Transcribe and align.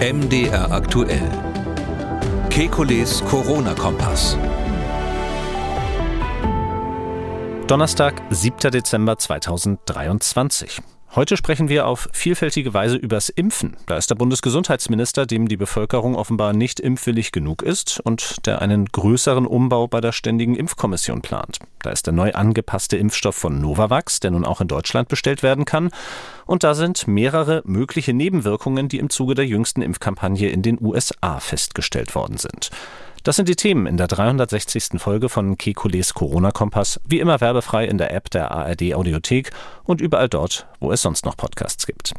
MDR 0.00 0.70
aktuell. 0.70 1.28
Kekules 2.50 3.20
Corona-Kompass. 3.24 4.36
Donnerstag, 7.66 8.14
7. 8.30 8.70
Dezember 8.70 9.18
2023. 9.18 10.97
Heute 11.14 11.38
sprechen 11.38 11.70
wir 11.70 11.86
auf 11.86 12.10
vielfältige 12.12 12.74
Weise 12.74 12.96
übers 12.96 13.30
Impfen. 13.30 13.78
Da 13.86 13.96
ist 13.96 14.10
der 14.10 14.14
Bundesgesundheitsminister, 14.14 15.24
dem 15.24 15.48
die 15.48 15.56
Bevölkerung 15.56 16.14
offenbar 16.14 16.52
nicht 16.52 16.80
impfwillig 16.80 17.32
genug 17.32 17.62
ist 17.62 17.98
und 18.00 18.44
der 18.46 18.60
einen 18.60 18.84
größeren 18.84 19.46
Umbau 19.46 19.88
bei 19.88 20.02
der 20.02 20.12
Ständigen 20.12 20.54
Impfkommission 20.54 21.22
plant. 21.22 21.60
Da 21.82 21.90
ist 21.90 22.06
der 22.06 22.12
neu 22.12 22.32
angepasste 22.34 22.98
Impfstoff 22.98 23.36
von 23.36 23.58
Novavax, 23.58 24.20
der 24.20 24.32
nun 24.32 24.44
auch 24.44 24.60
in 24.60 24.68
Deutschland 24.68 25.08
bestellt 25.08 25.42
werden 25.42 25.64
kann. 25.64 25.90
Und 26.44 26.62
da 26.62 26.74
sind 26.74 27.08
mehrere 27.08 27.62
mögliche 27.64 28.12
Nebenwirkungen, 28.12 28.88
die 28.88 28.98
im 28.98 29.08
Zuge 29.08 29.34
der 29.34 29.46
jüngsten 29.46 29.80
Impfkampagne 29.80 30.50
in 30.50 30.60
den 30.60 30.78
USA 30.78 31.40
festgestellt 31.40 32.14
worden 32.14 32.36
sind. 32.36 32.70
Das 33.28 33.36
sind 33.36 33.46
die 33.50 33.56
Themen 33.56 33.84
in 33.84 33.98
der 33.98 34.06
360. 34.06 34.98
Folge 34.98 35.28
von 35.28 35.58
Kekules 35.58 36.14
Corona-Kompass, 36.14 36.98
wie 37.06 37.20
immer 37.20 37.42
werbefrei 37.42 37.84
in 37.84 37.98
der 37.98 38.14
App 38.14 38.30
der 38.30 38.52
ARD 38.52 38.94
Audiothek 38.94 39.50
und 39.84 40.00
überall 40.00 40.30
dort, 40.30 40.66
wo 40.80 40.92
es 40.92 41.02
sonst 41.02 41.26
noch 41.26 41.36
Podcasts 41.36 41.86
gibt. 41.86 42.14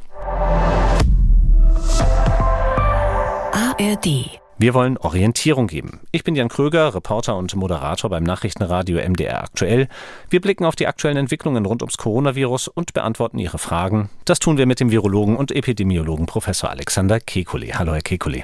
ARD 3.51 4.39
wir 4.59 4.73
wollen 4.75 4.97
Orientierung 4.97 5.65
geben. 5.65 6.01
Ich 6.11 6.23
bin 6.23 6.35
Jan 6.35 6.49
Kröger, 6.49 6.93
Reporter 6.93 7.37
und 7.37 7.55
Moderator 7.55 8.11
beim 8.11 8.23
Nachrichtenradio 8.23 8.99
MDR 8.99 9.45
aktuell. 9.45 9.87
Wir 10.29 10.41
blicken 10.41 10.65
auf 10.65 10.75
die 10.75 10.85
aktuellen 10.85 11.17
Entwicklungen 11.17 11.65
rund 11.65 11.81
ums 11.81 11.97
Coronavirus 11.97 12.67
und 12.67 12.93
beantworten 12.93 13.39
Ihre 13.39 13.57
Fragen. 13.57 14.11
Das 14.25 14.37
tun 14.37 14.59
wir 14.59 14.67
mit 14.67 14.79
dem 14.79 14.91
Virologen 14.91 15.37
und 15.37 15.51
Epidemiologen 15.51 16.27
Professor 16.27 16.69
Alexander 16.69 17.15
Kekulé. 17.15 17.73
Hallo, 17.73 17.93
Herr 17.93 18.01
Kekulé. 18.01 18.43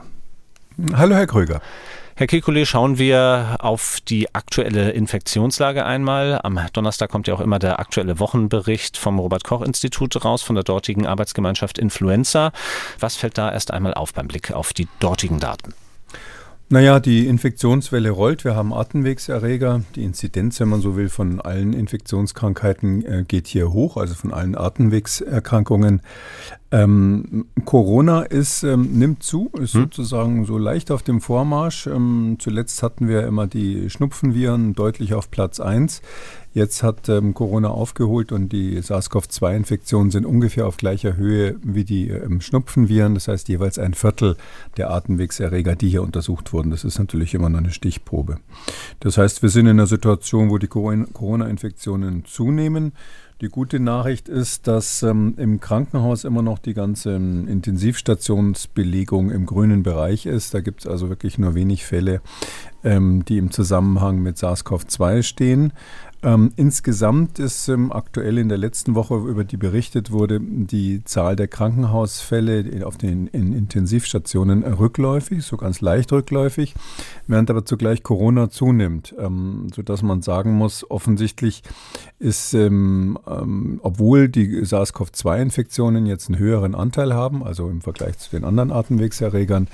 Hallo, 0.95 1.15
Herr 1.15 1.27
Kröger. 1.27 1.61
Herr 2.17 2.27
Kekulé, 2.27 2.65
schauen 2.65 2.97
wir 2.97 3.57
auf 3.59 3.99
die 4.07 4.33
aktuelle 4.33 4.91
Infektionslage 4.91 5.85
einmal. 5.85 6.39
Am 6.41 6.57
Donnerstag 6.71 7.09
kommt 7.09 7.27
ja 7.27 7.33
auch 7.33 7.41
immer 7.41 7.59
der 7.59 7.77
aktuelle 7.77 8.19
Wochenbericht 8.19 8.95
vom 8.95 9.19
Robert-Koch-Institut 9.19 10.23
raus, 10.23 10.41
von 10.41 10.55
der 10.55 10.63
dortigen 10.63 11.05
Arbeitsgemeinschaft 11.07 11.77
Influenza. 11.77 12.53
Was 13.01 13.17
fällt 13.17 13.37
da 13.37 13.51
erst 13.51 13.71
einmal 13.71 13.93
auf 13.93 14.13
beim 14.13 14.29
Blick 14.29 14.53
auf 14.53 14.71
die 14.71 14.87
dortigen 15.01 15.41
Daten? 15.41 15.73
Naja, 16.69 16.99
die 16.99 17.27
Infektionswelle 17.27 18.09
rollt. 18.09 18.43
Wir 18.43 18.55
haben 18.55 18.73
Atemwegserreger. 18.73 19.83
Die 19.95 20.03
Inzidenz, 20.03 20.59
wenn 20.59 20.69
man 20.69 20.81
so 20.81 20.95
will, 20.95 21.09
von 21.09 21.39
allen 21.39 21.73
Infektionskrankheiten 21.73 23.05
äh, 23.05 23.23
geht 23.27 23.45
hier 23.47 23.71
hoch, 23.71 23.97
also 23.97 24.15
von 24.15 24.33
allen 24.33 24.57
Atemwegserkrankungen. 24.57 26.01
Ähm, 26.71 27.45
Corona 27.63 28.23
ist, 28.23 28.63
ähm, 28.63 28.97
nimmt 28.97 29.21
zu, 29.21 29.51
ist 29.53 29.75
hm. 29.75 29.81
sozusagen 29.83 30.45
so 30.45 30.57
leicht 30.57 30.89
auf 30.89 31.03
dem 31.03 31.21
Vormarsch. 31.21 31.87
Ähm, 31.87 32.37
zuletzt 32.39 32.81
hatten 32.81 33.07
wir 33.07 33.25
immer 33.27 33.45
die 33.47 33.89
Schnupfenviren 33.89 34.73
deutlich 34.73 35.13
auf 35.13 35.29
Platz 35.29 35.59
1. 35.59 36.01
Jetzt 36.55 36.83
hat 36.83 37.07
ähm, 37.09 37.33
Corona 37.33 37.67
aufgeholt 37.67 38.31
und 38.31 38.49
die 38.49 38.81
SARS-CoV-2-Infektionen 38.81 40.09
sind 40.09 40.25
ungefähr 40.25 40.65
auf 40.65 40.77
gleicher 40.77 41.17
Höhe 41.17 41.57
wie 41.61 41.83
die 41.83 42.09
ähm, 42.09 42.41
Schnupfenviren. 42.41 43.13
Das 43.13 43.27
heißt 43.27 43.47
jeweils 43.49 43.77
ein 43.77 43.93
Viertel 43.93 44.35
der 44.77 44.89
Atemwegserreger, 44.89 45.75
die 45.75 45.89
hier 45.89 46.01
untersucht 46.01 46.51
wurden. 46.51 46.71
Das 46.71 46.83
ist 46.83 46.97
natürlich 46.97 47.35
immer 47.35 47.49
noch 47.49 47.59
eine 47.59 47.71
Stichprobe. 47.71 48.37
Das 49.01 49.17
heißt, 49.17 49.41
wir 49.41 49.49
sind 49.49 49.65
in 49.65 49.71
einer 49.71 49.87
Situation, 49.87 50.49
wo 50.49 50.57
die 50.57 50.67
Corona-Infektionen 50.67 52.25
zunehmen. 52.25 52.93
Die 53.41 53.49
gute 53.49 53.81
Nachricht 53.81 54.29
ist, 54.29 54.65
dass 54.65 55.03
ähm, 55.03 55.33
im 55.35 55.59
Krankenhaus 55.59 56.23
immer 56.23 56.41
noch 56.41 56.57
die 56.57 56.73
ganze 56.73 57.15
ähm, 57.15 57.49
Intensivstationsbelegung 57.49 59.29
im 59.29 59.45
grünen 59.45 59.83
Bereich 59.83 60.25
ist. 60.25 60.53
Da 60.53 60.61
gibt 60.61 60.81
es 60.81 60.87
also 60.87 61.09
wirklich 61.09 61.37
nur 61.37 61.53
wenig 61.53 61.83
Fälle, 61.83 62.21
ähm, 62.85 63.25
die 63.25 63.37
im 63.37 63.51
Zusammenhang 63.51 64.19
mit 64.19 64.37
SARS-CoV-2 64.37 65.23
stehen. 65.23 65.73
Ähm, 66.25 66.51
insgesamt 66.55 67.37
ist 67.37 67.67
ähm, 67.67 67.91
aktuell 67.91 68.39
in 68.39 68.49
der 68.49 68.57
letzten 68.57 68.95
Woche, 68.95 69.15
über 69.15 69.43
die 69.43 69.57
berichtet 69.57 70.11
wurde, 70.11 70.39
die 70.41 71.03
Zahl 71.03 71.35
der 71.35 71.47
Krankenhausfälle 71.47 72.83
auf 72.83 72.97
den 72.97 73.27
in 73.27 73.53
Intensivstationen 73.53 74.63
rückläufig, 74.63 75.45
so 75.45 75.55
ganz 75.55 75.81
leicht 75.81 76.11
rückläufig, 76.11 76.73
während 77.27 77.51
aber 77.51 77.63
zugleich 77.63 78.01
Corona 78.01 78.49
zunimmt, 78.49 79.13
ähm, 79.19 79.67
sodass 79.71 80.01
man 80.01 80.23
sagen 80.23 80.53
muss, 80.53 80.89
offensichtlich 80.89 81.61
ist, 82.17 82.55
ähm, 82.55 83.19
ähm, 83.27 83.79
obwohl 83.83 84.27
die 84.27 84.65
SARS-CoV-2-Infektionen 84.65 86.07
jetzt 86.07 86.29
einen 86.29 86.39
höheren 86.39 86.73
Anteil 86.73 87.13
haben, 87.13 87.43
also 87.43 87.69
im 87.69 87.81
Vergleich 87.81 88.17
zu 88.17 88.31
den 88.31 88.45
anderen 88.45 88.71
Atemwegserregern, 88.71 89.67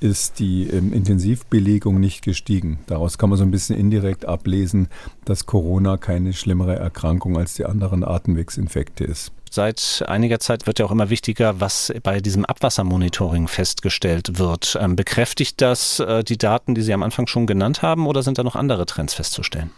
ist 0.00 0.38
die 0.38 0.68
ähm, 0.68 0.92
Intensivbelegung 0.92 2.00
nicht 2.00 2.22
gestiegen. 2.22 2.80
Daraus 2.86 3.18
kann 3.18 3.30
man 3.30 3.38
so 3.38 3.44
ein 3.44 3.50
bisschen 3.50 3.76
indirekt 3.76 4.24
ablesen, 4.24 4.88
dass 5.24 5.46
Corona 5.46 5.96
keine 5.96 6.32
schlimmere 6.32 6.76
Erkrankung 6.76 7.36
als 7.36 7.54
die 7.54 7.66
anderen 7.66 8.02
Atemwegsinfekte 8.02 9.04
ist. 9.04 9.32
Seit 9.52 10.04
einiger 10.06 10.38
Zeit 10.38 10.66
wird 10.66 10.78
ja 10.78 10.86
auch 10.86 10.92
immer 10.92 11.10
wichtiger, 11.10 11.60
was 11.60 11.92
bei 12.04 12.20
diesem 12.20 12.44
Abwassermonitoring 12.44 13.48
festgestellt 13.48 14.38
wird. 14.38 14.78
Ähm, 14.80 14.94
bekräftigt 14.94 15.60
das 15.60 15.98
äh, 15.98 16.22
die 16.22 16.38
Daten, 16.38 16.74
die 16.74 16.82
Sie 16.82 16.94
am 16.94 17.02
Anfang 17.02 17.26
schon 17.26 17.46
genannt 17.46 17.82
haben, 17.82 18.06
oder 18.06 18.22
sind 18.22 18.38
da 18.38 18.44
noch 18.44 18.56
andere 18.56 18.86
Trends 18.86 19.14
festzustellen? 19.14 19.70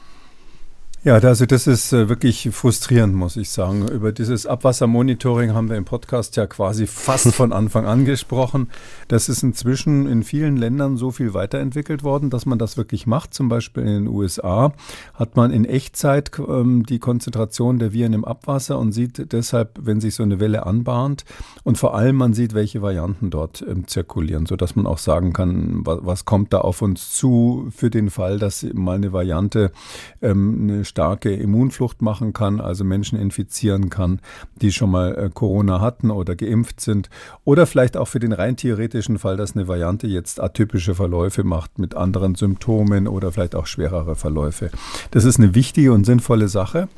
Ja, 1.05 1.15
also 1.15 1.47
das 1.47 1.67
ist 1.67 1.93
äh, 1.93 2.09
wirklich 2.09 2.49
frustrierend, 2.53 3.13
muss 3.13 3.37
ich 3.37 3.51
sagen. 3.51 3.89
Über 3.89 4.13
dieses 4.13 4.47
Abwassermonitoring 4.47 5.53
haben 5.53 5.69
wir 5.69 5.77
im 5.77 5.85
Podcast 5.85 6.37
ja 6.37 6.47
quasi 6.47 6.87
fast 6.87 7.27
von 7.35 7.53
Anfang 7.53 7.87
an 7.87 8.05
gesprochen. 8.05 8.71
Das 9.09 9.29
ist 9.29 9.43
inzwischen 9.43 10.07
in 10.07 10.23
vielen 10.23 10.57
Ländern 10.57 10.97
so 10.97 11.11
viel 11.11 11.35
weiterentwickelt 11.35 12.05
worden, 12.05 12.31
dass 12.31 12.47
man 12.47 12.61
das 12.61 12.77
wirklich 12.77 13.09
macht. 13.09 13.35
Zum 13.35 13.49
Beispiel 13.49 13.83
in 13.83 14.05
den 14.05 14.07
USA 14.07 14.75
hat 15.15 15.35
man 15.35 15.51
in 15.51 15.65
Echtzeit 15.65 16.31
ähm, 16.39 16.87
die 16.87 17.01
Konzentration 17.01 17.81
der 17.81 17.93
Viren 17.93 18.13
im 18.13 18.25
Abwasser 18.25 18.79
und 18.79 18.93
sieht 18.93 19.33
deshalb, 19.33 19.81
wenn 19.83 20.01
sich 20.01 20.15
so 20.15 20.23
eine 20.23 20.39
Welle 20.39 20.67
anbahnt 20.67 21.25
und 21.65 21.79
vor 21.79 21.97
allem 21.97 22.15
man 22.15 22.33
sieht, 22.33 22.55
welche 22.55 22.81
Varianten 22.81 23.31
dort 23.31 23.61
ähm, 23.69 23.89
zirkulieren, 23.89 24.47
sodass 24.47 24.77
man 24.77 24.87
auch 24.87 24.99
sagen 24.99 25.33
kann, 25.33 25.85
was, 25.85 25.99
was, 26.03 26.25
kommt 26.27 26.53
da 26.53 26.59
auf 26.59 26.81
uns 26.81 27.13
zu 27.13 27.73
für 27.75 27.91
den 27.91 28.09
Fall, 28.09 28.39
dass 28.39 28.65
mal 28.73 28.95
eine 28.95 29.13
Variante 29.13 29.73
ähm, 30.21 30.59
eine 30.71 30.85
starke 30.93 31.33
Immunflucht 31.33 32.03
machen 32.03 32.35
kann, 32.35 32.61
also 32.61 32.85
Menschen 32.85 33.19
infizieren 33.19 33.89
kann, 33.89 34.21
die 34.61 34.73
schon 34.73 34.91
mal 34.91 35.17
äh, 35.17 35.31
Corona 35.33 35.81
hatten 35.81 36.11
oder 36.11 36.37
geimpft 36.37 36.81
sind. 36.83 37.09
Oder 37.45 37.67
vielleicht 37.67 37.97
auch 37.97 38.09
für 38.09 38.21
den 38.21 38.33
rein 38.33 38.59
theoretischen 38.59 39.19
Fall, 39.19 39.39
dass 39.39 39.57
eine 39.57 39.69
Variante 39.69 40.07
jetzt 40.07 40.39
atypische 40.39 40.95
Verläufe 40.95 41.45
macht 41.45 41.79
mit 41.79 41.95
anderen 41.95 42.35
Symptomen 42.35 43.09
oder 43.09 43.33
vielleicht 43.33 43.55
auch 43.55 43.67
schwerere 43.67 44.17
Verläufe. 44.17 44.71
Das 45.13 45.25
ist 45.25 45.39
eine 45.39 45.55
wichtige 45.55 45.93
und 45.93 46.05
sinnvolle 46.05 46.49
Sache. 46.49 46.89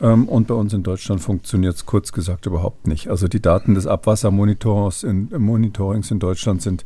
Ähm, 0.00 0.28
und 0.28 0.46
bei 0.46 0.54
uns 0.54 0.72
in 0.72 0.82
Deutschland 0.82 1.20
funktioniert 1.20 1.74
es 1.74 1.86
kurz 1.86 2.12
gesagt 2.12 2.46
überhaupt 2.46 2.86
nicht. 2.86 3.08
Also 3.08 3.28
die 3.28 3.40
Daten 3.40 3.74
des 3.74 3.86
Abwassermonitorings 3.86 5.02
in, 5.02 5.28
Monitorings 5.36 6.10
in 6.10 6.18
Deutschland 6.18 6.62
sind 6.62 6.84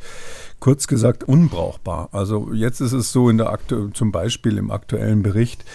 kurz 0.59 0.87
gesagt 0.87 1.23
unbrauchbar. 1.23 2.09
Also 2.11 2.53
jetzt 2.53 2.81
ist 2.81 2.93
es 2.93 3.11
so 3.11 3.29
in 3.29 3.37
der 3.37 3.49
Aktu 3.49 3.89
zum 3.89 4.11
Beispiel 4.11 4.57
im 4.57 4.71
aktuellen 4.71 5.23
Bericht, 5.23 5.65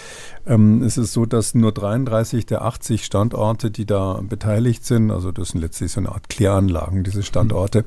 ähm, 0.46 0.82
es 0.82 0.96
ist 0.96 1.12
so, 1.12 1.26
dass 1.26 1.54
nur 1.54 1.72
33 1.72 2.46
der 2.46 2.62
80 2.62 3.04
Standorte, 3.04 3.70
die 3.70 3.84
da 3.84 4.20
beteiligt 4.22 4.84
sind, 4.84 5.10
also 5.10 5.32
das 5.32 5.48
sind 5.48 5.60
letztlich 5.60 5.90
so 5.90 6.00
eine 6.00 6.10
Art 6.10 6.28
Kläranlagen, 6.28 7.02
diese 7.02 7.24
Standorte, 7.24 7.84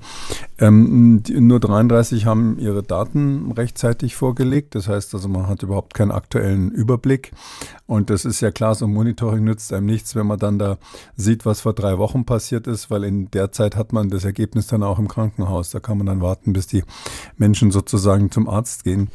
ähm, 0.60 1.24
die, 1.26 1.40
nur 1.40 1.62
33 1.62 2.26
haben 2.26 2.60
ihre 2.60 2.84
Daten 2.84 3.52
rechtzeitig 3.54 4.16
vorgelegt. 4.16 4.76
Das 4.76 4.90
heißt 4.90 5.14
also, 5.14 5.30
man 5.30 5.48
hat 5.48 5.64
überhaupt 5.64 5.94
keinen 5.94 6.12
aktuellen 6.12 6.72
Überblick. 6.72 7.32
Und 7.88 8.10
das 8.10 8.26
ist 8.26 8.42
ja 8.42 8.52
klar, 8.52 8.76
so 8.76 8.86
ein 8.86 8.94
Monitoring 8.94 9.39
nützt 9.40 9.74
einem 9.74 9.86
nichts, 9.86 10.16
wenn 10.16 10.28
man 10.28 10.40
dann 10.40 10.60
da 10.60 10.78
sieht, 11.16 11.46
was 11.46 11.62
vor 11.62 11.74
drei 11.74 11.98
Wochen 11.98 12.26
passiert 12.26 12.68
ist, 12.68 12.90
weil 12.90 13.04
in 13.04 13.32
der 13.32 13.52
Zeit 13.52 13.76
hat 13.76 13.94
man 13.94 14.10
das 14.10 14.26
Ergebnis 14.26 14.68
dann 14.68 14.84
auch 14.84 15.00
im 15.00 15.08
Krankenhaus. 15.08 15.70
Da 15.70 15.80
kann 15.80 15.98
man 15.98 16.08
dann 16.08 16.22
warten, 16.22 16.54
bis 16.54 16.68
die 16.68 16.84
Menschen 17.38 17.72
sozusagen 17.72 18.32
zum 18.32 18.50
Arzt 18.50 18.84
gehen. 18.84 19.10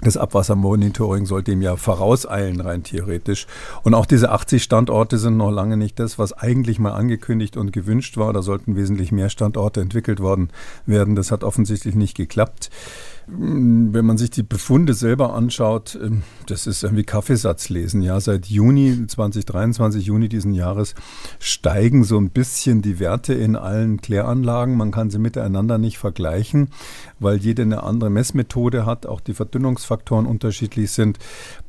Das 0.00 0.16
Abwassermonitoring 0.16 1.26
sollte 1.26 1.50
ihm 1.50 1.60
ja 1.60 1.74
vorauseilen, 1.76 2.60
rein 2.60 2.84
theoretisch. 2.84 3.48
Und 3.82 3.94
auch 3.94 4.06
diese 4.06 4.30
80 4.30 4.62
Standorte 4.62 5.18
sind 5.18 5.36
noch 5.36 5.50
lange 5.50 5.76
nicht 5.76 5.98
das, 5.98 6.20
was 6.20 6.32
eigentlich 6.32 6.78
mal 6.78 6.92
angekündigt 6.92 7.56
und 7.56 7.72
gewünscht 7.72 8.16
war. 8.16 8.32
Da 8.32 8.42
sollten 8.42 8.76
wesentlich 8.76 9.10
mehr 9.10 9.28
Standorte 9.28 9.80
entwickelt 9.80 10.20
worden 10.20 10.50
werden. 10.86 11.16
Das 11.16 11.32
hat 11.32 11.42
offensichtlich 11.42 11.96
nicht 11.96 12.16
geklappt. 12.16 12.70
Wenn 13.30 14.06
man 14.06 14.16
sich 14.16 14.30
die 14.30 14.42
Befunde 14.42 14.94
selber 14.94 15.34
anschaut, 15.34 15.98
ähm, 16.02 16.22
das 16.46 16.66
ist 16.66 16.82
irgendwie 16.82 17.04
Kaffeesatz 17.04 17.68
lesen. 17.68 18.00
Ja, 18.00 18.20
seit 18.20 18.46
Juni 18.46 19.06
2023, 19.06 20.06
Juni 20.06 20.30
diesen 20.30 20.54
Jahres 20.54 20.94
steigen 21.38 22.04
so 22.04 22.16
ein 22.16 22.30
bisschen 22.30 22.80
die 22.80 22.98
Werte 23.00 23.34
in 23.34 23.54
allen 23.54 24.00
Kläranlagen. 24.00 24.78
Man 24.78 24.92
kann 24.92 25.10
sie 25.10 25.18
miteinander 25.18 25.76
nicht 25.76 25.98
vergleichen, 25.98 26.68
weil 27.18 27.36
jede 27.36 27.62
eine 27.62 27.82
andere 27.82 28.08
Messmethode 28.08 28.86
hat, 28.86 29.04
auch 29.04 29.20
die 29.20 29.34
Verdünnungsfaktoren 29.34 30.24
unterschiedlich 30.24 30.90
sind. 30.92 31.18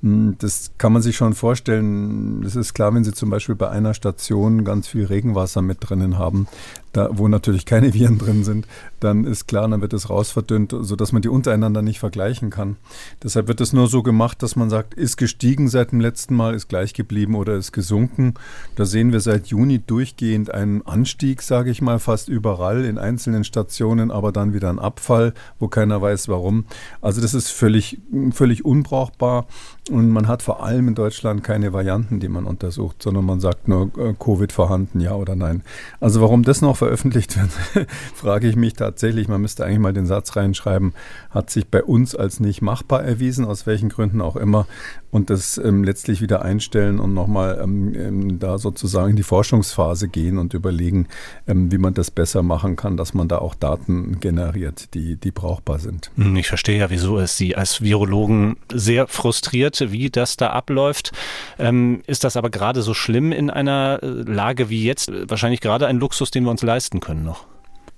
Hm, 0.01 0.35
das 0.39 0.71
kann 0.77 0.93
man 0.93 1.01
sich 1.01 1.17
schon 1.17 1.33
vorstellen. 1.33 2.41
Es 2.45 2.55
ist 2.55 2.73
klar, 2.73 2.93
wenn 2.93 3.03
Sie 3.03 3.13
zum 3.13 3.29
Beispiel 3.29 3.55
bei 3.55 3.69
einer 3.69 3.93
Station 3.93 4.63
ganz 4.63 4.87
viel 4.87 5.05
Regenwasser 5.05 5.61
mit 5.61 5.79
drinnen 5.81 6.17
haben, 6.17 6.47
da, 6.93 7.09
wo 7.11 7.27
natürlich 7.27 7.65
keine 7.65 7.93
Viren 7.93 8.17
drin 8.17 8.43
sind, 8.43 8.65
dann 8.99 9.25
ist 9.25 9.47
klar, 9.47 9.67
dann 9.67 9.81
wird 9.81 9.93
es 9.93 10.09
rausverdünnt, 10.09 10.75
sodass 10.81 11.11
man 11.11 11.21
die 11.21 11.29
untereinander 11.29 11.81
nicht 11.81 11.99
vergleichen 11.99 12.49
kann. 12.49 12.77
Deshalb 13.23 13.47
wird 13.47 13.61
es 13.61 13.73
nur 13.73 13.87
so 13.87 14.03
gemacht, 14.03 14.43
dass 14.43 14.55
man 14.55 14.69
sagt, 14.69 14.93
ist 14.93 15.17
gestiegen 15.17 15.67
seit 15.69 15.91
dem 15.91 16.01
letzten 16.01 16.35
Mal, 16.35 16.53
ist 16.53 16.67
gleich 16.69 16.93
geblieben 16.93 17.35
oder 17.35 17.55
ist 17.55 17.71
gesunken. 17.71 18.33
Da 18.75 18.85
sehen 18.85 19.11
wir 19.11 19.19
seit 19.19 19.47
Juni 19.47 19.79
durchgehend 19.79 20.53
einen 20.53 20.85
Anstieg, 20.85 21.41
sage 21.41 21.71
ich 21.71 21.81
mal, 21.81 21.99
fast 21.99 22.29
überall 22.29 22.85
in 22.85 22.97
einzelnen 22.97 23.43
Stationen, 23.43 24.11
aber 24.11 24.31
dann 24.31 24.53
wieder 24.53 24.69
ein 24.69 24.79
Abfall, 24.79 25.33
wo 25.59 25.67
keiner 25.67 26.01
weiß 26.01 26.27
warum. 26.27 26.65
Also 27.01 27.21
das 27.21 27.33
ist 27.33 27.49
völlig, 27.49 27.99
völlig 28.31 28.65
unbrauchbar 28.65 29.47
und 29.89 30.09
man 30.09 30.27
hat 30.27 30.41
vor 30.41 30.63
allem 30.63 30.87
in 30.87 30.95
Deutschland 30.95 31.43
keine 31.43 31.73
Varianten, 31.73 32.19
die 32.19 32.29
man 32.29 32.45
untersucht, 32.45 33.01
sondern 33.01 33.25
man 33.25 33.39
sagt 33.39 33.67
nur 33.67 33.91
äh, 33.97 34.13
Covid 34.13 34.51
vorhanden, 34.51 34.99
ja 34.99 35.13
oder 35.13 35.35
nein. 35.35 35.63
Also 35.99 36.21
warum 36.21 36.43
das 36.43 36.61
noch 36.61 36.77
veröffentlicht 36.77 37.37
wird, 37.37 37.87
frage 38.15 38.47
ich 38.47 38.55
mich 38.55 38.73
tatsächlich. 38.89 39.27
Man 39.27 39.41
müsste 39.41 39.65
eigentlich 39.65 39.79
mal 39.79 39.93
den 39.93 40.07
Satz 40.07 40.35
reinschreiben, 40.35 40.93
hat 41.29 41.49
sich 41.51 41.67
bei 41.67 41.83
uns 41.83 42.15
als 42.15 42.39
nicht 42.39 42.61
machbar 42.61 43.03
erwiesen, 43.03 43.45
aus 43.45 43.67
welchen 43.67 43.89
Gründen 43.89 44.19
auch 44.21 44.35
immer, 44.35 44.65
und 45.11 45.29
das 45.29 45.57
ähm, 45.57 45.83
letztlich 45.83 46.21
wieder 46.21 46.43
einstellen 46.43 46.99
und 46.99 47.13
nochmal 47.13 47.59
ähm, 47.63 47.93
ähm, 47.95 48.39
da 48.39 48.57
sozusagen 48.57 49.11
in 49.11 49.15
die 49.15 49.23
Forschungsphase 49.23 50.07
gehen 50.07 50.37
und 50.37 50.53
überlegen, 50.53 51.07
ähm, 51.47 51.71
wie 51.71 51.77
man 51.77 51.93
das 51.93 52.11
besser 52.11 52.43
machen 52.43 52.75
kann, 52.75 52.97
dass 52.97 53.13
man 53.13 53.27
da 53.27 53.39
auch 53.39 53.55
Daten 53.55 54.19
generiert, 54.19 54.93
die, 54.93 55.15
die 55.15 55.31
brauchbar 55.31 55.79
sind. 55.79 56.11
Hm, 56.15 56.35
ich 56.35 56.47
verstehe 56.47 56.79
ja, 56.79 56.89
wieso 56.89 57.19
es 57.19 57.37
Sie 57.37 57.55
als 57.55 57.81
Virologen 57.81 58.57
sehr 58.71 59.07
frustriert, 59.07 59.91
wie 59.91 60.09
das 60.09 60.37
da 60.37 60.49
abläuft. 60.49 61.11
Ähm, 61.57 62.01
ist 62.07 62.23
das 62.23 62.37
aber 62.37 62.49
gerade 62.49 62.81
so 62.81 62.93
schlimm 62.93 63.31
in 63.31 63.49
einer 63.49 63.99
äh, 64.01 64.07
Lage 64.07 64.69
wie 64.69 64.83
jetzt? 64.83 65.11
Wahrscheinlich 65.29 65.61
gerade 65.61 65.87
ein 65.87 65.97
Luxus, 65.97 66.31
den 66.31 66.43
wir 66.43 66.51
uns 66.51 66.61
leisten 66.61 66.99
können 66.99 67.23
noch. 67.23 67.45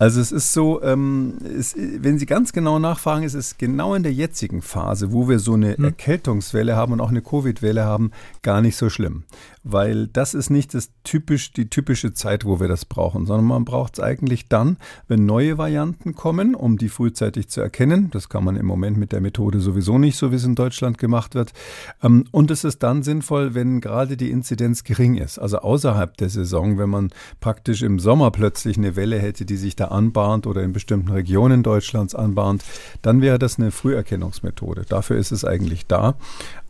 Also 0.01 0.19
es 0.19 0.31
ist 0.31 0.51
so, 0.51 0.81
ähm, 0.81 1.37
es, 1.43 1.75
wenn 1.77 2.17
Sie 2.17 2.25
ganz 2.25 2.53
genau 2.53 2.79
nachfragen, 2.79 3.21
ist 3.21 3.35
es 3.35 3.59
genau 3.59 3.93
in 3.93 4.01
der 4.01 4.11
jetzigen 4.11 4.63
Phase, 4.63 5.11
wo 5.11 5.29
wir 5.29 5.37
so 5.37 5.53
eine 5.53 5.77
hm. 5.77 5.83
Erkältungswelle 5.85 6.75
haben 6.75 6.93
und 6.93 7.01
auch 7.01 7.11
eine 7.11 7.21
Covid-Welle 7.21 7.85
haben, 7.85 8.09
gar 8.41 8.61
nicht 8.61 8.77
so 8.77 8.89
schlimm 8.89 9.25
weil 9.63 10.07
das 10.07 10.33
ist 10.33 10.49
nicht 10.49 10.73
das 10.73 10.91
typisch, 11.03 11.53
die 11.53 11.69
typische 11.69 12.13
Zeit, 12.13 12.45
wo 12.45 12.59
wir 12.59 12.67
das 12.67 12.85
brauchen, 12.85 13.25
sondern 13.25 13.45
man 13.45 13.65
braucht 13.65 13.93
es 13.93 13.99
eigentlich 13.99 14.47
dann, 14.47 14.77
wenn 15.07 15.25
neue 15.25 15.57
Varianten 15.57 16.15
kommen, 16.15 16.55
um 16.55 16.77
die 16.77 16.89
frühzeitig 16.89 17.49
zu 17.49 17.61
erkennen. 17.61 18.09
Das 18.11 18.29
kann 18.29 18.43
man 18.43 18.55
im 18.55 18.65
Moment 18.65 18.97
mit 18.97 19.11
der 19.11 19.21
Methode 19.21 19.59
sowieso 19.59 19.97
nicht, 19.97 20.17
so 20.17 20.31
wie 20.31 20.35
es 20.35 20.43
in 20.43 20.55
Deutschland 20.55 20.97
gemacht 20.97 21.35
wird. 21.35 21.53
Ähm, 22.01 22.25
und 22.31 22.49
es 22.49 22.63
ist 22.63 22.81
dann 22.81 23.03
sinnvoll, 23.03 23.53
wenn 23.53 23.81
gerade 23.81 24.17
die 24.17 24.31
Inzidenz 24.31 24.83
gering 24.83 25.15
ist, 25.15 25.37
also 25.37 25.59
außerhalb 25.59 26.17
der 26.17 26.29
Saison, 26.29 26.77
wenn 26.77 26.89
man 26.89 27.11
praktisch 27.39 27.83
im 27.83 27.99
Sommer 27.99 28.31
plötzlich 28.31 28.77
eine 28.77 28.95
Welle 28.95 29.19
hätte, 29.19 29.45
die 29.45 29.57
sich 29.57 29.75
da 29.75 29.89
anbahnt 29.91 30.47
oder 30.47 30.63
in 30.63 30.73
bestimmten 30.73 31.11
Regionen 31.11 31.63
Deutschlands 31.63 32.15
anbahnt, 32.15 32.63
dann 33.01 33.21
wäre 33.21 33.39
das 33.39 33.59
eine 33.59 33.71
Früherkennungsmethode. 33.71 34.85
Dafür 34.87 35.17
ist 35.17 35.31
es 35.31 35.45
eigentlich 35.45 35.87
da. 35.87 36.15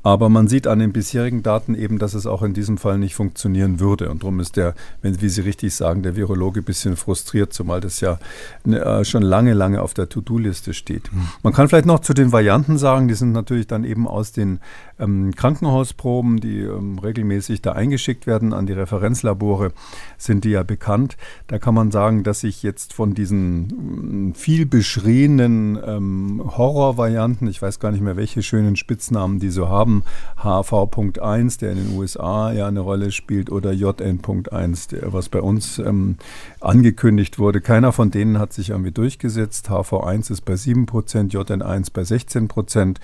Aber 0.03 0.29
man 0.29 0.47
sieht 0.47 0.67
an 0.67 0.79
den 0.79 0.93
bisherigen 0.93 1.43
Daten 1.43 1.75
eben, 1.75 1.99
dass 1.99 2.13
es 2.13 2.25
auch 2.25 2.41
in 2.41 2.53
diesem 2.53 2.77
Fall 2.77 2.97
nicht 2.97 3.15
funktionieren 3.15 3.79
würde. 3.79 4.09
Und 4.09 4.23
darum 4.23 4.39
ist 4.39 4.57
der, 4.57 4.73
wenn, 5.01 5.21
wie 5.21 5.29
Sie 5.29 5.41
richtig 5.41 5.75
sagen, 5.75 6.01
der 6.01 6.15
Virologe 6.15 6.61
ein 6.61 6.65
bisschen 6.65 6.95
frustriert, 6.95 7.53
zumal 7.53 7.81
das 7.81 8.01
ja 8.01 8.19
ne, 8.65 8.83
äh, 8.83 9.05
schon 9.05 9.21
lange, 9.21 9.53
lange 9.53 9.81
auf 9.81 9.93
der 9.93 10.09
To-Do-Liste 10.09 10.73
steht. 10.73 11.13
Mhm. 11.13 11.27
Man 11.43 11.53
kann 11.53 11.67
vielleicht 11.67 11.85
noch 11.85 11.99
zu 11.99 12.13
den 12.13 12.31
Varianten 12.31 12.77
sagen, 12.77 13.07
die 13.07 13.13
sind 13.13 13.31
natürlich 13.31 13.67
dann 13.67 13.83
eben 13.83 14.07
aus 14.07 14.31
den 14.31 14.59
ähm, 15.01 15.35
Krankenhausproben, 15.35 16.39
die 16.39 16.61
ähm, 16.61 16.99
regelmäßig 16.99 17.61
da 17.61 17.73
eingeschickt 17.73 18.27
werden 18.27 18.53
an 18.53 18.65
die 18.65 18.73
Referenzlabore, 18.73 19.71
sind 20.17 20.45
die 20.45 20.51
ja 20.51 20.63
bekannt. 20.63 21.17
Da 21.47 21.59
kann 21.59 21.73
man 21.73 21.91
sagen, 21.91 22.23
dass 22.23 22.41
sich 22.41 22.63
jetzt 22.63 22.93
von 22.93 23.13
diesen 23.13 24.29
mm, 24.29 24.33
viel 24.33 24.65
beschriebenen 24.65 25.79
ähm, 25.85 26.41
Horrorvarianten, 26.45 27.47
ich 27.47 27.61
weiß 27.61 27.79
gar 27.79 27.91
nicht 27.91 28.01
mehr, 28.01 28.15
welche 28.15 28.43
schönen 28.43 28.75
Spitznamen 28.75 29.39
die 29.39 29.49
so 29.49 29.69
haben, 29.69 29.90
HV.1, 30.37 31.59
der 31.59 31.71
in 31.71 31.77
den 31.77 31.97
USA 31.97 32.51
ja 32.51 32.67
eine 32.67 32.79
Rolle 32.79 33.11
spielt, 33.11 33.51
oder 33.51 33.71
JN.1, 33.71 34.89
der, 34.89 35.13
was 35.13 35.29
bei 35.29 35.41
uns 35.41 35.79
ähm, 35.79 36.17
angekündigt 36.59 37.39
wurde. 37.39 37.61
Keiner 37.61 37.91
von 37.91 38.11
denen 38.11 38.39
hat 38.39 38.53
sich 38.53 38.69
irgendwie 38.69 38.91
durchgesetzt. 38.91 39.69
HV1 39.69 40.31
ist 40.31 40.41
bei 40.41 40.53
7%, 40.53 40.85
JN1 41.31 41.89
bei 41.93 42.01
16%. 42.01 42.97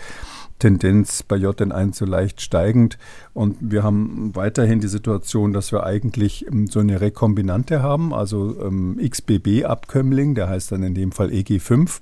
Tendenz 0.59 1.23
bei 1.23 1.35
JN1 1.35 1.95
so 1.95 2.05
leicht 2.05 2.41
steigend. 2.41 2.97
Und 3.33 3.57
wir 3.59 3.83
haben 3.83 4.35
weiterhin 4.35 4.79
die 4.79 4.87
Situation, 4.87 5.53
dass 5.53 5.71
wir 5.71 5.83
eigentlich 5.83 6.47
ähm, 6.47 6.67
so 6.67 6.79
eine 6.79 7.01
Rekombinante 7.01 7.83
haben, 7.83 8.13
also 8.13 8.59
ähm, 8.61 8.99
XBB-Abkömmling, 8.99 10.35
der 10.35 10.49
heißt 10.49 10.71
dann 10.71 10.83
in 10.83 10.95
dem 10.95 11.11
Fall 11.11 11.29
EG5. 11.29 11.99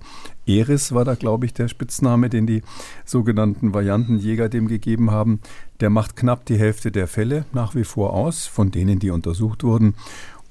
Eris 0.48 0.94
war 0.94 1.06
da, 1.06 1.16
glaube 1.16 1.46
ich, 1.46 1.54
der 1.54 1.68
Spitzname, 1.68 2.30
den 2.30 2.46
die 2.48 2.62
sogenannten 3.04 3.74
Variantenjäger 3.74 4.50
dem 4.50 4.68
gegeben 4.68 5.12
haben. 5.12 5.40
Der 5.80 5.90
macht 5.90 6.16
knapp 6.16 6.46
die 6.46 6.58
Hälfte 6.58 6.92
der 6.92 7.08
Fälle 7.08 7.46
nach 7.52 7.76
wie 7.76 7.84
vor 7.84 8.14
aus, 8.14 8.46
von 8.46 8.72
denen, 8.72 9.00
die 9.00 9.10
untersucht 9.10 9.64
wurden. 9.64 9.96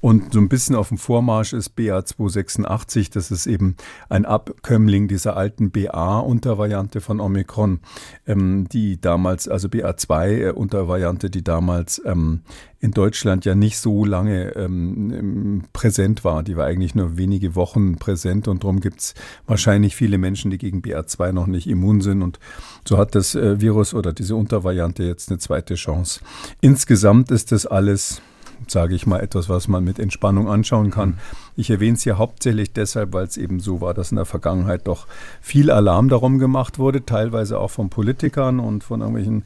Und 0.05 0.33
so 0.33 0.39
ein 0.39 0.49
bisschen 0.49 0.75
auf 0.75 0.89
dem 0.89 0.99
Vormarsch 0.99 1.51
ist 1.53 1.75
BA286. 1.75 3.11
Das 3.11 3.31
ist 3.31 3.47
eben 3.47 3.75
ein 4.07 4.23
Abkömmling 4.23 5.07
dieser 5.07 5.35
alten 5.35 5.71
BA-Untervariante 5.71 7.01
von 7.01 7.19
Omikron, 7.19 7.79
ähm, 8.27 8.67
die 8.71 9.01
damals, 9.01 9.47
also 9.47 9.67
BA2-Untervariante, 9.67 11.31
die 11.31 11.43
damals 11.43 11.99
ähm, 12.05 12.41
in 12.79 12.91
Deutschland 12.91 13.45
ja 13.45 13.55
nicht 13.55 13.79
so 13.79 14.05
lange 14.05 14.55
ähm, 14.55 15.63
präsent 15.73 16.23
war. 16.23 16.43
Die 16.43 16.55
war 16.55 16.67
eigentlich 16.67 16.93
nur 16.93 17.17
wenige 17.17 17.55
Wochen 17.55 17.95
präsent 17.95 18.47
und 18.47 18.63
darum 18.63 18.81
gibt 18.81 18.99
es 18.99 19.15
wahrscheinlich 19.47 19.95
viele 19.95 20.19
Menschen, 20.19 20.51
die 20.51 20.59
gegen 20.59 20.81
BA2 20.81 21.31
noch 21.31 21.47
nicht 21.47 21.65
immun 21.65 22.01
sind. 22.01 22.21
Und 22.21 22.37
so 22.87 22.99
hat 22.99 23.15
das 23.15 23.33
äh, 23.33 23.59
Virus 23.59 23.95
oder 23.95 24.13
diese 24.13 24.35
Untervariante 24.35 25.03
jetzt 25.03 25.31
eine 25.31 25.39
zweite 25.39 25.73
Chance. 25.73 26.19
Insgesamt 26.61 27.31
ist 27.31 27.51
das 27.51 27.65
alles 27.65 28.21
sage 28.67 28.95
ich 28.95 29.05
mal, 29.05 29.19
etwas, 29.19 29.49
was 29.49 29.67
man 29.67 29.83
mit 29.83 29.99
Entspannung 29.99 30.49
anschauen 30.49 30.91
kann. 30.91 31.09
Mhm. 31.09 31.17
Ich 31.55 31.69
erwähne 31.69 31.95
es 31.95 32.03
hier 32.03 32.17
hauptsächlich 32.17 32.73
deshalb, 32.73 33.13
weil 33.13 33.25
es 33.25 33.37
eben 33.37 33.59
so 33.59 33.81
war, 33.81 33.93
dass 33.93 34.11
in 34.11 34.17
der 34.17 34.25
Vergangenheit 34.25 34.87
doch 34.87 35.07
viel 35.41 35.71
Alarm 35.71 36.09
darum 36.09 36.39
gemacht 36.39 36.79
wurde, 36.79 37.05
teilweise 37.05 37.59
auch 37.59 37.71
von 37.71 37.89
Politikern 37.89 38.59
und 38.59 38.83
von 38.83 39.01
irgendwelchen 39.01 39.43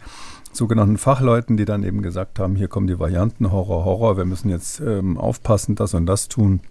sogenannten 0.52 0.98
Fachleuten, 0.98 1.58
die 1.58 1.66
dann 1.66 1.84
eben 1.84 2.02
gesagt 2.02 2.40
haben, 2.40 2.56
hier 2.56 2.68
kommen 2.68 2.88
die 2.88 3.00
Varianten, 3.00 3.52
Horror, 3.52 3.86
Horror, 3.86 4.18
wir 4.18 4.26
müssen 4.26 4.50
jetzt 4.50 4.80
ähm, 4.80 5.18
aufpassen, 5.18 5.76
das 5.76 5.94
und 5.94 6.06
das 6.06 6.28
tun. 6.28 6.62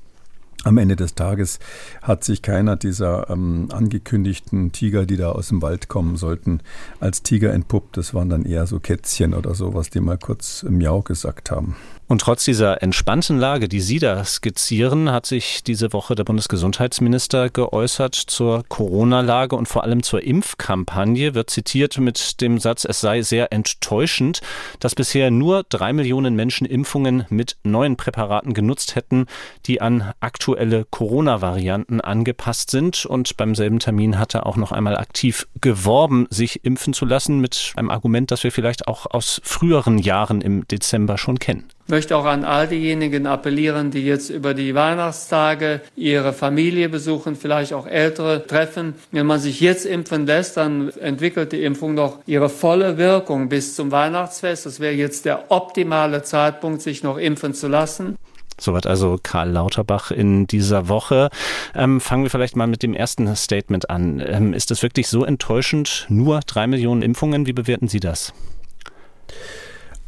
Am 0.65 0.77
Ende 0.77 0.97
des 0.97 1.15
Tages 1.15 1.61
hat 2.03 2.25
sich 2.25 2.43
keiner 2.43 2.75
dieser 2.75 3.31
ähm, 3.31 3.69
angekündigten 3.71 4.73
Tiger, 4.73 5.07
die 5.07 5.17
da 5.17 5.31
aus 5.31 5.49
dem 5.49 5.63
Wald 5.63 5.89
kommen 5.89 6.17
sollten, 6.17 6.61
als 6.99 7.23
Tiger 7.23 7.53
entpuppt. 7.53 7.97
Das 7.97 8.13
waren 8.13 8.29
dann 8.29 8.45
eher 8.45 8.67
so 8.67 8.81
Kätzchen 8.81 9.35
oder 9.35 9.55
so, 9.55 9.75
was 9.75 9.91
die 9.91 10.01
mal 10.01 10.19
kurz 10.19 10.65
Miau 10.69 11.03
gesagt 11.03 11.53
haben. 11.53 11.77
Und 12.09 12.23
trotz 12.23 12.47
dieser 12.47 12.83
entspannten 12.83 13.39
Lage, 13.39 13.69
die 13.69 13.81
Sie 13.81 13.99
da 13.99 14.25
skizzieren, 14.25 15.13
hat 15.13 15.27
sich 15.27 15.63
diese 15.63 15.93
Woche 15.93 16.15
der 16.15 16.25
Bundesgesundheitsminister 16.25 17.51
geäußert 17.51 18.15
zur 18.15 18.65
Corona-Lage 18.67 19.55
und 19.55 19.69
vor 19.69 19.85
allem 19.85 20.03
zur 20.03 20.23
Impfkampagne, 20.23 21.35
wird 21.35 21.51
zitiert 21.51 21.99
mit 21.99 22.41
dem 22.41 22.59
Satz, 22.61 22.87
es 22.87 23.03
sei 23.03 23.21
sehr 23.21 23.53
enttäuschend, 23.53 24.41
dass 24.81 24.95
bisher 24.95 25.31
nur 25.31 25.65
drei 25.69 25.93
Millionen 25.93 26.35
Menschen 26.35 26.67
Impfungen 26.67 27.27
mit 27.29 27.59
neuen 27.63 27.97
Präparaten 27.99 28.55
genutzt 28.55 28.95
hätten, 28.95 29.27
die 29.67 29.83
an 29.83 30.15
aktuelle 30.21 30.87
Corona-Varianten 30.87 32.01
angepasst 32.01 32.71
sind. 32.71 33.05
Und 33.05 33.37
beim 33.37 33.55
selben 33.55 33.81
Termin 33.81 34.19
hat 34.19 34.35
er 34.35 34.47
auch 34.47 34.57
noch 34.57 34.73
einmal 34.73 34.97
aktiv 34.97 35.47
geworben, 35.61 36.27
sich 36.31 36.65
impfen 36.65 36.95
zu 36.95 37.05
lassen, 37.05 37.41
mit 37.41 37.75
einem 37.77 37.91
Argument, 37.91 38.31
das 38.31 38.45
wir 38.45 38.53
vielleicht 38.53 38.89
auch 38.89 39.05
aus 39.11 39.43
früheren 39.45 39.99
Jahren 39.99 40.41
im 40.41 40.67
Dezember 40.67 41.19
schon 41.19 41.39
kennen 41.39 41.69
möchte 41.89 42.17
auch 42.17 42.25
an 42.25 42.45
all 42.45 42.69
diejenigen 42.69 43.27
appellieren, 43.27 43.91
die 43.91 44.05
jetzt 44.05 44.31
über 44.31 44.55
die 44.55 44.75
Weihnachtstage 44.75 45.81
ihre 45.97 46.33
Familie 46.33 46.89
besuchen, 46.89 47.37
vielleicht 47.37 47.73
auch 47.73 47.87
Ältere 47.87 48.47
treffen. 48.47 48.95
Wenn 49.11 49.27
man 49.27 49.41
sich 49.41 49.61
jetzt 49.61 49.87
impfen 49.87 50.27
lässt, 50.27 50.57
dann 50.57 50.91
entwickelt 51.01 51.53
die 51.53 51.63
Impfung 51.65 51.95
noch 51.95 52.19
ihre 52.27 52.49
volle 52.49 52.99
Wirkung 52.99 53.49
bis 53.49 53.75
zum 53.75 53.91
Weihnachtsfest. 53.91 54.67
Das 54.67 54.81
wäre 54.81 54.95
jetzt 54.95 55.25
der 55.25 55.51
optimale 55.51 56.23
Zeitpunkt, 56.23 56.83
sich 56.83 57.03
noch 57.03 57.17
impfen 57.17 57.55
zu 57.55 57.69
lassen. 57.69 58.17
Soweit 58.61 58.87
also 58.87 59.19
Karl 59.23 59.51
Lauterbach 59.51 60.11
in 60.11 60.47
dieser 60.47 60.89
Woche. 60.89 61.31
Ähm, 61.75 62.01
fangen 62.01 62.25
wir 62.25 62.31
vielleicht 62.31 62.57
mal 62.57 62.67
mit 62.67 62.83
dem 62.83 62.93
ersten 62.93 63.35
Statement 63.37 63.89
an. 63.89 64.21
Ähm, 64.25 64.53
ist 64.53 64.71
es 64.73 64.83
wirklich 64.83 65.09
so 65.09 65.25
enttäuschend? 65.25 66.07
Nur 66.09 66.41
drei 66.41 66.67
Millionen 66.67 67.03
Impfungen? 67.03 67.47
Wie 67.47 67.53
bewerten 67.53 67.87
Sie 67.87 68.01
das? 68.01 68.33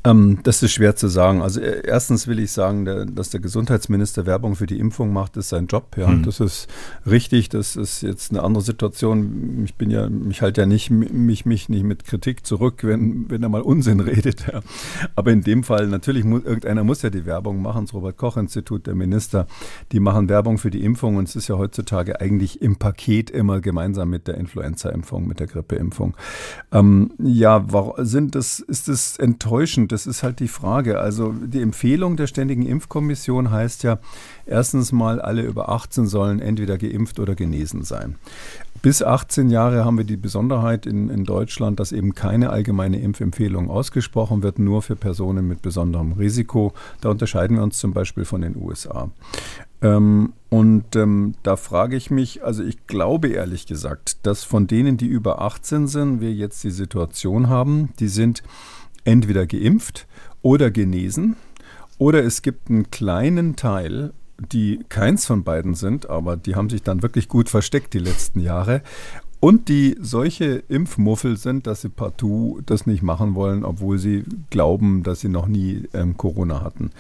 Ähm, 0.03 0.39
das 0.45 0.63
ist 0.63 0.73
schwer 0.73 0.97
zu 0.97 1.09
sagen. 1.09 1.43
Also 1.43 1.61
äh, 1.61 1.83
erstens 1.85 2.27
will 2.27 2.39
ich 2.39 2.53
sagen, 2.53 2.87
der, 2.87 3.05
dass 3.05 3.31
der 3.31 3.41
Gesundheitsminister 3.41 4.25
Werbung 4.25 4.57
für 4.57 4.67
die 4.67 4.79
Impfung 4.79 5.13
macht, 5.13 5.37
ist 5.37 5.51
sein 5.51 5.67
Job. 5.67 5.97
Ja, 5.97 6.09
mhm. 6.09 6.23
das 6.23 6.41
ist 6.41 6.69
richtig. 7.07 7.51
Das 7.51 7.77
ist 7.77 8.03
jetzt 8.03 8.31
eine 8.31 8.43
andere 8.43 8.63
Situation. 8.63 9.63
Ich 9.65 9.75
bin 9.75 9.91
ja, 9.91 10.09
mich 10.09 10.41
halt 10.41 10.57
ja 10.57 10.65
nicht 10.65 10.91
mich 10.91 11.45
mich 11.45 11.69
nicht 11.69 11.85
mit 11.85 12.05
Kritik 12.05 12.47
zurück, 12.47 12.79
wenn 12.83 13.31
wenn 13.31 13.43
er 13.43 13.51
mal 13.51 13.61
Unsinn 13.61 14.01
redet. 14.01 14.47
Ja. 14.51 14.63
Aber 15.17 15.33
in 15.33 15.43
dem 15.43 15.65
Fall 15.65 15.87
natürlich 15.87 16.25
muss 16.25 16.45
irgendeiner 16.45 16.83
muss 16.83 17.03
ja 17.03 17.11
die 17.11 17.27
Werbung 17.27 17.61
machen. 17.61 17.85
Das 17.85 17.95
Robert 17.95 18.17
Koch 18.17 18.39
Institut, 18.39 18.87
der 18.87 18.95
Minister, 18.95 19.47
die 19.93 20.01
machen 20.01 20.31
Werbung 20.31 20.57
für 20.57 20.71
die 20.71 20.83
Impfung 20.83 21.17
und 21.17 21.29
es 21.29 21.37
ist 21.37 21.49
ja 21.49 21.59
heutzutage 21.59 22.21
eigentlich 22.21 22.63
im 22.63 22.77
Paket 22.77 23.31
immer 23.31 23.61
gemeinsam 23.61 24.09
mit 24.09 24.29
der 24.29 24.39
Influenza-Impfung, 24.39 25.27
mit 25.27 25.41
der 25.41 25.47
Grippeimpfung. 25.47 26.17
Ähm, 26.73 27.13
ja, 27.19 27.67
sind 27.99 28.35
das 28.35 28.61
ist 28.61 28.89
es 28.89 29.19
enttäuschend? 29.19 29.90
Das 29.93 30.07
ist 30.07 30.23
halt 30.23 30.41
die 30.41 30.49
Frage. 30.49 30.99
Also 30.99 31.33
die 31.33 31.61
Empfehlung 31.61 32.17
der 32.17 32.27
Ständigen 32.27 32.67
Impfkommission 32.67 33.51
heißt 33.51 33.83
ja, 33.83 33.99
erstens 34.47 34.93
mal, 34.93 35.21
alle 35.21 35.43
über 35.43 35.69
18 35.69 36.07
sollen 36.07 36.41
entweder 36.41 36.79
geimpft 36.79 37.19
oder 37.19 37.35
genesen 37.35 37.83
sein. 37.83 38.17
Bis 38.83 39.03
18 39.03 39.51
Jahre 39.51 39.85
haben 39.85 39.99
wir 39.99 40.05
die 40.05 40.17
Besonderheit 40.17 40.87
in, 40.87 41.11
in 41.11 41.25
Deutschland, 41.25 41.81
dass 41.81 41.93
eben 41.93 42.15
keine 42.15 42.51
allgemeine 42.51 42.99
Impfempfehlung 43.01 43.69
ausgesprochen 43.69 44.43
wird, 44.43 44.59
nur 44.59 44.81
für 44.81 44.97
Personen 44.97 45.47
mit 45.47 45.61
besonderem 45.61 46.13
Risiko. 46.13 46.73
Da 47.01 47.11
unterscheiden 47.11 47.59
wir 47.59 47.63
uns 47.63 47.79
zum 47.79 47.93
Beispiel 47.93 48.25
von 48.25 48.41
den 48.41 48.57
USA. 48.57 49.11
Ähm, 49.83 50.33
und 50.49 50.97
ähm, 50.97 51.35
da 51.43 51.57
frage 51.57 51.97
ich 51.97 52.11
mich, 52.11 52.43
also 52.43 52.63
ich 52.63 52.87
glaube 52.87 53.29
ehrlich 53.29 53.67
gesagt, 53.67 54.27
dass 54.27 54.45
von 54.45 54.67
denen, 54.67 54.97
die 54.97 55.07
über 55.07 55.41
18 55.41 55.87
sind, 55.87 56.21
wir 56.21 56.33
jetzt 56.33 56.65
die 56.65 56.71
Situation 56.71 57.49
haben, 57.49 57.91
die 57.99 58.09
sind 58.09 58.43
entweder 59.05 59.47
geimpft 59.47 60.07
oder 60.43 60.71
genesen. 60.71 61.37
Oder 61.99 62.25
es 62.25 62.43
gibt 62.43 62.71
einen 62.71 62.91
kleinen 62.91 63.57
Teil, 63.57 64.13
die 64.53 64.81
keins 64.89 65.27
von 65.27 65.45
beiden 65.45 65.75
sind, 65.75 66.09
aber 66.09 66.37
die 66.37 66.55
haben 66.55 66.71
sich 66.71 66.83
dann 66.83 67.03
wirklich 67.03 67.29
gut 67.29 67.49
versteckt 67.49 67.93
die 67.93 67.99
letzten 67.99 68.41
Jahre. 68.41 68.83
Und 69.39 69.69
die 69.69 69.97
solche 70.01 70.63
Impfmuffel 70.69 71.39
sind, 71.39 71.67
dass 71.67 71.81
sie 71.81 71.89
partout 71.89 72.61
das 72.67 72.87
nicht 72.87 73.03
machen 73.03 73.35
wollen, 73.35 73.65
obwohl 73.65 73.99
sie 73.99 74.25
glauben, 74.51 75.03
dass 75.03 75.21
sie 75.21 75.29
noch 75.29 75.47
nie 75.47 75.85
ähm, 75.95 76.17
Corona 76.19 76.63
hatten. 76.63 76.91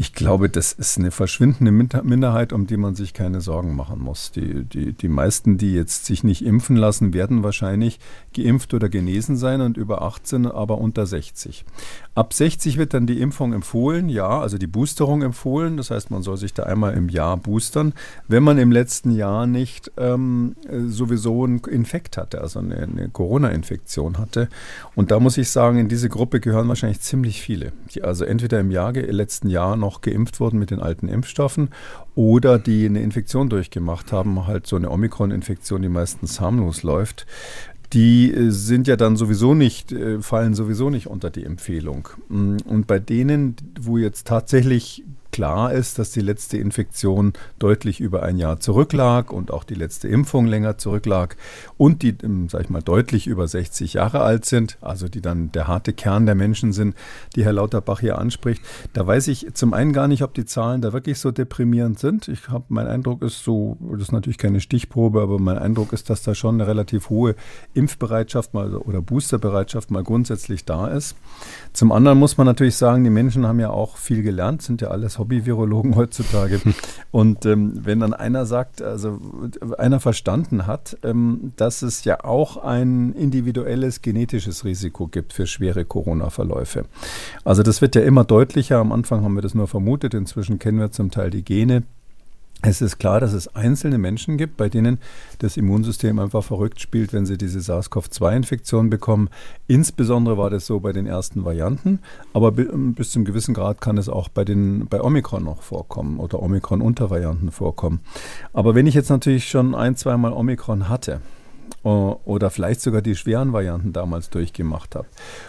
Ich 0.00 0.14
glaube, 0.14 0.48
das 0.48 0.72
ist 0.72 0.96
eine 0.96 1.10
verschwindende 1.10 1.70
Minderheit, 1.70 2.54
um 2.54 2.66
die 2.66 2.78
man 2.78 2.94
sich 2.94 3.12
keine 3.12 3.42
Sorgen 3.42 3.76
machen 3.76 4.00
muss. 4.00 4.32
Die, 4.32 4.64
die, 4.64 4.94
die 4.94 5.08
meisten, 5.08 5.58
die 5.58 5.74
jetzt 5.74 6.06
sich 6.06 6.24
nicht 6.24 6.42
impfen 6.42 6.74
lassen, 6.74 7.12
werden 7.12 7.42
wahrscheinlich 7.42 8.00
geimpft 8.34 8.72
oder 8.72 8.88
genesen 8.88 9.36
sein 9.36 9.60
und 9.60 9.76
über 9.76 10.00
18, 10.00 10.46
aber 10.46 10.78
unter 10.78 11.04
60. 11.04 11.66
Ab 12.14 12.32
60 12.32 12.78
wird 12.78 12.94
dann 12.94 13.06
die 13.06 13.20
Impfung 13.20 13.52
empfohlen, 13.52 14.08
ja, 14.08 14.40
also 14.40 14.58
die 14.58 14.66
Boosterung 14.66 15.22
empfohlen. 15.22 15.76
Das 15.76 15.90
heißt, 15.90 16.10
man 16.10 16.22
soll 16.22 16.38
sich 16.38 16.54
da 16.54 16.64
einmal 16.64 16.94
im 16.94 17.08
Jahr 17.08 17.36
boostern, 17.36 17.92
wenn 18.26 18.42
man 18.42 18.58
im 18.58 18.72
letzten 18.72 19.10
Jahr 19.10 19.46
nicht 19.46 19.92
ähm, 19.96 20.56
sowieso 20.88 21.44
einen 21.44 21.58
Infekt 21.60 22.16
hatte, 22.16 22.40
also 22.40 22.58
eine, 22.58 22.76
eine 22.78 23.08
Corona-Infektion 23.10 24.18
hatte. 24.18 24.48
Und 24.94 25.10
da 25.10 25.20
muss 25.20 25.36
ich 25.36 25.50
sagen, 25.50 25.78
in 25.78 25.88
diese 25.88 26.08
Gruppe 26.08 26.40
gehören 26.40 26.68
wahrscheinlich 26.68 27.00
ziemlich 27.00 27.42
viele, 27.42 27.72
die 27.94 28.02
also 28.02 28.24
entweder 28.24 28.58
im 28.60 28.70
Jahr, 28.70 28.92
letzten 28.92 29.48
Jahr 29.48 29.76
noch 29.76 29.90
noch 29.90 30.02
geimpft 30.02 30.38
wurden 30.38 30.58
mit 30.58 30.70
den 30.70 30.78
alten 30.78 31.08
Impfstoffen 31.08 31.70
oder 32.14 32.60
die 32.60 32.86
eine 32.86 33.02
Infektion 33.02 33.48
durchgemacht 33.48 34.12
haben, 34.12 34.46
halt 34.46 34.66
so 34.66 34.76
eine 34.76 34.90
Omikron-Infektion, 34.90 35.82
die 35.82 35.88
meistens 35.88 36.40
harmlos 36.40 36.84
läuft 36.84 37.26
die 37.92 38.32
äh, 38.32 38.50
sind 38.50 38.86
ja 38.86 38.96
dann 38.96 39.16
sowieso 39.16 39.54
nicht, 39.54 39.92
äh, 39.92 40.20
fallen 40.20 40.54
sowieso 40.54 40.90
nicht 40.90 41.06
unter 41.06 41.30
die 41.30 41.44
Empfehlung. 41.44 42.08
Mm, 42.28 42.56
und 42.64 42.86
bei 42.86 42.98
denen, 42.98 43.56
wo 43.80 43.98
jetzt 43.98 44.26
tatsächlich 44.26 45.04
klar 45.32 45.72
ist, 45.72 45.98
dass 45.98 46.10
die 46.10 46.20
letzte 46.20 46.58
Infektion 46.58 47.32
deutlich 47.58 48.00
über 48.00 48.22
ein 48.22 48.36
Jahr 48.36 48.60
zurücklag 48.60 49.32
und 49.32 49.50
auch 49.50 49.64
die 49.64 49.74
letzte 49.74 50.08
Impfung 50.08 50.46
länger 50.46 50.78
zurücklag 50.78 51.36
und 51.76 52.02
die, 52.02 52.16
ähm, 52.22 52.48
sag 52.48 52.62
ich 52.62 52.70
mal, 52.70 52.82
deutlich 52.82 53.26
über 53.26 53.46
60 53.46 53.94
Jahre 53.94 54.20
alt 54.20 54.44
sind, 54.44 54.78
also 54.80 55.08
die 55.08 55.20
dann 55.20 55.52
der 55.52 55.68
harte 55.68 55.92
Kern 55.92 56.26
der 56.26 56.34
Menschen 56.34 56.72
sind, 56.72 56.94
die 57.36 57.44
Herr 57.44 57.52
Lauterbach 57.52 58.00
hier 58.00 58.18
anspricht. 58.18 58.62
Da 58.92 59.06
weiß 59.06 59.28
ich 59.28 59.54
zum 59.54 59.74
einen 59.74 59.92
gar 59.92 60.08
nicht, 60.08 60.22
ob 60.22 60.34
die 60.34 60.44
Zahlen 60.44 60.82
da 60.82 60.92
wirklich 60.92 61.18
so 61.18 61.30
deprimierend 61.30 61.98
sind. 61.98 62.28
Ich 62.28 62.48
habe, 62.48 62.64
mein 62.68 62.86
Eindruck 62.86 63.22
ist 63.22 63.44
so, 63.44 63.76
das 63.92 64.02
ist 64.02 64.12
natürlich 64.12 64.38
keine 64.38 64.60
Stichprobe, 64.60 65.22
aber 65.22 65.38
mein 65.38 65.58
Eindruck 65.58 65.92
ist, 65.92 66.10
dass 66.10 66.22
da 66.22 66.34
schon 66.34 66.56
eine 66.56 66.66
relativ 66.66 67.10
hohe 67.10 67.34
Impfbereitschaft 67.74 68.54
mal 68.54 68.74
oder 68.74 69.00
Boosterbereitschaft 69.00 69.90
mal 69.90 70.02
grundsätzlich 70.02 70.64
da 70.64 70.88
ist. 70.88 71.16
Zum 71.72 71.92
anderen 71.92 72.18
muss 72.18 72.36
man 72.36 72.46
natürlich 72.46 72.76
sagen, 72.76 73.04
die 73.04 73.10
Menschen 73.10 73.46
haben 73.46 73.60
ja 73.60 73.70
auch 73.70 73.96
viel 73.96 74.22
gelernt, 74.22 74.62
sind 74.62 74.80
ja 74.80 74.88
alles 74.88 75.19
Hobby-Virologen 75.20 75.94
heutzutage. 75.94 76.60
Und 77.12 77.46
ähm, 77.46 77.72
wenn 77.84 78.00
dann 78.00 78.14
einer 78.14 78.46
sagt, 78.46 78.82
also 78.82 79.20
einer 79.78 80.00
verstanden 80.00 80.66
hat, 80.66 80.96
ähm, 81.04 81.52
dass 81.56 81.82
es 81.82 82.04
ja 82.04 82.24
auch 82.24 82.56
ein 82.56 83.12
individuelles 83.12 84.02
genetisches 84.02 84.64
Risiko 84.64 85.06
gibt 85.06 85.32
für 85.32 85.46
schwere 85.46 85.84
Corona-Verläufe. 85.84 86.86
Also 87.44 87.62
das 87.62 87.80
wird 87.80 87.94
ja 87.94 88.02
immer 88.02 88.24
deutlicher. 88.24 88.78
Am 88.78 88.90
Anfang 88.90 89.22
haben 89.22 89.34
wir 89.34 89.42
das 89.42 89.54
nur 89.54 89.68
vermutet, 89.68 90.14
inzwischen 90.14 90.58
kennen 90.58 90.78
wir 90.78 90.90
zum 90.90 91.10
Teil 91.10 91.30
die 91.30 91.44
Gene. 91.44 91.84
Es 92.62 92.82
ist 92.82 92.98
klar, 92.98 93.20
dass 93.20 93.32
es 93.32 93.54
einzelne 93.54 93.96
Menschen 93.96 94.36
gibt, 94.36 94.58
bei 94.58 94.68
denen 94.68 94.98
das 95.38 95.56
Immunsystem 95.56 96.18
einfach 96.18 96.44
verrückt 96.44 96.78
spielt, 96.78 97.14
wenn 97.14 97.24
sie 97.24 97.38
diese 97.38 97.60
SARS-CoV-2-Infektion 97.60 98.90
bekommen. 98.90 99.30
Insbesondere 99.66 100.36
war 100.36 100.50
das 100.50 100.66
so 100.66 100.78
bei 100.78 100.92
den 100.92 101.06
ersten 101.06 101.44
Varianten, 101.46 102.00
aber 102.34 102.52
bis 102.52 103.12
zum 103.12 103.24
gewissen 103.24 103.54
Grad 103.54 103.80
kann 103.80 103.96
es 103.96 104.10
auch 104.10 104.28
bei, 104.28 104.44
den, 104.44 104.88
bei 104.88 105.00
Omikron 105.00 105.42
noch 105.42 105.62
vorkommen 105.62 106.20
oder 106.20 106.42
Omikron-Untervarianten 106.42 107.50
vorkommen. 107.50 108.00
Aber 108.52 108.74
wenn 108.74 108.86
ich 108.86 108.94
jetzt 108.94 109.08
natürlich 109.08 109.48
schon 109.48 109.74
ein, 109.74 109.96
zweimal 109.96 110.34
Omikron 110.34 110.90
hatte, 110.90 111.22
oder 111.82 112.50
vielleicht 112.50 112.80
sogar 112.80 113.02
die 113.02 113.16
schweren 113.16 113.52
Varianten 113.52 113.92
damals 113.92 114.30
durchgemacht 114.30 114.94
habe 114.94 115.06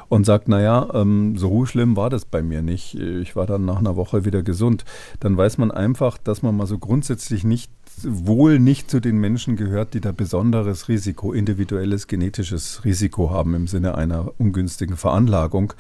und 0.10 0.26
sagt, 0.26 0.48
naja, 0.48 0.88
ähm, 0.94 1.38
so 1.38 1.66
schlimm 1.66 1.96
war 1.96 2.10
das 2.10 2.26
bei 2.26 2.42
mir 2.42 2.62
nicht. 2.62 2.96
Ich 2.96 3.36
war 3.36 3.46
dann 3.46 3.66
nach 3.66 3.80
einer 3.80 3.96
Woche 3.96 4.26
wieder 4.26 4.44
gesund. 4.44 4.86
Dann 5.20 5.38
weiß 5.38 5.58
man 5.58 5.72
einfach, 5.72 6.18
dass 6.18 6.42
man 6.42 6.56
mal 6.56 6.68
so 6.68 6.78
grundsätzlich 6.78 7.44
nicht 7.44 7.72
wohl 8.04 8.60
nicht 8.60 8.90
zu 8.90 9.00
den 9.00 9.18
Menschen 9.18 9.56
gehört, 9.56 9.94
die 9.94 10.02
da 10.02 10.12
besonderes 10.12 10.88
Risiko, 10.88 11.34
individuelles 11.34 12.08
genetisches 12.08 12.84
Risiko 12.86 13.30
haben 13.32 13.54
im 13.54 13.68
Sinne 13.68 13.96
einer 13.96 14.32
ungünstigen 14.38 14.98
Veranlagung. 14.98 15.74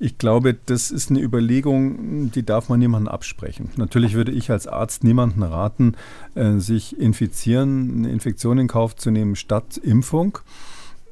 Ich 0.00 0.16
glaube, 0.16 0.54
das 0.54 0.92
ist 0.92 1.10
eine 1.10 1.20
Überlegung, 1.20 2.30
die 2.30 2.46
darf 2.46 2.68
man 2.68 2.78
niemandem 2.78 3.12
absprechen. 3.12 3.70
Natürlich 3.76 4.14
würde 4.14 4.30
ich 4.30 4.48
als 4.50 4.68
Arzt 4.68 5.02
niemanden 5.02 5.42
raten, 5.42 5.96
äh, 6.36 6.58
sich 6.58 6.98
infizieren, 6.98 7.98
eine 7.98 8.10
Infektion 8.12 8.58
in 8.58 8.68
Kauf 8.68 8.94
zu 8.94 9.10
nehmen 9.10 9.34
statt 9.34 9.76
Impfung. 9.76 10.38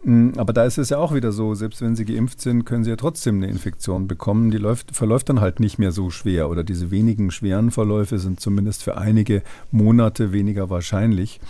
Mm, 0.05 0.31
aber 0.37 0.53
da 0.53 0.65
ist 0.65 0.79
es 0.79 0.91
ja 0.91 0.99
auch 0.99 1.13
wieder 1.13 1.33
so, 1.33 1.55
selbst 1.55 1.83
wenn 1.83 1.97
sie 1.97 2.05
geimpft 2.05 2.41
sind, 2.41 2.65
können 2.65 2.85
sie 2.85 2.91
ja 2.91 2.97
trotzdem 2.97 3.37
eine 3.37 3.49
Infektion 3.49 4.07
bekommen. 4.07 4.53
Die 4.53 4.59
läuft, 4.59 4.95
verläuft 4.95 5.29
dann 5.31 5.41
halt 5.41 5.59
nicht 5.59 5.81
mehr 5.81 5.91
so 5.91 6.11
schwer 6.11 6.49
oder 6.49 6.63
diese 6.63 6.93
wenigen 6.93 7.33
schweren 7.33 7.73
Verläufe 7.73 8.21
sind 8.21 8.39
zumindest 8.39 8.85
für 8.85 8.97
einige 8.97 9.43
Monate 9.73 10.33
weniger 10.33 10.71
wahrscheinlich. 10.71 11.41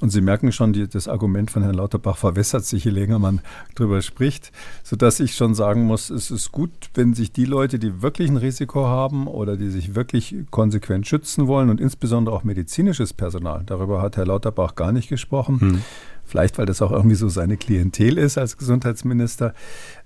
Und 0.00 0.10
Sie 0.10 0.20
merken 0.20 0.52
schon, 0.52 0.72
die, 0.72 0.88
das 0.88 1.08
Argument 1.08 1.50
von 1.50 1.62
Herrn 1.62 1.74
Lauterbach 1.74 2.16
verwässert 2.16 2.64
sich, 2.64 2.84
je 2.84 2.90
länger 2.90 3.18
man 3.18 3.40
darüber 3.74 4.00
spricht, 4.00 4.52
sodass 4.82 5.20
ich 5.20 5.34
schon 5.34 5.54
sagen 5.54 5.84
muss, 5.84 6.10
es 6.10 6.30
ist 6.30 6.52
gut, 6.52 6.70
wenn 6.94 7.14
sich 7.14 7.32
die 7.32 7.44
Leute, 7.44 7.78
die 7.78 8.02
wirklich 8.02 8.30
ein 8.30 8.36
Risiko 8.36 8.86
haben 8.86 9.26
oder 9.26 9.56
die 9.56 9.70
sich 9.70 9.94
wirklich 9.94 10.36
konsequent 10.50 11.06
schützen 11.06 11.46
wollen 11.46 11.68
und 11.70 11.80
insbesondere 11.80 12.34
auch 12.34 12.44
medizinisches 12.44 13.12
Personal, 13.12 13.62
darüber 13.66 14.00
hat 14.00 14.16
Herr 14.16 14.26
Lauterbach 14.26 14.74
gar 14.74 14.92
nicht 14.92 15.08
gesprochen, 15.08 15.60
hm 15.60 15.82
vielleicht 16.28 16.58
weil 16.58 16.66
das 16.66 16.82
auch 16.82 16.92
irgendwie 16.92 17.16
so 17.16 17.28
seine 17.28 17.56
Klientel 17.56 18.18
ist 18.18 18.38
als 18.38 18.56
Gesundheitsminister, 18.56 19.54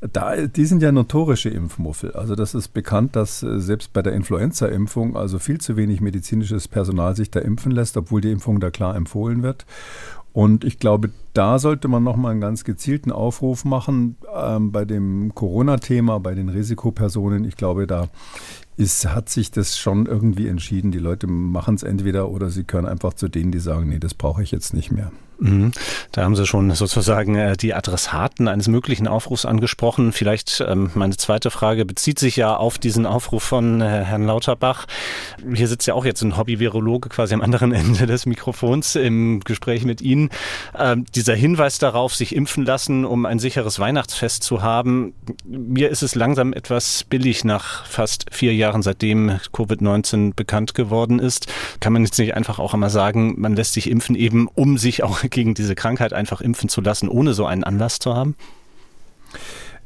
da, 0.01 0.47
die 0.47 0.65
sind 0.65 0.83
ja 0.83 0.93
notorische 0.93 1.49
Impfmuffel. 1.51 2.13
Also 2.13 2.35
das 2.35 2.55
ist 2.55 2.69
bekannt, 2.69 3.17
dass 3.17 3.43
äh, 3.43 3.61
selbst 3.61 3.93
bei 3.93 4.03
der 4.03 4.13
Influenza-Impfung 4.15 5.17
also 5.17 5.39
viel 5.39 5.61
zu 5.61 5.77
wenig 5.77 6.01
medizinisches 6.01 6.69
Personal 6.69 7.17
sich 7.17 7.31
da 7.31 7.41
impfen 7.41 7.73
lässt, 7.73 7.97
obwohl 7.97 8.21
die 8.21 8.31
Impfung 8.31 8.61
da 8.61 8.71
klar 8.71 8.97
empfohlen 8.97 9.43
wird. 9.43 9.67
Und 10.33 10.65
ich 10.65 10.79
glaube, 10.79 11.11
da 11.35 11.59
sollte 11.59 11.89
man 11.89 12.03
nochmal 12.03 12.33
einen 12.33 12.41
ganz 12.41 12.65
gezielten 12.65 13.13
Aufruf 13.13 13.65
machen 13.67 14.17
ähm, 14.35 14.73
bei 14.73 14.87
dem 14.87 15.35
Corona-Thema, 15.35 16.21
bei 16.21 16.35
den 16.35 16.49
Risikopersonen. 16.49 17.45
Ich 17.45 17.57
glaube, 17.57 17.87
da 17.87 18.09
ist, 18.79 19.07
hat 19.07 19.29
sich 19.29 19.51
das 19.51 19.79
schon 19.79 20.07
irgendwie 20.07 20.49
entschieden. 20.49 20.91
Die 20.91 20.99
Leute 20.99 21.27
machen 21.27 21.75
es 21.75 21.83
entweder 21.83 22.31
oder 22.31 22.49
sie 22.49 22.65
können 22.65 22.87
einfach 22.87 23.13
zu 23.13 23.29
denen, 23.29 23.53
die 23.53 23.59
sagen, 23.59 23.91
nee, 23.91 23.99
das 23.99 24.15
brauche 24.15 24.43
ich 24.43 24.51
jetzt 24.51 24.73
nicht 24.73 24.91
mehr. 24.91 25.13
Mhm. 25.43 25.73
Da 26.13 26.25
haben 26.25 26.37
Sie 26.37 26.47
schon 26.47 26.71
sozusagen 26.73 27.37
äh, 27.37 27.57
die 27.57 27.73
Adressaten 27.73 28.49
eines 28.49 28.69
möglichen 28.69 29.09
Aufrufs 29.09 29.47
angesprochen. 29.47 30.13
Vielleicht 30.13 30.63
ähm, 30.67 30.91
meine 30.95 31.17
zweite 31.17 31.51
Frage 31.51 31.85
bezieht 31.87 32.19
sich 32.19 32.37
ja 32.37 32.55
auf 32.55 32.79
diesen 32.79 33.07
Aufruf 33.07 33.43
von 33.43 33.81
äh, 33.81 33.85
Herrn 34.05 34.27
Lauterbach. 34.27 34.87
Hier 35.55 35.69
sitzt 35.69 35.87
ja 35.87 35.95
auch 35.95 36.05
jetzt 36.05 36.23
ein 36.23 36.37
Hobby-Virologe 36.37 37.09
quasi 37.09 37.33
am 37.33 37.41
anderen 37.41 37.73
Ende 37.73 38.07
des 38.07 38.27
Mikrofons 38.27 38.97
im 38.97 39.41
Gespräch 39.41 39.85
mit 39.85 40.03
Ihnen. 40.03 40.29
Ähm, 40.79 41.07
die 41.15 41.23
dieser 41.23 41.37
Hinweis 41.37 41.79
darauf, 41.79 42.17
sich 42.17 42.35
impfen 42.35 42.65
lassen, 42.65 43.05
um 43.05 43.27
ein 43.27 43.39
sicheres 43.39 43.79
Weihnachtsfest 43.79 44.43
zu 44.43 44.61
haben, 44.61 45.15
mir 45.45 45.89
ist 45.89 46.03
es 46.03 46.17
langsam 46.17 46.53
etwas 46.53 47.05
billig 47.05 47.45
nach 47.45 47.87
fast 47.87 48.27
vier 48.33 48.53
Jahren, 48.53 48.83
seitdem 48.83 49.39
Covid-19 49.53 50.35
bekannt 50.35 50.75
geworden 50.75 51.21
ist. 51.21 51.47
Kann 51.79 51.93
man 51.93 52.05
jetzt 52.05 52.19
nicht 52.19 52.35
einfach 52.35 52.59
auch 52.59 52.75
einmal 52.75 52.91
sagen, 52.91 53.41
man 53.41 53.55
lässt 53.55 53.75
sich 53.75 53.89
impfen 53.89 54.17
eben, 54.17 54.49
um 54.49 54.79
sich 54.79 55.05
auch 55.05 55.23
gegen 55.33 55.55
diese 55.55 55.75
Krankheit 55.75 56.13
einfach 56.13 56.41
impfen 56.41 56.69
zu 56.69 56.81
lassen, 56.81 57.09
ohne 57.09 57.35
so 57.35 57.45
einen 57.47 57.65
Anlass 57.65 57.99
zu 57.99 58.15
haben? 58.15 58.37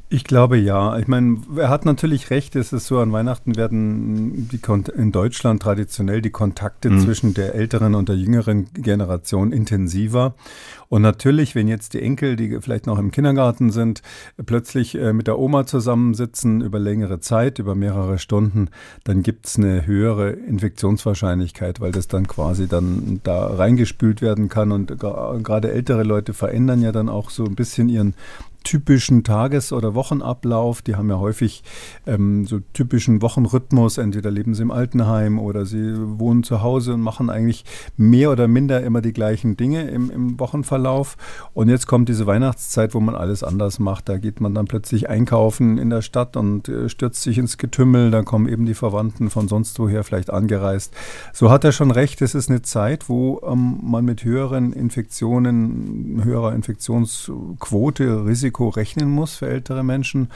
Ich 0.09 0.23
glaube 0.23 0.57
ja. 0.57 0.97
Ich 0.99 1.07
meine, 1.09 1.41
er 1.57 1.67
hat 1.67 1.83
natürlich 1.83 2.29
recht, 2.29 2.55
es 2.55 2.71
ist 2.71 2.87
so, 2.87 2.99
an 2.99 3.11
Weihnachten 3.11 3.57
werden 3.57 4.47
die 4.47 4.61
in 4.95 5.11
Deutschland 5.11 5.61
traditionell 5.61 6.21
die 6.21 6.29
Kontakte 6.29 6.89
mhm. 6.89 6.99
zwischen 7.01 7.33
der 7.33 7.55
älteren 7.55 7.93
und 7.93 8.07
der 8.07 8.15
jüngeren 8.15 8.69
Generation 8.73 9.51
intensiver. 9.51 10.33
Und 10.87 11.01
natürlich, 11.01 11.55
wenn 11.55 11.67
jetzt 11.67 11.93
die 11.93 12.01
Enkel, 12.01 12.37
die 12.37 12.57
vielleicht 12.61 12.87
noch 12.87 12.99
im 12.99 13.11
Kindergarten 13.11 13.69
sind, 13.69 14.01
plötzlich 14.45 14.95
äh, 14.95 15.11
mit 15.11 15.27
der 15.27 15.37
Oma 15.37 15.65
zusammensitzen 15.65 16.61
über 16.61 16.79
längere 16.79 17.19
Zeit, 17.19 17.59
über 17.59 17.75
mehrere 17.75 18.17
Stunden, 18.17 18.69
dann 19.03 19.23
gibt 19.23 19.47
es 19.47 19.57
eine 19.57 19.85
höhere 19.85 20.29
Infektionswahrscheinlichkeit, 20.29 21.81
weil 21.81 21.91
das 21.91 22.07
dann 22.07 22.29
quasi 22.29 22.69
dann 22.69 23.19
da 23.25 23.47
reingespült 23.47 24.21
werden 24.21 24.47
kann. 24.47 24.71
Und 24.71 24.97
gerade 24.97 25.69
ältere 25.69 26.03
Leute 26.03 26.33
verändern 26.33 26.81
ja 26.81 26.93
dann 26.93 27.09
auch 27.09 27.29
so 27.29 27.43
ein 27.43 27.55
bisschen 27.55 27.89
ihren 27.89 28.13
typischen 28.67 29.23
Tages- 29.23 29.71
oder 29.71 29.95
Wochenablauf. 29.95 30.81
Die 30.81 30.97
haben 30.97 31.09
ja 31.09 31.19
häufig 31.19 31.63
ähm, 32.05 32.45
so 32.45 32.59
typischen 32.73 33.21
Wochenrhythmus. 33.21 33.97
Entweder 33.97 34.29
leben 34.29 34.53
sie 34.55 34.63
im 34.63 34.71
Altenheim 34.71 35.39
oder 35.39 35.65
sie 35.65 35.93
wohnen 35.95 36.43
zu 36.43 36.61
Hause 36.61 36.95
und 36.95 37.01
machen 37.01 37.29
eigentlich 37.29 37.63
mehr 37.95 38.29
oder 38.29 38.49
minder 38.49 38.83
immer 38.83 38.99
die 38.99 39.13
gleichen 39.13 39.55
Dinge 39.55 39.89
im, 39.89 40.11
im 40.11 40.37
Wochenverlauf. 40.37 41.15
Und 41.53 41.69
jetzt 41.69 41.87
kommt 41.87 42.09
diese 42.09 42.27
Weihnachtszeit, 42.27 42.93
wo 42.93 42.99
man 42.99 43.15
alles 43.15 43.41
anders 43.41 43.79
macht. 43.79 44.09
Da 44.09 44.17
geht 44.17 44.41
man 44.41 44.53
dann 44.53 44.65
plötzlich 44.65 45.07
einkaufen 45.07 45.77
in 45.77 45.89
der 45.89 46.01
Stadt 46.01 46.35
und 46.35 46.67
äh, 46.67 46.89
stürzt 46.89 47.21
sich 47.21 47.37
ins 47.37 47.57
Getümmel. 47.57 48.11
Da 48.11 48.23
kommen 48.23 48.49
eben 48.49 48.65
die 48.65 48.73
Verwandten 48.73 49.29
von 49.29 49.47
sonst 49.47 49.79
woher 49.79 50.03
vielleicht 50.03 50.29
angereist. 50.29 50.93
So 51.31 51.49
hat 51.49 51.63
er 51.63 51.71
schon 51.71 51.91
recht. 51.91 52.21
Es 52.21 52.35
ist 52.35 52.49
eine 52.49 52.63
Zeit, 52.63 53.07
wo 53.07 53.39
ähm, 53.47 53.79
man 53.81 54.03
mit 54.03 54.25
höheren 54.25 54.73
Infektionen, 54.73 56.19
höherer 56.21 56.53
Infektionsquote, 56.53 58.25
Risiko 58.25 58.56
Risiko 58.57 58.69
rechnen 58.69 59.09
muss 59.09 59.35
für 59.35 59.47
ältere 59.47 59.83
Menschen. 59.83 60.29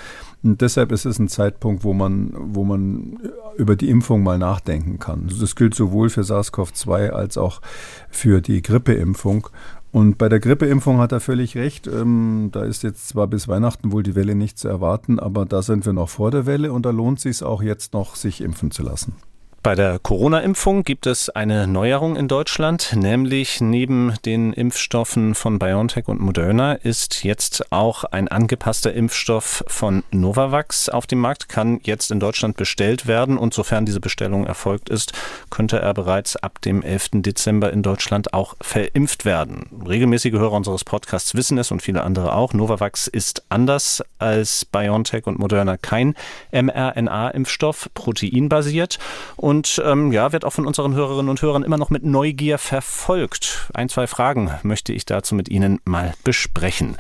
Und 0.44 0.62
deshalb 0.62 0.92
ist 0.92 1.06
es 1.06 1.20
ein 1.20 1.28
Zeitpunkt, 1.28 1.84
wo 1.84 1.94
man, 1.94 2.32
wo 2.36 2.64
man 2.64 3.20
über 3.58 3.76
die 3.76 3.90
Impfung 3.90 4.24
mal 4.24 4.38
nachdenken 4.38 5.00
kann. 5.00 5.30
Das 5.40 5.56
gilt 5.56 5.76
sowohl 5.76 6.10
für 6.10 6.22
SARS-CoV-2 6.22 7.10
als 7.10 7.38
auch 7.38 7.62
für 8.10 8.42
die 8.42 8.62
Grippeimpfung. 8.62 9.48
Und 9.92 10.18
bei 10.18 10.30
der 10.30 10.40
Grippeimpfung 10.40 11.00
hat 11.00 11.12
er 11.12 11.20
völlig 11.20 11.58
recht. 11.58 11.88
Ähm, 11.88 12.50
da 12.52 12.64
ist 12.64 12.84
jetzt 12.84 13.10
zwar 13.10 13.28
bis 13.28 13.48
Weihnachten 13.48 13.92
wohl 13.92 14.04
die 14.04 14.16
Welle 14.16 14.36
nicht 14.36 14.58
zu 14.58 14.70
erwarten, 14.70 15.20
aber 15.20 15.46
da 15.46 15.62
sind 15.62 15.86
wir 15.86 15.94
noch 15.94 16.10
vor 16.10 16.32
der 16.32 16.46
Welle 16.46 16.72
und 16.72 16.86
da 16.86 16.92
lohnt 16.92 17.18
es 17.18 17.24
sich 17.24 17.44
auch 17.46 17.62
jetzt 17.62 17.94
noch, 17.94 18.16
sich 18.16 18.40
impfen 18.42 18.72
zu 18.72 18.84
lassen. 18.84 19.16
Bei 19.64 19.76
der 19.76 20.00
Corona-Impfung 20.00 20.84
gibt 20.84 21.06
es 21.06 21.30
eine 21.30 21.68
Neuerung 21.68 22.16
in 22.16 22.28
Deutschland, 22.28 22.96
nämlich 22.96 23.62
neben 23.62 24.16
den 24.26 24.54
Impfstoffen 24.54 25.36
von 25.36 25.60
BioNTech 25.60 26.08
und 26.08 26.20
Moderna 26.20 26.74
ist 26.74 27.24
jetzt 27.24 27.72
auch 27.72 28.04
ein 28.06 28.28
angepasster 28.28 28.92
Impfstoff 28.92 29.64
von 29.68 30.04
Novavax 30.10 30.90
auf 30.90 31.06
dem 31.06 31.20
Markt, 31.20 31.48
kann 31.48 31.80
jetzt 31.84 32.10
in 32.10 32.20
Deutschland 32.20 32.58
bestellt 32.58 33.06
werden 33.06 33.38
und 33.38 33.54
sofern 33.54 33.86
diese 33.86 34.00
Bestellung 34.00 34.48
erfolgt 34.48 34.90
ist, 34.90 35.14
könnte 35.52 35.78
er 35.78 35.94
bereits 35.94 36.38
ab 36.38 36.60
dem 36.62 36.82
11. 36.82 37.22
Dezember 37.22 37.72
in 37.72 37.84
Deutschland 37.84 38.34
auch 38.34 38.56
verimpft 38.62 39.26
werden. 39.26 39.70
Regelmäßige 39.88 40.34
Hörer 40.34 40.54
unseres 40.54 40.84
Podcasts 40.84 41.36
wissen 41.36 41.60
es 41.60 41.70
und 41.70 41.84
viele 41.84 42.02
andere 42.02 42.34
auch. 42.34 42.54
Novavax 42.54 43.06
ist 43.06 43.44
anders 43.50 44.04
als 44.18 44.66
BioNTech 44.66 45.28
und 45.28 45.38
Moderna 45.38 45.78
kein 45.78 46.16
mRNA-Impfstoff, 46.52 47.90
proteinbasiert 47.94 48.98
und 49.36 49.51
und 49.52 49.82
ähm, 49.84 50.14
ja, 50.14 50.32
wird 50.32 50.46
auch 50.46 50.54
von 50.54 50.66
unseren 50.66 50.96
Hörerinnen 50.96 51.28
und 51.28 51.42
Hörern 51.42 51.64
immer 51.64 51.78
noch 51.78 51.90
mit 51.90 52.06
Neugier 52.06 52.58
verfolgt. 52.58 53.70
Ein, 53.74 53.90
zwei 53.90 54.08
Fragen 54.08 54.50
möchte 54.64 54.94
ich 54.94 55.04
dazu 55.04 55.36
mit 55.36 55.50
Ihnen 55.50 55.82
mal 55.84 56.14
besprechen. 56.24 56.96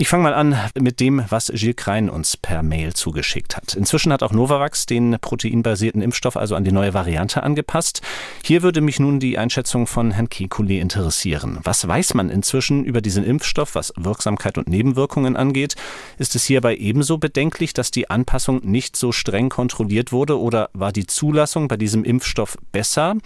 Ich 0.00 0.08
fange 0.08 0.22
mal 0.22 0.32
an 0.32 0.56
mit 0.80 0.98
dem, 0.98 1.22
was 1.28 1.52
Gilles 1.54 1.76
Krein 1.76 2.08
uns 2.08 2.38
per 2.38 2.62
Mail 2.62 2.94
zugeschickt 2.94 3.54
hat. 3.54 3.74
Inzwischen 3.74 4.14
hat 4.14 4.22
auch 4.22 4.32
Novavax 4.32 4.86
den 4.86 5.18
proteinbasierten 5.20 6.00
Impfstoff 6.00 6.38
also 6.38 6.54
an 6.54 6.64
die 6.64 6.72
neue 6.72 6.94
Variante 6.94 7.42
angepasst. 7.42 8.00
Hier 8.42 8.62
würde 8.62 8.80
mich 8.80 8.98
nun 8.98 9.20
die 9.20 9.36
Einschätzung 9.36 9.86
von 9.86 10.12
Herrn 10.12 10.28
Kekulé 10.28 10.80
interessieren. 10.80 11.58
Was 11.64 11.86
weiß 11.86 12.14
man 12.14 12.30
inzwischen 12.30 12.82
über 12.86 13.02
diesen 13.02 13.24
Impfstoff, 13.24 13.74
was 13.74 13.92
Wirksamkeit 13.94 14.56
und 14.56 14.68
Nebenwirkungen 14.70 15.36
angeht? 15.36 15.74
Ist 16.16 16.34
es 16.34 16.46
hierbei 16.46 16.76
ebenso 16.76 17.18
bedenklich, 17.18 17.74
dass 17.74 17.90
die 17.90 18.08
Anpassung 18.08 18.62
nicht 18.64 18.96
so 18.96 19.12
streng 19.12 19.50
kontrolliert 19.50 20.12
wurde 20.12 20.40
oder 20.40 20.70
war 20.72 20.92
die 20.92 21.06
Zulassung 21.06 21.68
bei 21.68 21.76
diesem 21.76 22.04
Impfstoff 22.04 22.56
besser? 22.72 23.16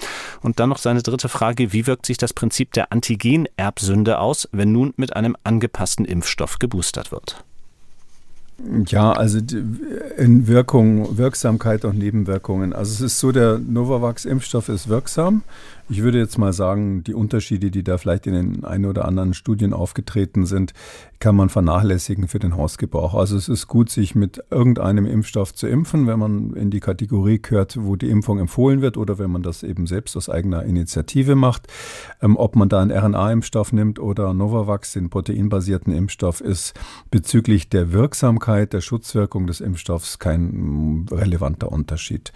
Und 0.40 0.58
dann 0.58 0.70
noch 0.70 0.78
seine 0.78 1.04
dritte 1.04 1.28
Frage, 1.28 1.72
wie 1.72 1.86
wirkt 1.86 2.04
sich 2.04 2.16
das 2.16 2.32
Prinzip 2.32 2.72
der 2.72 2.90
Antigenerbsünde 2.90 4.18
aus, 4.18 4.48
wenn 4.50 4.72
nun 4.72 4.92
mit 4.96 5.14
einem 5.14 5.36
angepassten 5.44 6.04
Impfstoff 6.04 6.58
geboostert 6.64 7.12
wird. 7.12 7.44
Ja, 8.86 9.12
also 9.12 9.38
in 10.16 10.46
Wirkung, 10.46 11.18
Wirksamkeit 11.18 11.84
und 11.84 11.98
Nebenwirkungen. 11.98 12.72
Also 12.72 12.92
es 12.92 13.00
ist 13.00 13.18
so, 13.18 13.32
der 13.32 13.58
Novavax-Impfstoff 13.58 14.68
ist 14.68 14.88
wirksam. 14.88 15.42
Ich 15.90 16.02
würde 16.02 16.18
jetzt 16.18 16.38
mal 16.38 16.54
sagen, 16.54 17.04
die 17.04 17.12
Unterschiede, 17.12 17.70
die 17.70 17.82
da 17.82 17.98
vielleicht 17.98 18.26
in 18.26 18.32
den 18.32 18.64
ein 18.64 18.86
oder 18.86 19.04
anderen 19.04 19.34
Studien 19.34 19.74
aufgetreten 19.74 20.46
sind, 20.46 20.72
kann 21.18 21.36
man 21.36 21.50
vernachlässigen 21.50 22.26
für 22.26 22.38
den 22.38 22.56
Hausgebrauch. 22.56 23.14
Also 23.14 23.36
es 23.36 23.48
ist 23.48 23.66
gut, 23.66 23.90
sich 23.90 24.14
mit 24.14 24.42
irgendeinem 24.50 25.06
Impfstoff 25.06 25.54
zu 25.54 25.66
impfen, 25.66 26.06
wenn 26.06 26.18
man 26.18 26.54
in 26.54 26.70
die 26.70 26.80
Kategorie 26.80 27.40
gehört, 27.40 27.78
wo 27.80 27.96
die 27.96 28.08
Impfung 28.08 28.38
empfohlen 28.38 28.80
wird 28.80 28.96
oder 28.96 29.18
wenn 29.18 29.30
man 29.30 29.42
das 29.42 29.62
eben 29.62 29.86
selbst 29.86 30.16
aus 30.16 30.28
eigener 30.28 30.64
Initiative 30.64 31.34
macht. 31.34 31.68
Ähm, 32.22 32.36
ob 32.36 32.56
man 32.56 32.68
da 32.68 32.80
einen 32.80 32.90
RNA-Impfstoff 32.90 33.72
nimmt 33.72 33.98
oder 33.98 34.32
Novavax, 34.32 34.92
den 34.92 35.10
proteinbasierten 35.10 35.94
Impfstoff, 35.94 36.40
ist 36.40 36.74
bezüglich 37.10 37.68
der 37.68 37.92
Wirksamkeit, 37.92 38.72
der 38.72 38.80
Schutzwirkung 38.80 39.46
des 39.46 39.60
Impfstoffs 39.60 40.18
kein 40.18 41.06
relevanter 41.10 41.70
Unterschied. 41.70 42.32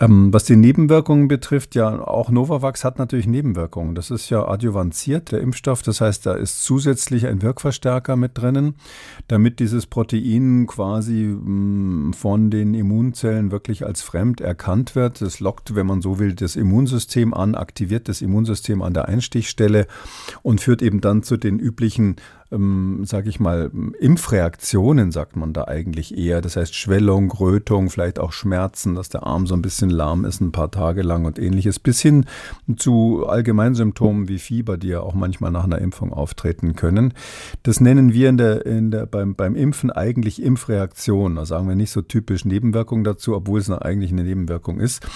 Ähm, 0.00 0.32
was 0.32 0.44
die 0.44 0.56
Nebenwirkungen 0.56 1.28
betrifft, 1.28 1.74
ja, 1.74 2.00
auch 2.00 2.30
Novavax 2.30 2.81
hat 2.84 2.98
natürlich 2.98 3.26
Nebenwirkungen. 3.26 3.94
Das 3.94 4.10
ist 4.10 4.30
ja 4.30 4.46
adjuvanziert, 4.46 5.32
der 5.32 5.40
Impfstoff. 5.40 5.82
Das 5.82 6.00
heißt, 6.00 6.26
da 6.26 6.34
ist 6.34 6.64
zusätzlich 6.64 7.26
ein 7.26 7.42
Wirkverstärker 7.42 8.16
mit 8.16 8.38
drinnen, 8.38 8.76
damit 9.28 9.60
dieses 9.60 9.86
Protein 9.86 10.66
quasi 10.66 11.24
mm, 11.26 12.12
von 12.12 12.50
den 12.50 12.74
Immunzellen 12.74 13.50
wirklich 13.50 13.84
als 13.84 14.02
fremd 14.02 14.40
erkannt 14.40 14.94
wird. 14.94 15.20
Das 15.20 15.40
lockt, 15.40 15.74
wenn 15.74 15.86
man 15.86 16.02
so 16.02 16.18
will, 16.18 16.34
das 16.34 16.56
Immunsystem 16.56 17.34
an, 17.34 17.54
aktiviert 17.54 18.08
das 18.08 18.22
Immunsystem 18.22 18.82
an 18.82 18.94
der 18.94 19.08
Einstichstelle 19.08 19.86
und 20.42 20.60
führt 20.60 20.82
eben 20.82 21.00
dann 21.00 21.22
zu 21.22 21.36
den 21.36 21.58
üblichen 21.58 22.16
ähm, 22.52 23.04
sage 23.04 23.28
ich 23.28 23.40
mal, 23.40 23.70
Impfreaktionen, 23.98 25.10
sagt 25.10 25.36
man 25.36 25.52
da 25.52 25.64
eigentlich 25.64 26.16
eher. 26.16 26.40
Das 26.40 26.56
heißt 26.56 26.74
Schwellung, 26.74 27.30
Rötung, 27.32 27.90
vielleicht 27.90 28.18
auch 28.18 28.32
Schmerzen, 28.32 28.94
dass 28.94 29.08
der 29.08 29.26
Arm 29.26 29.46
so 29.46 29.54
ein 29.54 29.62
bisschen 29.62 29.90
lahm 29.90 30.24
ist, 30.24 30.40
ein 30.40 30.52
paar 30.52 30.70
Tage 30.70 31.02
lang 31.02 31.24
und 31.24 31.38
ähnliches, 31.38 31.78
bis 31.78 32.00
hin 32.00 32.26
zu 32.76 33.26
Allgemeinsymptomen 33.26 34.28
wie 34.28 34.38
Fieber, 34.38 34.76
die 34.76 34.88
ja 34.88 35.00
auch 35.00 35.14
manchmal 35.14 35.50
nach 35.50 35.64
einer 35.64 35.78
Impfung 35.78 36.12
auftreten 36.12 36.76
können. 36.76 37.14
Das 37.62 37.80
nennen 37.80 38.12
wir 38.12 38.28
in 38.28 38.36
der, 38.36 38.66
in 38.66 38.90
der, 38.90 39.06
beim, 39.06 39.34
beim 39.34 39.56
Impfen 39.56 39.90
eigentlich 39.90 40.42
Impfreaktion. 40.42 41.36
Da 41.36 41.46
sagen 41.46 41.68
wir 41.68 41.74
nicht 41.74 41.90
so 41.90 42.02
typisch 42.02 42.44
Nebenwirkung 42.44 43.04
dazu, 43.04 43.34
obwohl 43.34 43.60
es 43.60 43.70
eigentlich 43.70 44.12
eine 44.12 44.24
Nebenwirkung 44.24 44.80
ist. 44.80 45.06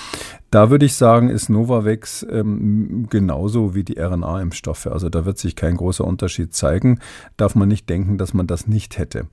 Da 0.51 0.71
würde 0.71 0.87
ich 0.87 0.95
sagen, 0.95 1.29
ist 1.29 1.49
Novavax 1.49 2.25
ähm, 2.31 3.09
genauso 3.11 3.75
wie 3.75 3.83
die 3.83 3.99
RNA-Impfstoffe. 3.99 4.87
Also 4.87 5.09
da 5.09 5.25
wird 5.25 5.39
sich 5.39 5.57
kein 5.57 5.77
großer 5.77 6.05
Unterschied 6.05 6.55
zeigen. 6.55 7.01
Darf 7.37 7.55
man 7.55 7.69
nicht 7.69 7.89
denken, 7.89 8.17
dass 8.17 8.33
man 8.33 8.47
das 8.47 8.67
nicht 8.67 8.97
hätte. 8.97 9.27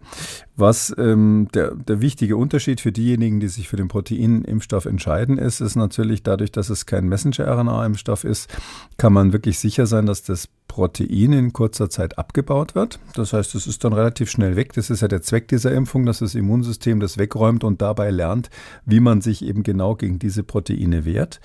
Was 0.56 0.94
ähm, 0.98 1.48
der, 1.54 1.76
der 1.76 2.02
wichtige 2.02 2.36
Unterschied 2.36 2.82
für 2.82 2.92
diejenigen, 2.92 3.40
die 3.40 3.48
sich 3.48 3.70
für 3.70 3.78
den 3.78 3.88
Proteinimpfstoff 3.88 4.86
entscheiden, 4.86 5.38
ist, 5.38 5.62
ist 5.62 5.76
natürlich 5.76 6.24
dadurch, 6.24 6.52
dass 6.52 6.70
es 6.70 6.86
kein 6.86 7.08
Messenger-RNA-Impfstoff 7.08 8.24
ist, 8.24 8.50
kann 8.98 9.14
man 9.14 9.34
wirklich 9.34 9.60
sicher 9.60 9.86
sein, 9.86 10.08
dass 10.08 10.24
das 10.24 10.50
Protein 10.74 11.34
in 11.34 11.54
kurzer 11.54 11.88
Zeit 11.88 12.18
abgebaut 12.18 12.74
wird. 12.74 13.00
Das 13.14 13.32
heißt, 13.32 13.54
es 13.54 13.68
ist 13.68 13.84
dann 13.84 13.94
relativ 13.94 14.32
schnell 14.32 14.56
weg. 14.56 14.74
Das 14.74 14.90
ist 14.90 15.02
ja 15.02 15.08
der 15.08 15.22
Zweck 15.22 15.48
dieser 15.48 15.72
Impfung, 15.72 16.04
dass 16.08 16.18
das 16.18 16.34
Immunsystem 16.34 17.00
das 17.00 17.20
wegräumt 17.20 17.64
und 17.64 17.84
dabei 17.84 18.10
lernt, 18.10 18.50
wie 18.84 19.00
man 19.00 19.22
sich 19.22 19.46
eben 19.46 19.62
genau 19.62 19.94
gegen 19.96 20.18
diese 20.18 20.42
Proteine 20.42 21.06
wehrt. 21.06 21.40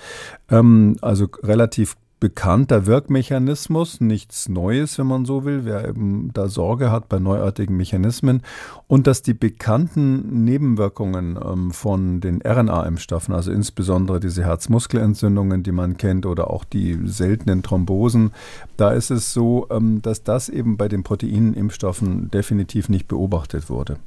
Ähm, 0.49 0.97
also 1.03 1.29
relativ 1.43 1.97
bekannter 2.21 2.87
Wirkmechanismus, 2.87 4.01
nichts 4.01 4.49
Neues, 4.49 4.99
wenn 4.99 5.07
man 5.07 5.25
so 5.25 5.45
will, 5.45 5.65
wer 5.65 5.87
eben 5.89 6.31
da 6.33 6.49
Sorge 6.49 6.91
hat 6.91 7.09
bei 7.09 7.19
neuartigen 7.19 7.77
Mechanismen 7.77 8.43
und 8.87 9.07
dass 9.07 9.23
die 9.23 9.35
bekannten 9.35 10.45
Nebenwirkungen 10.45 11.39
ähm, 11.43 11.71
von 11.71 12.21
den 12.21 12.41
RNA-Impfstoffen, 12.43 13.35
also 13.35 13.53
insbesondere 13.53 14.19
diese 14.19 14.45
Herzmuskelentzündungen, 14.45 15.63
die 15.63 15.73
man 15.73 15.97
kennt 15.97 16.27
oder 16.27 16.51
auch 16.51 16.65
die 16.65 16.99
seltenen 17.05 17.63
Thrombosen, 17.63 18.33
da 18.77 18.91
ist 18.91 19.11
es 19.11 19.33
so, 19.33 19.67
ähm, 19.71 20.03
dass 20.03 20.25
das 20.25 20.49
eben 20.49 20.77
bei 20.77 20.89
den 20.89 21.03
Proteinimpfstoffen 21.03 22.31
definitiv 22.31 22.89
nicht 22.89 23.09
beobachtet 23.09 23.71
wurde. 23.71 23.99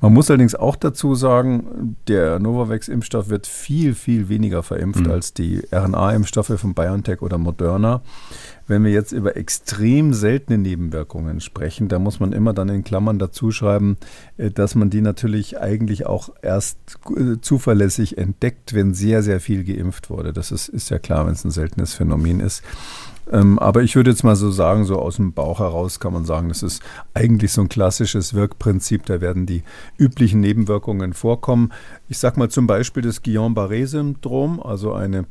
Man 0.00 0.12
muss 0.12 0.30
allerdings 0.30 0.54
auch 0.54 0.76
dazu 0.76 1.14
sagen, 1.14 1.96
der 2.06 2.38
Novavax-Impfstoff 2.38 3.28
wird 3.28 3.46
viel, 3.46 3.94
viel 3.94 4.28
weniger 4.28 4.62
verimpft 4.62 5.06
mhm. 5.06 5.10
als 5.10 5.34
die 5.34 5.62
RNA-Impfstoffe 5.72 6.58
von 6.58 6.74
BioNTech 6.74 7.22
oder 7.22 7.38
Moderna. 7.48 8.02
Wenn 8.66 8.84
wir 8.84 8.92
jetzt 8.92 9.12
über 9.12 9.36
extrem 9.36 10.12
seltene 10.12 10.58
Nebenwirkungen 10.58 11.40
sprechen, 11.40 11.88
da 11.88 11.98
muss 11.98 12.20
man 12.20 12.32
immer 12.32 12.52
dann 12.52 12.68
in 12.68 12.84
Klammern 12.84 13.18
dazu 13.18 13.50
schreiben, 13.50 13.96
äh, 14.36 14.50
dass 14.50 14.74
man 14.74 14.90
die 14.90 15.00
natürlich 15.00 15.58
eigentlich 15.58 16.04
auch 16.06 16.28
erst 16.42 16.78
äh, 17.16 17.40
zuverlässig 17.40 18.18
entdeckt, 18.18 18.74
wenn 18.74 18.92
sehr, 18.92 19.22
sehr 19.22 19.40
viel 19.40 19.64
geimpft 19.64 20.10
wurde. 20.10 20.34
Das 20.34 20.52
ist, 20.52 20.68
ist 20.68 20.90
ja 20.90 20.98
klar, 20.98 21.26
wenn 21.26 21.32
es 21.32 21.44
ein 21.44 21.50
seltenes 21.50 21.94
Phänomen 21.94 22.40
ist. 22.40 22.62
Ähm, 23.30 23.58
aber 23.58 23.82
ich 23.82 23.94
würde 23.94 24.10
jetzt 24.10 24.24
mal 24.24 24.36
so 24.36 24.50
sagen, 24.50 24.84
so 24.84 24.98
aus 24.98 25.16
dem 25.16 25.32
Bauch 25.32 25.60
heraus 25.60 26.00
kann 26.00 26.12
man 26.12 26.24
sagen, 26.24 26.48
das 26.48 26.62
ist 26.62 26.82
eigentlich 27.14 27.52
so 27.52 27.62
ein 27.62 27.68
klassisches 27.68 28.34
Wirkprinzip. 28.34 29.06
Da 29.06 29.20
werden 29.20 29.46
die 29.46 29.62
üblichen 29.98 30.40
Nebenwirkungen 30.40 31.14
vorkommen. 31.14 31.72
Ich 32.08 32.18
sage 32.18 32.38
mal 32.38 32.50
zum 32.50 32.66
Beispiel 32.66 33.02
das 33.02 33.22
Guillain-Barré-Syndrom, 33.22 34.62
also 34.62 34.92
eine 34.92 35.26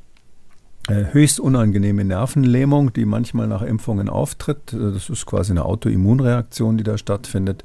höchst 0.88 1.40
unangenehme 1.40 2.04
Nervenlähmung, 2.04 2.94
die 2.94 3.06
manchmal 3.06 3.48
nach 3.48 3.62
Impfungen 3.62 4.10
auftritt. 4.10 4.74
Äh, 4.74 4.94
das 4.94 5.10
ist 5.10 5.26
quasi 5.26 5.52
eine 5.52 5.66
Autoimmunreaktion, 5.66 6.78
die 6.78 6.84
da 6.84 6.98
stattfindet, 6.98 7.64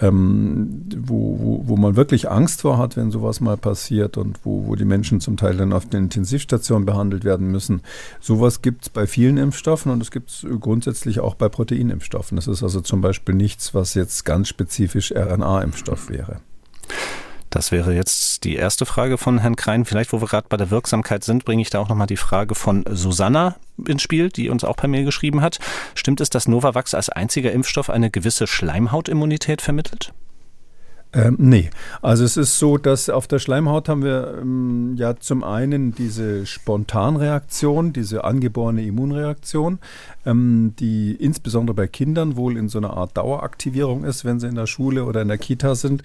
ähm, 0.00 0.84
wo, 0.96 1.38
wo, 1.38 1.62
wo 1.68 1.76
man 1.76 1.96
wirklich 1.96 2.30
Angst 2.30 2.62
vor 2.62 2.78
hat, 2.78 2.96
wenn 2.96 3.10
sowas 3.10 3.40
mal 3.40 3.56
passiert 3.56 4.16
und 4.16 4.38
wo, 4.44 4.66
wo 4.66 4.76
die 4.76 4.84
Menschen 4.84 5.20
zum 5.20 5.36
Teil 5.36 5.56
dann 5.56 5.72
auf 5.72 5.88
den 5.88 6.04
Intensivstationen 6.04 6.86
behandelt 6.86 7.24
werden 7.24 7.50
müssen. 7.50 7.82
Sowas 8.20 8.62
gibt 8.62 8.82
es 8.82 8.88
bei 8.90 9.06
vielen 9.06 9.38
Impfstoffen 9.38 9.90
und 9.90 10.00
es 10.00 10.10
gibt 10.10 10.30
es 10.30 10.46
grundsätzlich 10.60 11.20
auch 11.20 11.34
bei 11.34 11.48
Proteinimpfstoffen. 11.48 12.36
Das 12.36 12.46
ist 12.46 12.62
also 12.62 12.80
zum 12.80 13.00
Beispiel 13.00 13.34
nichts, 13.34 13.74
was 13.74 13.94
jetzt 13.94 14.24
ganz 14.24 14.48
spezifisch 14.48 15.12
RNA-Impfstoff 15.12 16.08
wäre. 16.08 16.40
Das 17.52 17.70
wäre 17.70 17.94
jetzt 17.94 18.44
die 18.44 18.56
erste 18.56 18.86
Frage 18.86 19.18
von 19.18 19.36
Herrn 19.36 19.56
Krein. 19.56 19.84
Vielleicht, 19.84 20.14
wo 20.14 20.22
wir 20.22 20.26
gerade 20.26 20.46
bei 20.48 20.56
der 20.56 20.70
Wirksamkeit 20.70 21.22
sind, 21.22 21.44
bringe 21.44 21.60
ich 21.60 21.68
da 21.68 21.80
auch 21.80 21.88
nochmal 21.90 22.06
die 22.06 22.16
Frage 22.16 22.54
von 22.54 22.82
Susanna 22.90 23.56
ins 23.86 24.00
Spiel, 24.00 24.30
die 24.30 24.48
uns 24.48 24.64
auch 24.64 24.76
per 24.76 24.88
Mail 24.88 25.04
geschrieben 25.04 25.42
hat. 25.42 25.58
Stimmt 25.94 26.22
es, 26.22 26.30
dass 26.30 26.48
Novavax 26.48 26.94
als 26.94 27.10
einziger 27.10 27.52
Impfstoff 27.52 27.90
eine 27.90 28.10
gewisse 28.10 28.46
Schleimhautimmunität 28.46 29.60
vermittelt? 29.60 30.14
Ähm, 31.14 31.36
nee, 31.38 31.68
also 32.00 32.24
es 32.24 32.38
ist 32.38 32.58
so, 32.58 32.78
dass 32.78 33.10
auf 33.10 33.26
der 33.26 33.38
Schleimhaut 33.38 33.90
haben 33.90 34.02
wir 34.02 34.38
ähm, 34.40 34.94
ja 34.96 35.14
zum 35.16 35.44
einen 35.44 35.94
diese 35.94 36.46
Spontanreaktion, 36.46 37.92
diese 37.92 38.24
angeborene 38.24 38.82
Immunreaktion, 38.82 39.78
ähm, 40.24 40.72
die 40.78 41.12
insbesondere 41.12 41.74
bei 41.74 41.86
Kindern 41.86 42.36
wohl 42.36 42.56
in 42.56 42.70
so 42.70 42.78
einer 42.78 42.96
Art 42.96 43.14
Daueraktivierung 43.18 44.04
ist, 44.04 44.24
wenn 44.24 44.40
sie 44.40 44.48
in 44.48 44.54
der 44.54 44.66
Schule 44.66 45.04
oder 45.04 45.20
in 45.20 45.28
der 45.28 45.36
Kita 45.36 45.74
sind 45.74 46.02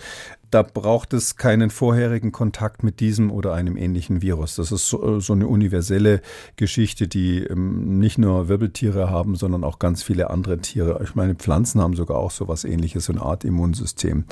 da 0.52 0.64
braucht 0.64 1.14
es 1.14 1.36
keinen 1.36 1.70
vorherigen 1.70 2.32
Kontakt 2.32 2.84
mit 2.84 3.00
diesem 3.00 3.32
oder 3.32 3.54
einem 3.54 3.76
ähnlichen 3.76 4.22
Virus. 4.22 4.56
Das 4.56 4.72
ist 4.72 4.88
so, 4.88 5.20
so 5.20 5.34
eine 5.34 5.48
universelle 5.48 6.22
Geschichte, 6.56 7.08
die 7.08 7.44
ähm, 7.44 8.00
nicht 8.00 8.18
nur 8.18 8.48
Wirbeltiere 8.48 9.10
haben, 9.10 9.36
sondern 9.36 9.64
auch 9.64 9.80
ganz 9.80 10.04
viele 10.04 10.30
andere 10.30 10.60
Tiere. 10.60 11.02
Ich 11.04 11.16
meine, 11.16 11.36
Pflanzen 11.36 11.82
haben 11.82 11.96
sogar 11.96 12.18
auch 12.18 12.32
so 12.32 12.48
was 12.48 12.64
ähnliches, 12.64 13.06
so 13.06 13.14
eine 13.14 13.22
Art 13.22 13.44
Immunsystem. 13.44 14.26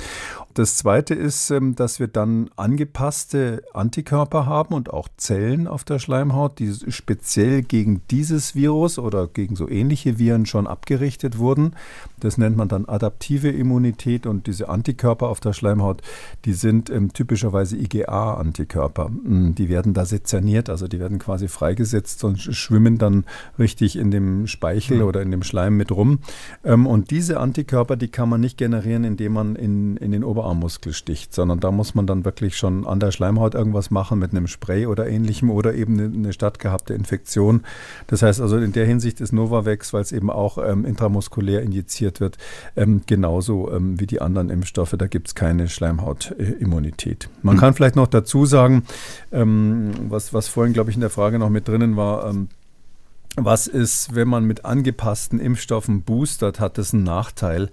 Das 0.54 0.78
zweite 0.78 1.16
ist, 1.16 1.52
ähm, 1.52 1.76
dass 1.76 2.00
wir 2.00 2.08
dann 2.08 2.50
angepasste 2.56 3.64
Antikörper 3.74 4.46
haben 4.46 4.74
und 4.74 4.92
auch 4.92 5.10
Zellen 5.18 5.68
auf 5.68 5.84
der 5.84 6.00
Schleimhaut, 6.00 6.60
die 6.60 6.74
speziell 6.90 7.62
gegen 7.62 8.02
dieses 8.10 8.56
Virus 8.56 8.98
oder 9.00 9.28
gegen 9.28 9.56
so 9.58 9.68
ähnliche 9.68 10.18
Viren 10.18 10.46
schon 10.46 10.66
abgerichtet 10.66 11.38
wurden. 11.38 11.74
Das 12.26 12.40
nennt 12.40 12.58
man 12.58 12.68
dann 12.68 12.86
adaptive 12.86 13.50
Immunität 13.50 14.26
und 14.26 14.48
diese 14.48 14.68
Antikörper 14.68 15.30
auf 15.30 15.40
der 15.40 15.54
Schleimhaut, 15.54 16.02
die 16.46 16.54
sind 16.54 16.90
ähm, 16.90 17.14
typischerweise 17.14 17.78
IgA-Antikörper. 17.78 19.10
Mm, 19.10 19.54
die 19.54 19.70
werden 19.70 19.94
da 19.94 20.06
sezerniert, 20.06 20.72
also 20.72 20.88
die 20.88 21.00
werden 21.00 21.20
quasi 21.20 21.48
freigesetzt 21.48 22.24
und 22.24 22.40
schwimmen 22.40 22.98
dann 22.98 23.26
richtig 23.60 23.96
in 23.96 24.10
dem 24.10 24.48
Speichel 24.48 24.98
mhm. 24.98 25.04
oder 25.04 25.22
in 25.22 25.30
dem 25.30 25.44
Schleim 25.44 25.78
mit 25.78 25.92
rum. 25.92 26.18
Ähm, 26.64 26.88
und 26.88 27.12
diese 27.12 27.40
Antikörper, 27.40 27.96
die 27.96 28.08
kann 28.08 28.28
man 28.28 28.42
nicht 28.42 28.58
generieren, 28.58 29.04
indem 29.04 29.34
man 29.34 29.56
in, 29.56 29.98
in 29.98 30.12
den 30.12 30.24
Oberarmmuskel 30.24 30.94
sticht, 30.94 31.32
sondern 31.32 31.60
da 31.60 31.70
muss 31.70 31.94
man 31.94 32.08
dann 32.08 32.26
wirklich 32.26 32.58
schon 32.58 32.88
an 32.88 33.00
der 33.00 33.12
Schleimhaut 33.12 33.54
irgendwas 33.54 33.92
machen 33.92 34.18
mit 34.18 34.32
einem 34.32 34.48
Spray 34.48 34.88
oder 34.88 35.08
ähnlichem 35.08 35.52
oder 35.52 35.76
eben 35.76 36.00
eine, 36.00 36.06
eine 36.06 36.34
stattgehabte 36.34 36.96
Infektion. 36.96 37.62
Das 38.08 38.24
heißt 38.24 38.42
also 38.42 38.58
in 38.58 38.72
der 38.72 38.88
Hinsicht 38.88 39.22
ist 39.22 39.32
Novavax, 39.32 39.94
weil 39.94 40.02
es 40.02 40.12
eben 40.12 40.32
auch 40.32 40.58
ähm, 40.58 40.86
intramuskulär 40.86 41.62
injiziert 41.62 42.15
wird, 42.20 42.38
ähm, 42.76 43.02
genauso 43.06 43.72
ähm, 43.72 44.00
wie 44.00 44.08
die 44.08 44.22
anderen 44.22 44.50
Impfstoffe. 44.50 44.96
Da 44.98 45.08
gibt 45.08 45.28
es 45.28 45.36
keine 45.36 45.68
Schleimhaut. 45.68 45.96
Schleimhautimmunität. 46.06 47.30
Man 47.42 47.56
mhm. 47.56 47.60
kann 47.60 47.74
vielleicht 47.74 47.96
noch 47.96 48.08
dazu 48.08 48.46
sagen, 48.46 48.84
ähm, 49.32 49.92
was, 50.10 50.34
was 50.34 50.48
vorhin, 50.48 50.74
glaube 50.74 50.90
ich, 50.90 50.96
in 50.96 51.02
der 51.02 51.10
Frage 51.10 51.40
noch 51.40 51.50
mit 51.50 51.68
drinnen 51.68 51.96
war, 51.96 52.30
ähm, 52.30 52.50
was 53.38 53.68
ist, 53.68 54.16
wenn 54.16 54.30
man 54.30 54.46
mit 54.46 54.64
angepassten 54.64 55.40
Impfstoffen 55.40 56.04
boostert, 56.04 56.62
hat 56.62 56.78
das 56.78 56.94
einen 56.94 57.04
Nachteil 57.04 57.70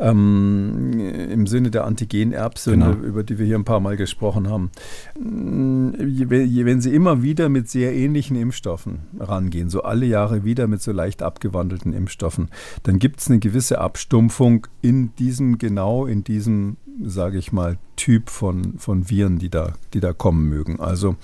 ähm, 0.00 0.98
im 0.98 1.46
Sinne 1.46 1.70
der 1.70 1.84
Antigenerbsünde, 1.84 2.86
genau. 2.86 3.06
über 3.06 3.22
die 3.22 3.38
wir 3.38 3.46
hier 3.46 3.56
ein 3.56 3.64
paar 3.64 3.80
Mal 3.80 3.96
gesprochen 3.96 4.48
haben. 4.48 4.70
Wenn 5.16 6.80
Sie 6.80 6.94
immer 6.94 7.22
wieder 7.22 7.48
mit 7.48 7.68
sehr 7.68 7.94
ähnlichen 7.94 8.36
Impfstoffen 8.36 9.00
rangehen, 9.18 9.70
so 9.70 9.82
alle 9.82 10.06
Jahre 10.06 10.44
wieder 10.44 10.66
mit 10.66 10.82
so 10.82 10.92
leicht 10.92 11.22
abgewandelten 11.22 11.92
Impfstoffen, 11.92 12.48
dann 12.82 12.98
gibt 12.98 13.20
es 13.20 13.28
eine 13.28 13.38
gewisse 13.38 13.80
Abstumpfung 13.80 14.66
in 14.82 15.14
diesem, 15.16 15.58
genau 15.58 16.06
in 16.06 16.24
diesem 16.24 16.76
sage 17.02 17.38
ich 17.38 17.52
mal, 17.52 17.78
Typ 17.96 18.30
von, 18.30 18.78
von 18.78 19.10
Viren, 19.10 19.38
die 19.38 19.50
da, 19.50 19.72
die 19.92 19.98
da 19.98 20.12
kommen 20.12 20.48
mögen. 20.48 20.78
Also 20.78 21.16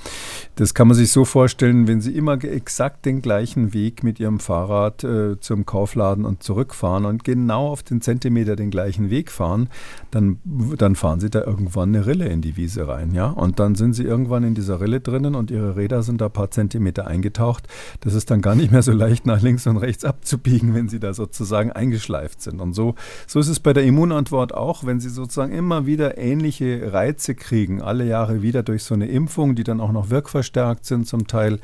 das 0.57 0.75
kann 0.75 0.89
man 0.89 0.97
sich 0.97 1.13
so 1.13 1.25
vorstellen, 1.25 1.87
wenn 1.87 2.01
Sie 2.01 2.17
immer 2.17 2.43
exakt 2.43 3.07
den 3.07 3.23
gleichen 3.23 3.73
Weg 3.73 4.03
mit 4.03 4.19
Ihrem 4.19 4.41
Fahrrad 4.41 5.05
äh, 5.05 5.39
zum 5.39 5.67
Kaufladen 5.67 6.25
und 6.25 6.43
zurückfahren 6.43 7.05
und 7.05 7.23
genau 7.23 7.69
auf 7.69 7.85
den 7.85 8.01
Zentimeter 8.01 8.57
den 8.57 8.64
gleichen 8.71 9.11
Weg 9.11 9.31
fahren, 9.31 9.69
dann, 10.11 10.39
dann 10.79 10.97
fahren 10.97 11.21
Sie 11.21 11.31
da 11.31 11.45
irgendwann 11.45 11.91
eine 11.95 12.07
Rille 12.07 12.27
in 12.27 12.41
die 12.41 12.57
Wiese 12.57 12.89
rein. 12.89 13.15
ja. 13.15 13.29
Und 13.29 13.59
dann 13.59 13.75
sind 13.75 13.95
Sie 13.95 14.05
irgendwann 14.05 14.45
in 14.45 14.55
dieser 14.55 14.81
Rille 14.81 15.01
drinnen 15.01 15.35
und 15.35 15.51
Ihre 15.51 15.77
Räder 15.77 16.03
sind 16.03 16.21
da 16.21 16.27
ein 16.27 16.33
paar 16.33 16.51
Zentimeter 16.51 17.07
eingetaucht. 17.07 17.69
Das 18.01 18.15
ist 18.15 18.31
dann 18.31 18.41
gar 18.41 18.55
nicht 18.55 18.73
mehr 18.73 18.83
so 18.83 18.93
leicht 18.93 19.27
nach 19.27 19.43
links 19.43 19.67
und 19.67 19.77
rechts 19.77 20.05
abzubiegen, 20.05 20.75
wenn 20.75 20.89
Sie 20.89 21.01
da 21.01 21.15
sozusagen 21.15 21.73
eingeschleift 21.73 22.43
sind. 22.43 22.61
Und 22.61 22.75
so, 22.75 22.95
so 23.27 23.41
ist 23.41 23.49
es 23.49 23.61
bei 23.61 23.73
der 23.73 23.85
Immunantwort 23.85 24.55
auch, 24.55 24.85
wenn 24.85 25.01
Sie 25.01 25.09
sozusagen 25.09 25.53
immer 25.53 25.87
wieder 25.87 26.19
ähnliche 26.19 26.93
Reize 26.93 27.35
kriegen, 27.35 27.83
alle 27.83 28.07
Jahre 28.07 28.43
wieder 28.43 28.63
durch 28.63 28.85
so 28.85 28.95
eine 28.95 29.07
Impfung, 29.07 29.55
die 29.55 29.65
dann 29.65 29.81
auch 29.81 29.93
noch 29.93 30.11
wirkverstärkt 30.11 30.85
sind 30.85 31.07
zum 31.07 31.27
Teil, 31.27 31.61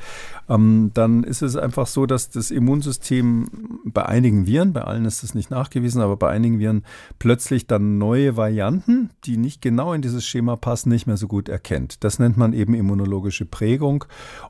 ähm, 0.49 0.91
dann 0.93 1.23
ist 1.23 1.41
es 1.41 1.55
einfach 1.55 1.87
so, 1.87 2.05
dass 2.05 2.29
das 2.29 2.51
Immunsystem 2.51 3.47
bei 3.85 4.05
einigen 4.05 4.45
Viren, 4.45 4.73
bei 4.73 4.81
allen 4.81 5.05
ist 5.05 5.23
das 5.23 5.33
nicht 5.35 5.51
nachgewiesen, 5.51 6.01
aber 6.01 6.17
bei 6.17 6.29
einigen 6.29 6.59
Viren 6.59 6.83
plötzlich 7.19 7.67
dann 7.67 7.97
neue 7.97 8.37
Varianten, 8.37 9.09
die 9.25 9.37
nicht 9.37 9.61
genau 9.61 9.93
in 9.93 10.01
dieses 10.01 10.25
Schema 10.25 10.55
passen, 10.55 10.89
nicht 10.89 11.07
mehr 11.07 11.17
so 11.17 11.27
gut 11.27 11.49
erkennt. 11.49 12.03
Das 12.03 12.19
nennt 12.19 12.37
man 12.37 12.53
eben 12.53 12.73
immunologische 12.73 13.45
Prägung 13.45 14.05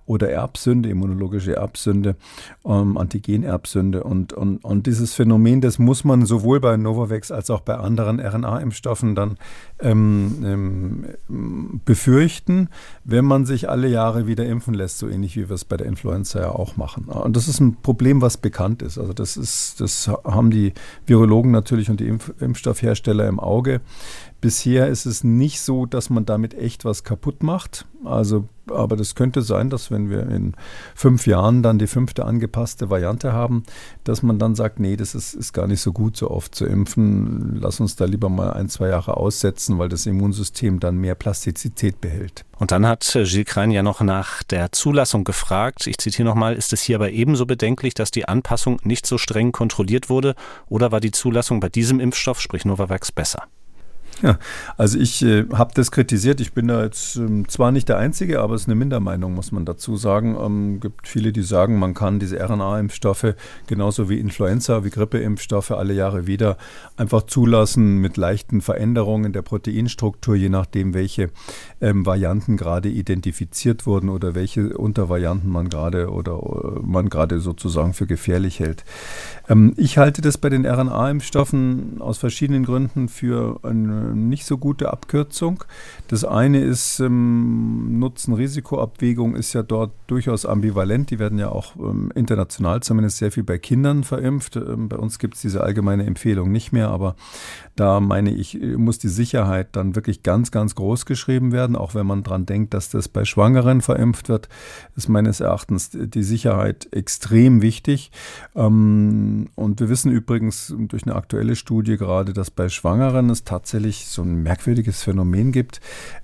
oder 0.06 0.30
Erbsünde, 0.30 0.89
immunologische 0.89 1.56
Erbsünde, 1.56 2.15
ähm, 2.65 2.97
Antigenerbsünde. 2.97 4.04
Und, 4.04 4.34
und, 4.34 4.63
und 4.63 4.88
dieses 4.88 5.13
Phänomen, 5.13 5.62
das 5.62 5.80
muss 5.80 6.04
man 6.04 6.25
sowohl 6.25 6.60
bei 6.60 6.77
Novavax 6.77 7.32
als 7.32 7.49
auch 7.49 7.62
bei 7.62 7.75
anderen 7.75 8.19
RNA-Impfstoffen 8.19 9.15
dann 9.15 9.38
ähm, 9.80 10.38
ähm, 10.43 11.82
befürchten, 11.86 12.69
wenn 13.04 13.25
man 13.25 13.45
sich 13.45 13.69
alle 13.69 13.88
Jahre 13.88 14.27
wieder 14.27 14.45
impfen 14.45 14.73
lässt, 14.73 14.99
so 14.99 15.08
ähnlich 15.08 15.36
wie 15.36 15.49
wir 15.49 15.56
es 15.56 15.65
bei 15.65 15.77
der 15.77 15.88
Influenza 15.88 16.39
ja 16.39 16.49
auch 16.49 16.77
machen. 16.77 17.06
Und 17.06 17.36
das 17.36 17.47
ist 17.47 17.60
ein 17.60 17.77
Problem, 17.82 18.21
was 18.21 18.38
bekannt 18.38 18.82
ist. 18.82 18.97
Also 18.97 19.13
das 19.13 19.38
ist, 19.38 19.82
das 19.82 20.08
haben 20.08 20.51
die 20.51 20.73
Virologen 21.06 21.51
natürlich 21.51 21.89
und 21.89 21.99
die 21.99 22.08
Impf 22.08 22.31
Impfstoffhersteller 22.39 23.28
im 23.28 23.39
Auge. 23.39 23.82
Bisher 24.41 24.88
ist 24.88 25.06
es 25.06 25.23
nicht 25.23 25.62
so, 25.62 25.86
dass 25.86 26.10
man 26.10 26.25
damit 26.25 26.56
echt 26.56 26.84
was 26.84 27.04
kaputt 27.04 27.43
macht. 27.43 27.86
Also, 28.04 28.49
aber 28.71 28.95
das 28.95 29.13
könnte 29.13 29.43
sein, 29.43 29.69
dass 29.69 29.91
wenn 29.91 30.10
wir 30.10 30.27
in 30.27 30.56
fünf 30.95 31.27
Jahren 31.27 31.62
dann 31.62 31.77
die 31.77 31.86
fünfte 31.86 32.25
angepasste 32.25 32.89
Variante 32.89 33.34
haben, 33.34 33.62
dass 34.04 34.23
man 34.23 34.39
dann 34.39 34.56
sagt, 34.56 34.80
nee, 34.80 34.95
das 34.95 35.13
ist, 35.13 35.36
ist 35.36 35.54
gar 35.54 35.67
nicht 35.67 35.82
so 35.82 35.93
gut, 35.93 36.17
so 36.17 36.32
oft 36.32 36.56
zu 36.56 36.65
impfen. 36.65 37.60
Lass 37.62 37.80
uns 37.80 37.95
da 37.95 38.06
lieber 38.06 38.30
mal 38.30 38.54
ein, 38.54 38.67
zwei 38.67 38.88
Jahre 38.88 39.17
aussetzen, 39.17 39.77
weil 39.77 39.89
das 39.89 40.08
Immunsystem 40.08 40.80
dann 40.80 40.97
mehr 40.97 41.13
Plastizität 41.13 42.01
behält. 42.01 42.43
Und 42.58 42.71
dann 42.71 42.88
hat 42.88 43.15
äh, 43.15 43.23
Gilles 43.23 43.45
Krein 43.45 43.69
ja 43.69 43.84
noch 43.84 44.01
nach 44.01 44.41
der 44.41 44.71
Zulassung 44.71 45.23
gefragt. 45.23 45.86
Ich 45.86 45.99
zitiere 45.99 46.27
nochmal, 46.27 46.56
ist 46.56 46.73
es 46.73 46.82
hier 46.82 46.95
aber 46.95 47.12
ebenso 47.12 47.45
bedenklich, 47.45 47.93
dass 47.93 48.10
die 48.10 48.27
Anpassung 48.27 48.80
nicht 48.84 49.06
so 49.06 49.19
streng 49.19 49.51
kontrolliert 49.51 50.10
wurde 50.10 50.34
oder 50.67 50.91
war 50.91 50.99
die 50.99 51.12
Zulassung 51.12 51.60
bei 51.60 51.69
diesem 51.69 51.99
Impfstoff, 51.99 52.41
sprich 52.41 52.65
Novavax, 52.65 53.12
besser? 53.12 53.43
Ja, 54.21 54.38
also 54.77 54.99
ich 54.99 55.23
äh, 55.23 55.45
habe 55.51 55.71
das 55.73 55.91
kritisiert. 55.91 56.41
Ich 56.41 56.53
bin 56.53 56.67
da 56.67 56.84
jetzt 56.84 57.15
ähm, 57.15 57.47
zwar 57.47 57.71
nicht 57.71 57.89
der 57.89 57.97
Einzige, 57.97 58.41
aber 58.41 58.53
es 58.53 58.62
ist 58.62 58.67
eine 58.67 58.75
Mindermeinung, 58.75 59.34
muss 59.34 59.51
man 59.51 59.65
dazu 59.65 59.97
sagen. 59.97 60.36
Es 60.36 60.45
ähm, 60.45 60.79
gibt 60.79 61.07
viele, 61.07 61.31
die 61.31 61.41
sagen, 61.41 61.79
man 61.79 61.95
kann 61.95 62.19
diese 62.19 62.38
RNA-Impfstoffe 62.39 63.34
genauso 63.65 64.10
wie 64.10 64.19
Influenza, 64.19 64.84
wie 64.84 64.91
Grippeimpfstoffe 64.91 65.71
alle 65.71 65.93
Jahre 65.93 66.27
wieder 66.27 66.57
einfach 66.97 67.23
zulassen 67.23 67.97
mit 67.97 68.15
leichten 68.15 68.62
Veränderungen 68.62 69.34
der 69.34 69.41
Proteinstruktur, 69.41 70.36
je 70.36 70.49
nachdem, 70.49 70.93
welche 70.93 71.31
ähm, 71.81 72.05
Varianten 72.05 72.57
gerade 72.57 72.89
identifiziert 72.89 73.88
wurden 73.88 74.10
oder 74.10 74.36
welche 74.36 74.77
Untervarianten 74.77 75.49
man 75.49 75.69
gerade 75.69 76.12
oder 76.12 76.34
äh, 76.34 76.79
man 76.84 77.10
gerade 77.10 77.39
sozusagen 77.39 77.93
für 77.93 78.05
gefährlich 78.05 78.60
hält. 78.60 78.84
Ähm, 79.49 79.73
ich 79.77 79.97
halte 79.97 80.21
das 80.21 80.38
bei 80.38 80.49
den 80.49 80.65
RNA-Impfstoffen 80.65 82.01
aus 82.01 82.19
verschiedenen 82.19 82.65
Gründen 82.65 83.10
für 83.10 83.60
eine 83.63 84.11
nicht 84.13 84.45
so 84.45 84.58
gute 84.58 84.91
Abkürzung. 84.91 85.63
Das 86.08 86.24
eine 86.24 86.62
ist, 86.62 87.00
ähm, 87.00 88.00
Nutzen-Risiko-Abwägung 88.00 89.36
ist 89.36 89.54
ja 89.54 89.63
dort 89.63 89.91
durchaus 90.08 90.45
ambivalent. 90.45 91.10
Die 91.10 91.19
werden 91.19 91.39
ja 91.39 91.50
auch 91.50 91.76
ähm, 91.78 92.12
international 92.15 92.82
zumindest 92.82 93.17
sehr 93.17 93.32
viel 93.32 93.43
bei 93.43 93.58
Kindern 93.58 94.04
verimpft. 94.04 94.56
Ähm, 94.56 94.89
bei 94.89 94.97
uns 94.97 95.19
gibt 95.19 95.36
es 95.36 95.41
diese 95.41 95.62
allgemeine 95.63 96.06
Empfehlung 96.06 96.52
nicht 96.52 96.71
mehr, 96.71 96.89
aber 96.89 97.15
da 97.76 98.00
meine 98.00 98.32
ich, 98.32 98.60
muss 98.78 99.00
die 99.00 99.08
Sicherheit 99.08 99.69
dann 99.76 99.95
wirklich 99.95 100.24
ganz, 100.24 100.52
ganz 100.52 100.76
groß 100.76 101.06
geschrieben 101.06 101.52
werden, 101.52 101.76
auch 101.76 101.95
wenn 101.95 102.06
man 102.06 102.24
daran 102.24 102.45
denkt, 102.45 102.74
dass 102.74 102.89
das 102.89 103.08
bei 103.08 103.26
Schwangeren 103.26 103.82
verimpft 103.82 104.30
wird, 104.30 104.50
ist 104.95 105.08
meines 105.08 105.39
Erachtens 105.39 105.91
die 105.91 106.24
Sicherheit 106.24 106.89
extrem 106.91 107.62
wichtig. 107.62 108.12
Ähm, 108.56 109.47
und 109.56 109.80
wir 109.80 109.89
wissen 109.89 110.12
übrigens 110.12 110.74
durch 110.78 111.04
eine 111.04 111.15
aktuelle 111.15 111.56
Studie 111.56 111.97
gerade, 111.97 112.34
dass 112.34 112.52
bei 112.52 112.69
Schwangeren 112.69 113.30
es 113.30 113.43
tatsächlich 113.43 114.01
so 114.08 114.22
ein 114.22 114.44
merkwürdiges 114.44 115.04
Phänomen 115.04 115.52
gibt, 115.52 115.82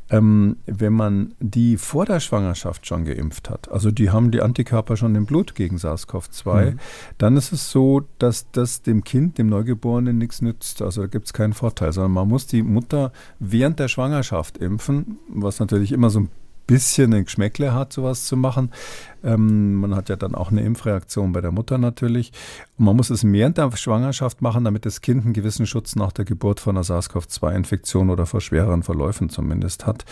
ähm, 0.10 0.58
wenn 0.66 0.94
man 0.94 1.36
die 1.40 1.78
vor 1.78 2.06
der 2.06 2.20
Schwangerschaft 2.20 2.88
schon 2.88 3.06
geimpft 3.06 3.50
hat, 3.50 3.70
also 3.70 3.92
die 3.92 4.10
haben 4.10 4.32
die 4.32 4.42
Antikörper 4.42 4.96
schon 4.96 5.16
im 5.16 5.26
Blut 5.26 5.56
gegen 5.56 5.78
SARS-CoV-2, 5.78 6.72
mhm. 6.72 6.80
dann 7.18 7.38
ist 7.38 7.52
es 7.52 7.72
so, 7.72 8.04
dass 8.20 8.50
das 8.52 8.82
dem 8.82 9.04
Kind, 9.04 9.38
dem 9.38 9.48
Neugeborenen 9.48 10.18
nichts 10.18 10.42
nützt. 10.42 10.82
Also 10.82 11.02
da 11.02 11.08
gibt 11.08 11.26
es 11.26 11.34
keinen 11.34 11.54
Vorteil, 11.54 11.92
sondern 11.92 12.14
man 12.14 12.28
muss 12.28 12.48
die 12.48 12.64
Mutter 12.64 13.12
während 13.40 13.80
der 13.80 13.88
Schwangerschaft 13.88 14.58
impfen, 14.58 15.18
was 15.30 15.60
natürlich 15.60 15.92
immer 15.92 16.10
so 16.10 16.22
ein 16.22 16.30
bisschen 16.68 17.14
ein 17.14 17.24
Geschmäckle 17.24 17.74
hat, 17.74 17.94
sowas 17.94 18.26
zu 18.26 18.38
machen. 18.38 18.72
Ähm, 19.24 19.76
man 19.76 19.96
hat 19.96 20.10
ja 20.10 20.16
dann 20.16 20.36
auch 20.36 20.52
eine 20.52 20.62
Impfreaktion 20.62 21.32
bei 21.32 21.42
der 21.42 21.52
Mutter 21.52 21.78
natürlich. 21.78 22.32
Und 22.78 22.86
man 22.86 22.96
muss 22.96 23.10
es 23.10 23.24
während 23.24 23.58
der 23.58 23.76
Schwangerschaft 23.76 24.42
machen, 24.42 24.66
damit 24.66 24.86
das 24.86 25.02
Kind 25.02 25.24
einen 25.26 25.34
gewissen 25.34 25.66
Schutz 25.66 25.96
nach 25.96 26.12
der 26.12 26.26
Geburt 26.26 26.60
von 26.60 26.76
einer 26.76 26.84
SARS-CoV-2-Infektion 26.84 28.10
oder 28.10 28.26
vor 28.26 28.42
schwereren 28.42 28.84
Verläufen 28.84 29.30
zumindest 29.30 29.88
hat. 29.88 30.06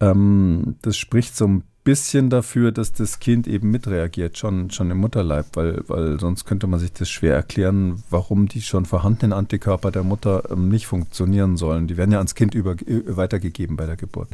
Ähm, 0.00 0.76
das 0.82 0.96
spricht 0.96 1.36
so 1.36 1.46
ein 1.46 1.62
bisschen 1.82 2.28
dafür, 2.28 2.72
dass 2.72 2.92
das 2.92 3.20
Kind 3.20 3.46
eben 3.46 3.70
mitreagiert, 3.70 4.36
schon, 4.36 4.70
schon 4.70 4.90
im 4.90 4.98
Mutterleib, 4.98 5.46
weil, 5.54 5.82
weil 5.86 6.20
sonst 6.20 6.44
könnte 6.44 6.66
man 6.66 6.78
sich 6.78 6.92
das 6.92 7.08
schwer 7.08 7.34
erklären, 7.34 8.02
warum 8.10 8.48
die 8.48 8.60
schon 8.60 8.84
vorhandenen 8.84 9.32
Antikörper 9.32 9.90
der 9.90 10.02
Mutter 10.02 10.44
ähm, 10.50 10.68
nicht 10.68 10.86
funktionieren 10.86 11.56
sollen. 11.56 11.86
Die 11.86 11.96
werden 11.96 12.12
ja 12.12 12.18
ans 12.18 12.34
Kind 12.34 12.54
über, 12.54 12.72
äh, 12.72 13.16
weitergegeben 13.16 13.76
bei 13.76 13.86
der 13.86 13.96
Geburt. 13.96 14.28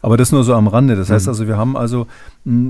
Aber 0.00 0.16
das 0.16 0.32
nur 0.32 0.42
so 0.44 0.54
am 0.54 0.68
Rande. 0.68 0.96
Das 0.96 1.10
heißt 1.10 1.26
mhm. 1.26 1.30
also, 1.30 1.46
wir 1.46 1.58
haben 1.58 1.76
also 1.76 2.06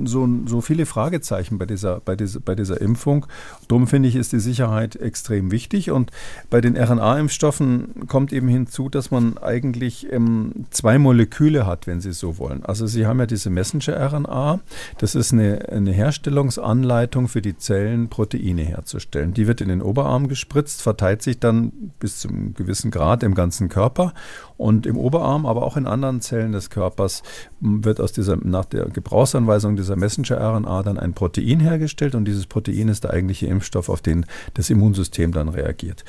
so, 0.04 0.26
so 0.46 0.62
viele 0.62 0.86
Fragezeichen 0.86 1.58
bei 1.58 1.66
dieser, 1.66 2.00
bei 2.00 2.16
dieser, 2.16 2.40
bei 2.40 2.54
dieser 2.54 2.80
Impfung. 2.80 3.26
Darum 3.68 3.86
finde 3.86 4.08
ich, 4.08 4.16
ist 4.16 4.32
die 4.32 4.40
Sicherheit 4.40 4.96
extrem 4.96 5.50
wichtig. 5.50 5.90
Und 5.90 6.10
bei 6.48 6.62
den 6.62 6.76
RNA-Impfstoffen 6.76 8.06
kommt 8.08 8.32
eben 8.32 8.48
hinzu, 8.48 8.88
dass 8.88 9.10
man 9.10 9.36
eigentlich 9.36 10.10
ähm, 10.10 10.66
zwei 10.70 10.98
Moleküle 10.98 11.66
hat, 11.66 11.86
wenn 11.86 12.00
Sie 12.00 12.12
so 12.12 12.38
wollen. 12.38 12.64
Also 12.64 12.86
Sie 12.86 13.06
haben 13.06 13.18
ja 13.20 13.26
diese 13.26 13.50
Messenger-RNA. 13.50 14.60
Das 14.96 15.14
ist 15.14 15.34
eine, 15.34 15.68
eine 15.68 15.92
Herstellungsanleitung 15.92 17.28
für 17.28 17.42
die 17.42 17.58
Zellen, 17.58 18.08
Proteine 18.08 18.62
herzustellen. 18.62 19.34
Die 19.34 19.46
wird 19.46 19.60
in 19.60 19.68
den 19.68 19.82
Oberarm 19.82 20.28
gespritzt, 20.28 20.80
verteilt 20.80 21.20
sich 21.20 21.38
dann 21.38 21.92
bis 22.00 22.20
zu 22.20 22.28
einem 22.28 22.54
gewissen 22.54 22.90
Grad 22.90 23.22
im 23.22 23.34
ganzen 23.34 23.68
Körper 23.68 24.14
und 24.57 24.87
im 24.87 24.97
Oberarm, 24.97 25.47
aber 25.47 25.62
auch 25.62 25.77
in 25.77 25.87
anderen 25.87 26.21
Zellen 26.21 26.53
des 26.53 26.71
Körpers 26.71 27.23
wird 27.61 28.01
aus 28.01 28.12
dieser, 28.12 28.37
nach 28.37 28.64
der 28.64 28.87
Gebrauchsanweisung 28.87 29.77
dieser 29.77 29.97
Messenger-RNA 29.97 30.83
dann 30.83 30.99
ein 30.99 31.12
Protein 31.12 31.61
hergestellt 31.61 32.14
und 32.14 32.25
dieses 32.25 32.47
Protein 32.47 32.88
ist 32.88 33.05
der 33.05 33.12
eigentliche 33.12 33.47
Impfstoff, 33.47 33.88
auf 33.88 34.01
den 34.01 34.27
das 34.55 34.71
Immunsystem 34.71 35.33
dann 35.33 35.49
reagiert. 35.49 36.05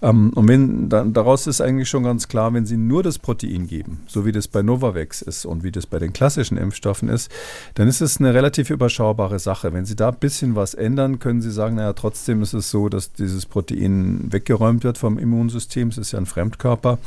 Ähm, 0.00 0.32
und 0.34 0.48
wenn 0.48 0.88
dann, 0.88 1.12
daraus 1.12 1.46
ist 1.46 1.60
eigentlich 1.60 1.88
schon 1.88 2.02
ganz 2.02 2.28
klar, 2.28 2.52
wenn 2.54 2.66
Sie 2.66 2.76
nur 2.76 3.02
das 3.02 3.18
Protein 3.18 3.66
geben, 3.66 4.00
so 4.06 4.26
wie 4.26 4.32
das 4.32 4.48
bei 4.48 4.62
Novavax 4.62 5.22
ist 5.22 5.44
und 5.44 5.62
wie 5.62 5.72
das 5.72 5.86
bei 5.86 5.98
den 5.98 6.12
klassischen 6.12 6.56
Impfstoffen 6.56 7.08
ist, 7.08 7.30
dann 7.74 7.88
ist 7.88 8.00
es 8.00 8.18
eine 8.18 8.34
relativ 8.34 8.70
überschaubare 8.70 9.38
Sache. 9.38 9.72
Wenn 9.72 9.84
Sie 9.84 9.96
da 9.96 10.08
ein 10.08 10.16
bisschen 10.18 10.56
was 10.56 10.74
ändern, 10.74 11.18
können 11.18 11.42
Sie 11.42 11.50
sagen, 11.50 11.76
naja, 11.76 11.92
trotzdem 11.92 12.42
ist 12.42 12.52
es 12.52 12.70
so, 12.70 12.88
dass 12.88 13.12
dieses 13.12 13.46
Protein 13.46 14.32
weggeräumt 14.32 14.84
wird 14.84 14.98
vom 14.98 15.18
Immunsystem. 15.18 15.88
Es 15.88 15.98
ist 15.98 16.12
ja 16.12 16.18
ein 16.18 16.26
Fremdkörper 16.26 16.98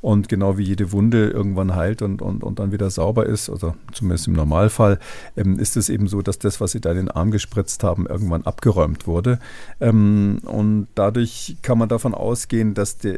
und 0.00 0.28
genau 0.28 0.43
genau 0.44 0.58
wie 0.58 0.64
jede 0.64 0.92
Wunde 0.92 1.30
irgendwann 1.30 1.74
heilt 1.74 2.02
und, 2.02 2.20
und, 2.20 2.44
und 2.44 2.58
dann 2.58 2.70
wieder 2.70 2.90
sauber 2.90 3.24
ist, 3.24 3.48
oder 3.48 3.74
zumindest 3.92 4.26
im 4.26 4.34
Normalfall, 4.34 4.98
ähm, 5.38 5.58
ist 5.58 5.78
es 5.78 5.88
eben 5.88 6.06
so, 6.06 6.20
dass 6.20 6.38
das, 6.38 6.60
was 6.60 6.72
sie 6.72 6.82
da 6.82 6.90
in 6.90 6.96
den 6.96 7.10
Arm 7.10 7.30
gespritzt 7.30 7.82
haben, 7.82 8.06
irgendwann 8.06 8.42
abgeräumt 8.42 9.06
wurde. 9.06 9.38
Ähm, 9.80 10.40
und 10.44 10.88
dadurch 10.96 11.56
kann 11.62 11.78
man 11.78 11.88
davon 11.88 12.12
ausgehen, 12.12 12.74
dass 12.74 12.98
die 12.98 13.14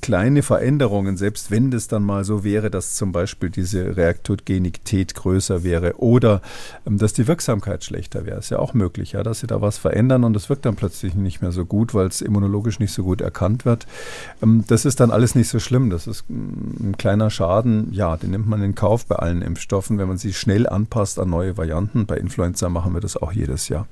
kleine 0.00 0.42
Veränderungen, 0.42 1.18
selbst 1.18 1.50
wenn 1.50 1.70
das 1.70 1.88
dann 1.88 2.04
mal 2.04 2.24
so 2.24 2.42
wäre, 2.42 2.70
dass 2.70 2.94
zum 2.94 3.12
Beispiel 3.12 3.50
diese 3.50 3.94
Reaktogenität 3.94 5.14
größer 5.14 5.64
wäre 5.64 6.00
oder 6.00 6.40
ähm, 6.86 6.96
dass 6.96 7.12
die 7.12 7.28
Wirksamkeit 7.28 7.84
schlechter 7.84 8.24
wäre, 8.24 8.38
ist 8.38 8.50
ja 8.50 8.58
auch 8.58 8.72
möglich, 8.72 9.12
ja, 9.12 9.22
dass 9.22 9.40
sie 9.40 9.46
da 9.46 9.60
was 9.60 9.76
verändern 9.76 10.24
und 10.24 10.34
es 10.36 10.48
wirkt 10.48 10.64
dann 10.64 10.76
plötzlich 10.76 11.14
nicht 11.14 11.42
mehr 11.42 11.52
so 11.52 11.66
gut, 11.66 11.92
weil 11.92 12.06
es 12.06 12.22
immunologisch 12.22 12.78
nicht 12.78 12.92
so 12.92 13.02
gut 13.02 13.20
erkannt 13.20 13.66
wird. 13.66 13.86
Ähm, 14.42 14.64
das 14.68 14.86
ist 14.86 15.00
dann 15.00 15.10
alles 15.10 15.34
nicht 15.34 15.48
so 15.48 15.58
schlimm. 15.58 15.90
Das 15.90 16.06
ist 16.06 16.24
ein 16.80 16.96
kleiner 16.96 17.30
Schaden, 17.30 17.92
ja, 17.92 18.16
den 18.16 18.30
nimmt 18.30 18.48
man 18.48 18.62
in 18.62 18.74
Kauf 18.74 19.06
bei 19.06 19.16
allen 19.16 19.42
Impfstoffen, 19.42 19.98
wenn 19.98 20.08
man 20.08 20.18
sie 20.18 20.32
schnell 20.32 20.68
anpasst 20.68 21.18
an 21.18 21.30
neue 21.30 21.56
Varianten. 21.56 22.06
Bei 22.06 22.16
Influenza 22.16 22.68
machen 22.68 22.94
wir 22.94 23.00
das 23.00 23.16
auch 23.16 23.32
jedes 23.32 23.68
Jahr. 23.68 23.86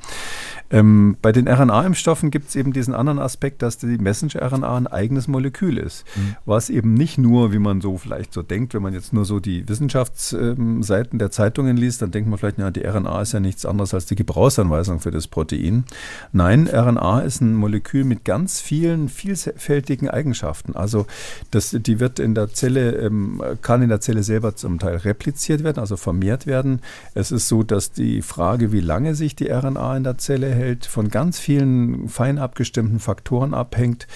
Ähm, 0.70 1.16
bei 1.20 1.32
den 1.32 1.48
RNA-Impfstoffen 1.48 2.30
gibt 2.30 2.50
es 2.50 2.56
eben 2.56 2.72
diesen 2.72 2.94
anderen 2.94 3.18
Aspekt, 3.18 3.62
dass 3.62 3.78
die 3.78 3.98
Messenger-RNA 3.98 4.76
ein 4.76 4.86
eigenes 4.86 5.26
Molekül 5.26 5.78
ist, 5.78 6.04
mhm. 6.16 6.36
was 6.44 6.70
eben 6.70 6.94
nicht 6.94 7.18
nur, 7.18 7.52
wie 7.52 7.58
man 7.58 7.80
so 7.80 7.98
vielleicht 7.98 8.32
so 8.32 8.42
denkt, 8.42 8.74
wenn 8.74 8.82
man 8.82 8.94
jetzt 8.94 9.12
nur 9.12 9.24
so 9.24 9.40
die 9.40 9.68
Wissenschaftsseiten 9.68 11.18
der 11.18 11.30
Zeitungen 11.32 11.76
liest, 11.76 12.02
dann 12.02 12.12
denkt 12.12 12.30
man 12.30 12.38
vielleicht, 12.38 12.58
ja, 12.58 12.70
die 12.70 12.84
RNA 12.84 13.22
ist 13.22 13.32
ja 13.32 13.40
nichts 13.40 13.66
anderes 13.66 13.94
als 13.94 14.06
die 14.06 14.14
Gebrauchsanweisung 14.14 15.00
für 15.00 15.10
das 15.10 15.26
Protein. 15.26 15.84
Nein, 16.32 16.68
RNA 16.68 17.20
ist 17.20 17.40
ein 17.40 17.54
Molekül 17.54 18.04
mit 18.04 18.24
ganz 18.24 18.60
vielen 18.60 19.08
vielfältigen 19.08 20.08
Eigenschaften. 20.08 20.76
Also 20.76 21.06
das, 21.50 21.76
die 21.78 21.98
wird 21.98 22.20
in 22.20 22.34
der 22.34 22.52
Zelle, 22.60 22.90
ähm, 22.96 23.42
kann 23.62 23.80
in 23.80 23.88
der 23.88 24.02
Zelle 24.02 24.22
selber 24.22 24.54
zum 24.54 24.78
Teil 24.78 24.96
repliziert 24.96 25.64
werden, 25.64 25.78
also 25.78 25.96
vermehrt 25.96 26.46
werden. 26.46 26.80
Es 27.14 27.32
ist 27.32 27.48
so, 27.48 27.62
dass 27.62 27.90
die 27.90 28.20
Frage, 28.20 28.70
wie 28.70 28.80
lange 28.80 29.14
sich 29.14 29.34
die 29.34 29.48
RNA 29.48 29.96
in 29.96 30.04
der 30.04 30.18
Zelle 30.18 30.50
hält, 30.50 30.84
von 30.84 31.08
ganz 31.08 31.38
vielen 31.38 32.08
fein 32.08 32.38
abgestimmten 32.38 32.98
Faktoren 32.98 33.54
abhängt. 33.54 34.06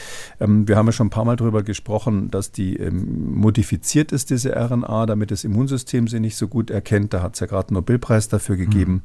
Ähm, 0.40 0.68
wir 0.68 0.76
haben 0.76 0.85
ja 0.85 0.92
schon 0.92 1.07
ein 1.07 1.11
paar 1.11 1.24
Mal 1.24 1.37
darüber 1.37 1.62
gesprochen, 1.62 2.30
dass 2.30 2.52
die 2.52 2.76
ähm, 2.76 3.35
modifiziert 3.35 4.12
ist, 4.12 4.28
diese 4.28 4.54
RNA, 4.54 5.07
damit 5.07 5.30
das 5.30 5.44
Immunsystem 5.44 6.07
sie 6.07 6.20
nicht 6.20 6.37
so 6.37 6.46
gut 6.46 6.70
erkennt. 6.70 7.14
Da 7.14 7.22
hat 7.22 7.35
es 7.35 7.40
ja 7.40 7.46
gerade 7.46 7.68
einen 7.68 7.76
Nobelpreis 7.76 8.28
dafür 8.28 8.57
gegeben. 8.57 8.92
Mhm. 8.92 9.02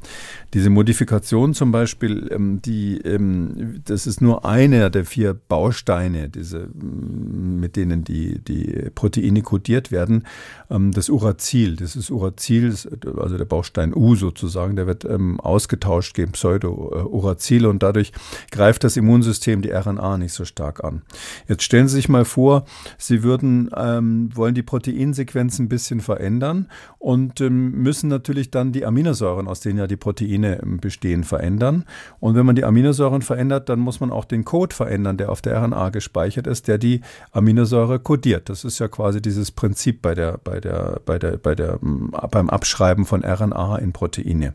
Diese 0.54 0.70
Modifikation 0.70 1.54
zum 1.54 1.72
Beispiel, 1.72 2.28
ähm, 2.30 2.62
die, 2.62 2.98
ähm, 2.98 3.82
das 3.86 4.06
ist 4.06 4.22
nur 4.22 4.44
einer 4.44 4.90
der 4.90 5.06
vier 5.06 5.34
Bausteine, 5.34 6.28
diese, 6.28 6.68
mit 6.74 7.78
denen 7.78 8.04
die, 8.04 8.40
die 8.40 8.90
Proteine 8.94 9.29
Proteine 9.30 9.42
kodiert 9.42 9.92
werden. 9.92 10.26
Ähm, 10.70 10.92
das 10.92 11.10
Uracil, 11.10 11.76
das 11.76 11.96
ist 11.96 12.10
Uracil, 12.10 12.76
also 13.18 13.38
der 13.38 13.46
Baustein 13.46 13.94
U 13.94 14.16
sozusagen, 14.16 14.76
der 14.76 14.88
wird 14.88 15.06
ähm, 15.06 15.40
ausgetauscht 15.40 16.16
gegen 16.16 16.32
Pseudo-Uracil 16.32 17.66
und 17.66 17.84
dadurch 17.84 18.12
greift 18.52 18.84
das 18.84 18.98
Immunsystem 18.98 19.62
die 19.62 19.72
RNA 19.72 20.18
nicht 20.18 20.34
so 20.34 20.46
stark 20.46 20.84
an. 20.84 21.02
Jetzt 21.48 21.64
stellen 21.64 21.88
Sie 21.88 21.96
sich 21.96 22.10
mal 22.10 22.26
vor, 22.26 22.66
Sie 22.98 23.24
würden, 23.24 23.70
ähm, 23.76 24.30
wollen 24.36 24.56
die 24.56 24.64
Proteinsequenz 24.64 25.60
ein 25.60 25.70
bisschen 25.70 26.02
verändern 26.02 26.68
und 26.98 27.40
müssen 27.40 28.10
natürlich 28.10 28.52
dann 28.52 28.72
die 28.72 28.86
Aminosäuren, 28.86 29.48
aus 29.48 29.62
denen 29.62 29.80
ja 29.80 29.88
die 29.88 29.96
Proteine 29.96 30.62
bestehen, 30.82 31.24
verändern. 31.24 31.86
Und 32.20 32.36
wenn 32.36 32.46
man 32.46 32.56
die 32.56 32.66
Aminosäuren 32.66 33.22
verändert, 33.22 33.70
dann 33.70 33.80
muss 33.80 34.00
man 34.00 34.12
auch 34.12 34.26
den 34.26 34.44
Code 34.44 34.76
verändern, 34.76 35.18
der 35.18 35.32
auf 35.32 35.42
der 35.42 35.62
RNA 35.62 35.90
gespeichert 35.90 36.48
ist, 36.48 36.68
der 36.68 36.78
die 36.78 37.02
Aminosäure 37.32 38.00
kodiert. 38.00 38.50
Das 38.50 38.64
ist 38.64 38.80
ja 38.80 38.88
quasi 38.88 39.19
dieses 39.22 39.52
Prinzip 39.52 40.02
bei 40.02 40.16
der, 40.16 40.40
bei 40.44 40.60
der, 40.60 41.02
bei 41.06 41.20
der, 41.20 41.38
bei 41.38 41.56
der, 41.56 41.80
beim 41.82 42.50
Abschreiben 42.50 43.06
von 43.06 43.24
RNA 43.24 43.78
in 43.78 43.94
Proteine. 43.94 44.54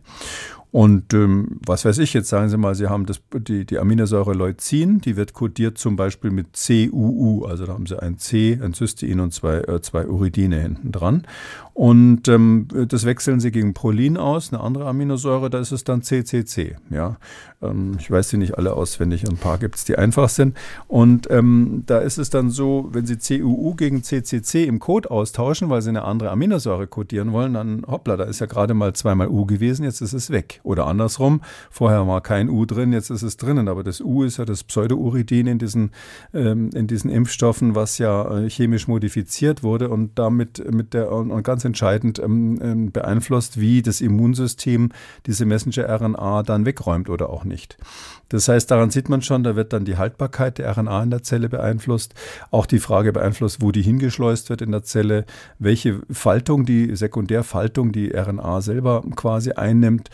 Und 0.75 1.15
ähm, 1.15 1.61
was 1.65 1.85
weiß 1.85 1.99
ich, 1.99 2.15
jetzt 2.15 2.29
sagen 2.29 2.49
Sie 2.49 2.57
mal, 2.57 2.75
Sie 2.75 2.89
haben 2.89 3.07
das, 3.07 3.21
die, 3.33 3.65
die 3.65 3.79
Aminosäure 3.79 4.33
Leucin, 4.33 5.01
die 5.01 5.15
wird 5.15 5.33
kodiert 5.33 5.79
zum 5.79 5.95
Beispiel 5.95 6.33
mit 6.33 6.49
CUU, 6.55 7.45
also 7.45 7.65
da 7.65 7.75
haben 7.75 7.87
Sie 7.87 7.97
ein 7.97 8.19
C, 8.19 8.59
ein 8.61 8.75
Cystein 8.75 9.21
und 9.21 9.33
zwei, 9.33 9.59
äh, 9.59 9.81
zwei 9.83 10.05
Uridine 10.09 10.61
hinten 10.61 10.91
dran. 10.91 11.29
Und 11.75 12.29
ähm, 12.29 12.69
das 12.89 13.05
wechseln 13.05 13.41
Sie 13.41 13.51
gegen 13.51 13.75
Prolin 13.75 14.17
aus, 14.17 14.53
eine 14.53 14.63
andere 14.63 14.87
Aminosäure, 14.87 15.51
da 15.51 15.59
ist 15.59 15.73
es 15.73 15.83
dann 15.83 16.03
CCC. 16.03 16.77
Ja? 16.89 17.17
Ähm, 17.65 17.97
ich 17.99 18.11
weiß 18.11 18.29
sie 18.29 18.37
nicht 18.37 18.57
alle 18.57 18.75
auswendig, 18.75 19.29
ein 19.29 19.37
paar 19.37 19.59
gibt 19.59 19.77
es, 19.77 19.85
die 19.85 19.97
einfach 19.97 20.29
sind. 20.29 20.57
Und 20.89 21.31
ähm, 21.31 21.83
da 21.87 21.99
ist 21.99 22.19
es 22.19 22.31
dann 22.31 22.51
so, 22.51 22.89
wenn 22.93 23.07
Sie 23.07 23.17
CUU 23.17 23.75
gegen 23.75 24.03
CCC 24.03 24.65
im 24.65 24.79
Code 24.79 25.11
austauschen, 25.11 25.71
weil 25.71 25.83
Sie 25.83 25.89
eine 25.89 26.05
andere 26.05 26.31
Aminosäure 26.31 26.87
kodieren 26.87 27.33
wollen, 27.33 27.55
dann 27.55 27.85
hoppla, 27.87 28.17
da 28.17 28.25
ist 28.25 28.41
ja 28.41 28.47
gerade 28.47 28.75
mal 28.75 28.93
zweimal 28.93 29.29
U 29.29 29.47
gewesen, 29.47 29.85
jetzt 29.85 30.01
ist 30.01 30.13
es 30.13 30.31
weg. 30.31 30.61
Oder 30.63 30.87
andersrum, 30.87 31.41
vorher 31.71 32.07
war 32.07 32.21
kein 32.21 32.49
U 32.49 32.67
drin, 32.67 32.93
jetzt 32.93 33.11
ist 33.11 33.23
es 33.23 33.37
drinnen. 33.37 33.69
Aber 33.69 33.83
das 33.83 34.01
U 34.01 34.23
ist 34.23 34.37
ja 34.37 34.45
das 34.45 34.65
Pseudouridin 34.65 35.47
in 35.47 35.59
diesen, 35.59 35.91
ähm, 36.33 36.71
in 36.75 36.87
diesen 36.87 37.11
Impfstoffen, 37.11 37.75
was 37.75 37.99
ja 37.99 38.39
äh, 38.39 38.51
chemisch 38.51 38.89
modifiziert 38.89 39.63
wurde 39.63 39.89
und 39.89 40.19
damit 40.19 40.63
mit 40.73 40.95
der 40.95 41.11
und 41.11 41.43
ganz 41.43 41.64
entscheidend 41.65 42.19
ähm, 42.19 42.59
ähm, 42.63 42.93
beeinflusst, 42.93 43.61
wie 43.61 43.83
das 43.83 44.01
Immunsystem 44.01 44.91
diese 45.27 45.47
Messenger-RNA 45.47 46.43
dann 46.43 46.67
wegräumt 46.67 47.09
oder 47.09 47.31
auch 47.31 47.45
nicht. 47.45 47.77
Das 48.29 48.49
heißt, 48.49 48.71
daran 48.71 48.91
sieht 48.91 49.09
man 49.09 49.23
schon, 49.23 49.45
da 49.45 49.55
wird 49.55 49.73
dann 49.73 49.85
die 49.85 49.97
Haltbarkeit 49.97 50.59
der 50.59 50.77
RNA 50.77 51.03
in 51.05 51.11
der 51.11 51.23
Zelle 51.23 51.49
beeinflusst, 51.49 52.15
auch 52.51 52.67
die 52.67 52.79
Frage 52.79 53.13
beeinflusst, 53.13 53.61
wo 53.61 53.71
die 53.71 53.83
hingeschleust 53.83 54.51
wird 54.51 54.63
in 54.63 54.73
der 54.73 54.83
Zelle, 54.83 55.25
welche 55.59 56.01
Faltung, 56.11 56.65
die 56.65 56.97
Sekundärfaltung 56.97 57.93
die 57.93 58.11
RNA 58.11 58.61
selber 58.61 59.05
quasi 59.15 59.53
einnimmt. 59.53 60.11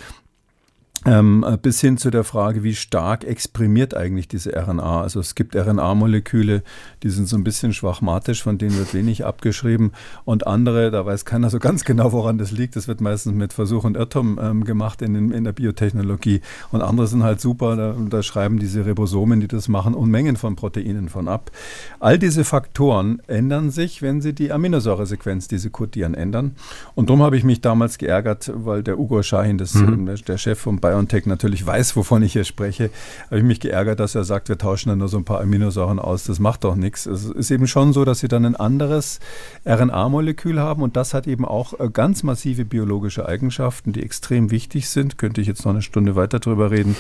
Ähm, 1.07 1.47
bis 1.63 1.81
hin 1.81 1.97
zu 1.97 2.11
der 2.11 2.25
Frage, 2.25 2.63
wie 2.63 2.75
stark 2.75 3.25
exprimiert 3.25 3.97
eigentlich 3.97 4.29
diese 4.29 4.55
RNA. 4.55 5.01
Also 5.01 5.19
es 5.21 5.35
gibt 5.35 5.57
RNA-Moleküle, 5.57 6.63
die 7.03 7.09
sind 7.09 7.27
so 7.27 7.37
ein 7.37 7.45
bisschen 7.45 7.73
schwachmatisch, 7.73 8.43
von 8.43 8.59
denen 8.59 8.77
wird 8.77 8.93
wenig 8.93 9.25
abgeschrieben. 9.25 9.93
Und 10.27 10.47
andere, 10.47 10.91
da 10.91 11.07
weiß 11.07 11.25
keiner 11.25 11.49
so 11.49 11.59
ganz 11.59 11.85
genau, 11.85 12.13
woran 12.13 12.37
das 12.37 12.51
liegt. 12.51 12.77
Das 12.77 12.87
wird 12.87 13.01
meistens 13.01 13.35
mit 13.35 13.55
Versuch 13.55 13.85
und 13.85 13.97
Irrtum 13.97 14.39
ähm, 14.43 14.65
gemacht 14.65 15.01
in, 15.01 15.33
in, 15.33 15.45
der 15.45 15.53
Biotechnologie. 15.53 16.43
Und 16.71 16.83
andere 16.83 17.07
sind 17.07 17.23
halt 17.23 17.41
super, 17.41 17.77
da, 17.77 17.95
da, 18.11 18.23
schreiben 18.23 18.59
diese 18.59 18.85
Ribosomen, 18.85 19.41
die 19.41 19.49
das 19.49 19.69
machen, 19.69 19.95
Unmengen 19.95 20.37
von 20.37 20.55
Proteinen 20.55 21.09
von 21.09 21.29
ab. 21.29 21.51
All 21.99 22.19
diese 22.19 22.45
Faktoren 22.45 23.23
ändern 23.27 23.71
sich, 23.71 24.03
wenn 24.03 24.21
sie 24.21 24.35
die 24.35 24.53
Aminosäuresequenz, 24.53 25.49
die 25.49 25.57
sie 25.57 25.71
kodieren, 25.71 26.13
ändern. 26.13 26.57
Und 26.95 27.09
darum 27.09 27.23
habe 27.23 27.39
ich 27.39 27.45
mich 27.45 27.63
damals 27.63 27.97
geärgert, 27.97 28.53
weil 28.55 28.83
der 28.83 28.99
Ugo 28.99 29.23
Shahin, 29.23 29.57
das, 29.57 29.75
mhm. 29.75 30.07
der, 30.27 30.37
Chef 30.37 30.59
von 30.59 30.79
BioNTech 30.91 31.27
natürlich 31.27 31.65
weiß, 31.65 31.97
wovon 31.97 32.23
ich 32.23 32.33
hier 32.33 32.45
spreche, 32.45 32.91
habe 33.27 33.39
ich 33.39 33.45
mich 33.45 33.61
geärgert, 33.61 34.01
dass 34.01 34.15
er 34.15 34.25
sagt, 34.25 34.49
wir 34.49 34.59
tauschen 34.59 34.89
dann 34.89 34.99
nur 34.99 35.09
so 35.09 35.19
ein 35.19 35.25
paar 35.25 35.41
Aminosäuren 35.41 35.99
aus. 35.99 36.25
Das 36.25 36.39
macht 36.39 36.65
doch 36.65 36.75
nichts. 36.75 37.07
Es 37.07 37.25
ist 37.27 37.51
eben 37.51 37.67
schon 37.67 37.93
so, 37.93 38.05
dass 38.05 38.21
sie 38.21 38.29
dann 38.29 38.45
ein 38.45 38.57
anderes 38.57 39.21
RNA-Molekül 39.67 40.59
haben 40.59 40.83
und 40.83 40.97
das 40.97 41.15
hat 41.15 41.27
eben 41.27 41.45
auch 41.45 41.79
äh, 41.79 41.89
ganz 41.93 42.23
massive 42.23 42.65
biologische 42.65 43.27
Eigenschaften, 43.27 43.93
die 43.93 44.03
extrem 44.03 44.51
wichtig 44.51 44.89
sind. 44.89 45.19
Könnte 45.19 45.41
ich 45.41 45.47
jetzt 45.47 45.65
noch 45.65 45.73
eine 45.73 45.83
Stunde 45.83 46.17
weiter 46.17 46.41
drüber 46.41 46.71
reden. 46.71 46.97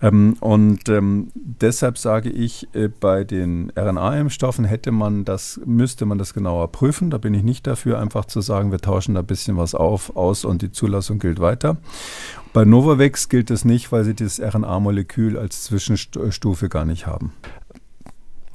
Ähm, 0.00 0.36
und 0.40 0.88
ähm, 0.88 1.30
deshalb 1.34 1.98
sage 1.98 2.30
ich, 2.30 2.68
äh, 2.74 2.88
bei 2.88 3.24
den 3.24 3.70
RNA-Impfstoffen 3.76 4.64
hätte 4.64 4.92
man 4.92 5.24
das, 5.24 5.60
müsste 5.64 6.06
man 6.06 6.18
das 6.18 6.34
genauer 6.34 6.72
prüfen. 6.72 7.10
Da 7.10 7.18
bin 7.18 7.34
ich 7.34 7.42
nicht 7.42 7.66
dafür, 7.66 7.98
einfach 7.98 8.24
zu 8.24 8.40
sagen, 8.40 8.70
wir 8.70 8.78
tauschen 8.78 9.14
da 9.14 9.20
ein 9.20 9.26
bisschen 9.26 9.56
was 9.56 9.74
auf, 9.74 10.16
aus 10.16 10.44
und 10.44 10.62
die 10.62 10.72
Zulassung 10.72 11.18
gilt 11.18 11.40
weiter. 11.40 11.76
Bei 12.54 12.64
Novavax 12.64 13.28
gilt 13.28 13.50
es 13.50 13.64
nicht, 13.64 13.90
weil 13.90 14.04
sie 14.04 14.14
das 14.14 14.40
RNA-Molekül 14.40 15.36
als 15.36 15.64
Zwischenstufe 15.64 16.68
gar 16.68 16.84
nicht 16.84 17.04
haben. 17.04 17.32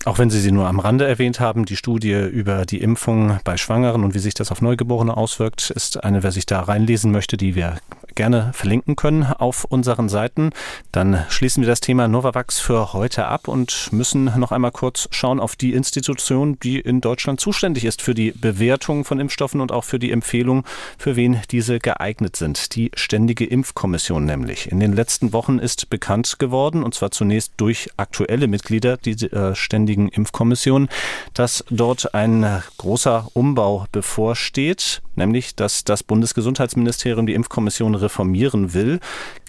Auch 0.05 0.17
wenn 0.17 0.29
Sie 0.29 0.39
sie 0.39 0.53
nur 0.53 0.67
am 0.67 0.79
Rande 0.79 1.05
erwähnt 1.05 1.41
haben, 1.41 1.65
die 1.65 1.75
Studie 1.75 2.13
über 2.13 2.65
die 2.65 2.79
Impfung 2.79 3.39
bei 3.43 3.57
Schwangeren 3.57 4.05
und 4.05 4.13
wie 4.13 4.19
sich 4.19 4.33
das 4.33 4.53
auf 4.53 4.61
Neugeborene 4.61 5.17
auswirkt, 5.17 5.69
ist 5.69 6.01
eine, 6.01 6.23
wer 6.23 6.31
sich 6.31 6.45
da 6.45 6.61
reinlesen 6.61 7.11
möchte, 7.11 7.35
die 7.35 7.55
wir 7.55 7.75
gerne 8.15 8.51
verlinken 8.53 8.95
können 8.95 9.23
auf 9.23 9.65
unseren 9.65 10.09
Seiten. 10.09 10.51
Dann 10.91 11.25
schließen 11.29 11.63
wir 11.63 11.67
das 11.67 11.79
Thema 11.79 12.07
Novavax 12.07 12.59
für 12.59 12.93
heute 12.93 13.27
ab 13.27 13.47
und 13.47 13.89
müssen 13.91 14.25
noch 14.37 14.51
einmal 14.51 14.71
kurz 14.71 15.07
schauen 15.11 15.39
auf 15.39 15.55
die 15.55 15.73
Institution, 15.73 16.59
die 16.59 16.79
in 16.79 17.01
Deutschland 17.01 17.39
zuständig 17.39 17.85
ist 17.85 18.01
für 18.01 18.13
die 18.13 18.31
Bewertung 18.31 19.05
von 19.05 19.19
Impfstoffen 19.19 19.61
und 19.61 19.71
auch 19.71 19.83
für 19.83 19.99
die 19.99 20.11
Empfehlung, 20.11 20.65
für 20.97 21.15
wen 21.15 21.41
diese 21.51 21.79
geeignet 21.79 22.35
sind. 22.35 22.75
Die 22.75 22.91
Ständige 22.95 23.45
Impfkommission 23.45 24.25
nämlich. 24.25 24.71
In 24.71 24.79
den 24.79 24.93
letzten 24.93 25.33
Wochen 25.33 25.59
ist 25.59 25.89
bekannt 25.89 26.39
geworden, 26.39 26.83
und 26.83 26.93
zwar 26.93 27.11
zunächst 27.11 27.53
durch 27.57 27.89
aktuelle 27.97 28.47
Mitglieder 28.47 28.97
dieser 28.97 29.51
äh, 29.51 29.55
Ständigen 29.55 30.09
Impfkommission, 30.09 30.89
dass 31.33 31.63
dort 31.69 32.13
ein 32.13 32.61
großer 32.77 33.27
Umbau 33.33 33.85
bevorsteht 33.91 35.01
nämlich 35.19 35.53
dass 35.53 35.83
das 35.83 36.01
Bundesgesundheitsministerium 36.01 37.27
die 37.27 37.35
Impfkommission 37.35 37.93
reformieren 38.01 38.73
will. 38.73 38.99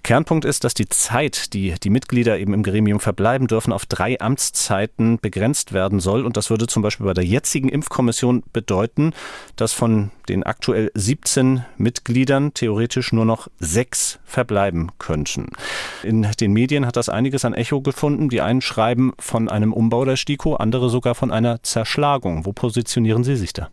Kernpunkt 0.02 0.44
ist, 0.44 0.64
dass 0.64 0.74
die 0.74 0.88
Zeit, 0.88 1.52
die 1.52 1.74
die 1.82 1.90
Mitglieder 1.90 2.38
eben 2.38 2.54
im 2.54 2.62
Gremium 2.62 3.00
verbleiben 3.00 3.46
dürfen, 3.46 3.72
auf 3.72 3.86
drei 3.86 4.18
Amtszeiten 4.18 5.18
begrenzt 5.20 5.72
werden 5.72 6.00
soll. 6.00 6.24
Und 6.24 6.36
das 6.36 6.50
würde 6.50 6.66
zum 6.66 6.82
Beispiel 6.82 7.06
bei 7.06 7.14
der 7.14 7.24
jetzigen 7.24 7.68
Impfkommission 7.68 8.42
bedeuten, 8.52 9.12
dass 9.56 9.72
von 9.72 10.10
den 10.28 10.42
aktuell 10.42 10.90
17 10.94 11.64
Mitgliedern 11.76 12.54
theoretisch 12.54 13.12
nur 13.12 13.24
noch 13.24 13.48
sechs 13.58 14.18
verbleiben 14.24 14.90
könnten. 14.98 15.48
In 16.02 16.26
den 16.40 16.52
Medien 16.52 16.86
hat 16.86 16.96
das 16.96 17.08
einiges 17.08 17.44
an 17.44 17.54
Echo 17.54 17.80
gefunden. 17.80 18.30
Die 18.30 18.40
einen 18.40 18.62
schreiben 18.62 19.12
von 19.18 19.48
einem 19.48 19.72
Umbau 19.72 20.04
der 20.04 20.16
STIKO, 20.16 20.56
andere 20.56 20.88
sogar 20.88 21.14
von 21.14 21.30
einer 21.30 21.62
Zerschlagung. 21.62 22.46
Wo 22.46 22.52
positionieren 22.52 23.24
Sie 23.24 23.36
sich 23.36 23.52
da? 23.52 23.68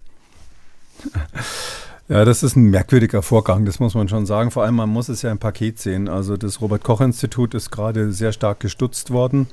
Ja, 2.09 2.23
das 2.23 2.41
ist 2.41 2.55
ein 2.55 2.69
merkwürdiger 2.69 3.21
Vorgang, 3.21 3.65
das 3.65 3.81
muss 3.81 3.93
man 3.93 4.07
schon 4.07 4.25
sagen. 4.25 4.49
Vor 4.49 4.63
allem, 4.63 4.75
man 4.75 4.89
muss 4.89 5.09
es 5.09 5.23
ja 5.23 5.31
im 5.31 5.39
Paket 5.39 5.77
sehen. 5.77 6.07
Also 6.07 6.37
das 6.37 6.61
Robert-Koch-Institut 6.61 7.53
ist 7.53 7.69
gerade 7.69 8.13
sehr 8.13 8.31
stark 8.31 8.61
gestutzt 8.61 9.11
worden. 9.11 9.47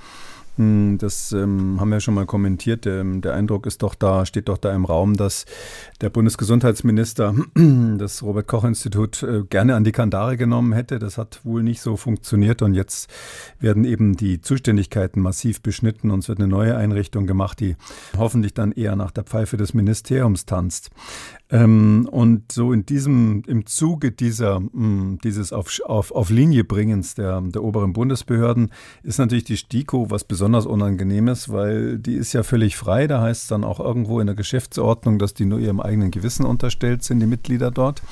Hm, 0.57 0.99
das 0.99 1.33
ähm, 1.33 1.81
haben 1.81 1.91
wir 1.91 1.99
schon 1.99 2.15
mal 2.15 2.27
kommentiert. 2.27 2.85
Der, 2.85 3.03
der, 3.03 3.35
Eindruck 3.35 3.67
ist 3.67 3.83
doch 3.83 3.97
da, 3.97 4.25
steht 4.25 4.49
doch 4.49 4.59
da 4.59 4.73
im 4.73 4.85
Raum, 4.85 5.17
dass 5.17 5.47
der 6.01 6.11
Bundesgesundheitsminister 6.11 7.35
das 7.99 8.23
Robert-Koch-Institut 8.23 9.25
äh, 9.25 9.43
gerne 9.51 9.75
an 9.75 9.83
die 9.83 9.91
Kandare 9.91 10.37
genommen 10.37 10.73
hätte. 10.73 11.01
Das 11.01 11.19
hat 11.19 11.41
wohl 11.43 11.65
nicht 11.65 11.81
so 11.81 11.97
funktioniert 11.97 12.63
und 12.63 12.75
jetzt 12.75 13.11
werden 13.59 13.85
eben 13.85 14.17
die 14.17 14.41
Zuständigkeiten 14.41 15.21
massiv 15.21 15.61
beschnitten 15.61 16.13
und 16.13 16.21
es 16.21 16.29
wird 16.29 16.39
eine 16.39 16.49
neue 16.49 16.77
Einrichtung 16.77 17.27
gemacht, 17.27 17.59
die 17.59 17.75
hoffentlich 18.17 18.55
dann 18.55 18.71
eher 18.71 18.95
nach 18.95 19.11
der 19.11 19.25
Pfeife 19.25 19.57
des 19.57 19.75
Ministeriums 19.75 20.47
tanzt. 20.47 20.91
Ähm, 21.55 22.09
und 22.11 22.51
so 22.51 22.73
in 22.73 22.85
diesem, 22.85 23.45
im 23.47 23.65
Zuge 23.65 24.11
dieser, 24.11 24.59
mh, 24.59 24.71
hm, 24.73 25.19
dieses 25.23 25.53
auf, 25.53 25.81
auf, 25.85 26.11
auf 26.11 26.31
Linie 26.31 26.65
bringens 26.65 27.15
der, 27.15 27.41
der 27.43 27.63
oberen 27.63 27.93
Bundesbehörden 27.93 28.73
ist 29.05 29.19
natürlich 29.19 29.45
die 29.45 29.57
STIKO 29.57 30.11
was 30.11 30.25
besonders 30.25 30.67
Unangenehmes, 30.67 31.51
weil 31.51 31.99
die 32.01 32.15
ist 32.15 32.33
ja 32.33 32.43
völlig 32.43 32.77
frei. 32.77 33.07
Da 33.07 33.23
heißt 33.23 33.43
es 33.43 33.49
dann 33.49 33.63
auch 33.63 33.79
irgendwo 33.79 34.19
in 34.19 34.27
der 34.27 34.35
Geschäftsordnung, 34.35 35.21
dass 35.21 35.33
die 35.33 35.45
nur 35.45 35.61
ihrem 35.61 35.79
eigenen 35.79 36.11
Gewissen 36.11 36.45
unterstellt 36.45 37.05
sind, 37.05 37.21
die 37.21 37.27
Mitglieder 37.27 37.71
dort. 37.71 38.03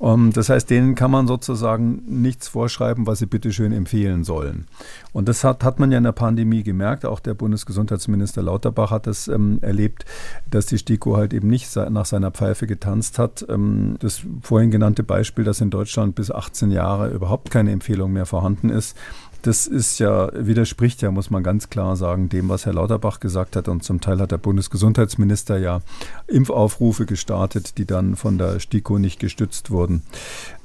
Um, 0.00 0.28
ähm, 0.28 0.32
das 0.32 0.48
heißt, 0.48 0.70
denen 0.70 0.94
kann 0.94 1.10
man 1.10 1.26
sozusagen 1.26 2.02
nichts 2.06 2.48
vorschreiben, 2.48 3.06
was 3.06 3.18
sie 3.18 3.26
bitteschön 3.26 3.70
empfehlen 3.70 4.24
sollen. 4.24 4.66
Und 5.12 5.28
das 5.28 5.44
hat, 5.44 5.62
hat 5.62 5.78
man 5.78 5.92
ja 5.92 5.98
in 5.98 6.04
der 6.04 6.12
Pandemie 6.12 6.62
gemerkt. 6.62 7.04
Auch 7.04 7.20
der 7.20 7.34
Bundesgesundheitsminister 7.34 8.40
Lauterbach 8.40 8.90
hat 8.92 9.06
das 9.06 9.28
ähm, 9.28 9.58
erlebt, 9.60 10.06
dass 10.50 10.64
die 10.64 10.78
STIKO 10.78 11.18
halt 11.18 11.34
eben 11.34 11.48
nicht 11.48 11.76
nach 11.76 12.06
seiner 12.06 12.30
Pfeife 12.30 12.66
getanzt 12.66 13.18
hat. 13.18 13.44
Ähm, 13.50 13.96
das 14.00 14.22
vorhin 14.40 14.70
genannte 14.70 15.02
Beispiel, 15.02 15.44
dass 15.44 15.60
in 15.60 15.68
Deutschland 15.68 16.14
bis 16.14 16.30
18 16.30 16.70
Jahre 16.70 17.10
überhaupt 17.10 17.50
keine 17.50 17.70
Empfehlung 17.70 18.14
mehr 18.14 18.26
vorhanden 18.26 18.70
ist, 18.70 18.96
das 19.42 19.66
ist 19.66 19.98
ja, 19.98 20.30
widerspricht 20.34 21.02
ja, 21.02 21.10
muss 21.10 21.30
man 21.30 21.42
ganz 21.42 21.70
klar 21.70 21.96
sagen, 21.96 22.28
dem, 22.28 22.48
was 22.48 22.66
Herr 22.66 22.74
Lauterbach 22.74 23.20
gesagt 23.20 23.56
hat. 23.56 23.68
Und 23.68 23.82
zum 23.82 24.00
Teil 24.00 24.20
hat 24.20 24.32
der 24.32 24.38
Bundesgesundheitsminister 24.38 25.58
ja 25.58 25.80
Impfaufrufe 26.26 27.06
gestartet, 27.06 27.78
die 27.78 27.86
dann 27.86 28.16
von 28.16 28.38
der 28.38 28.60
STIKO 28.60 28.98
nicht 28.98 29.18
gestützt 29.18 29.70
wurden. 29.70 30.02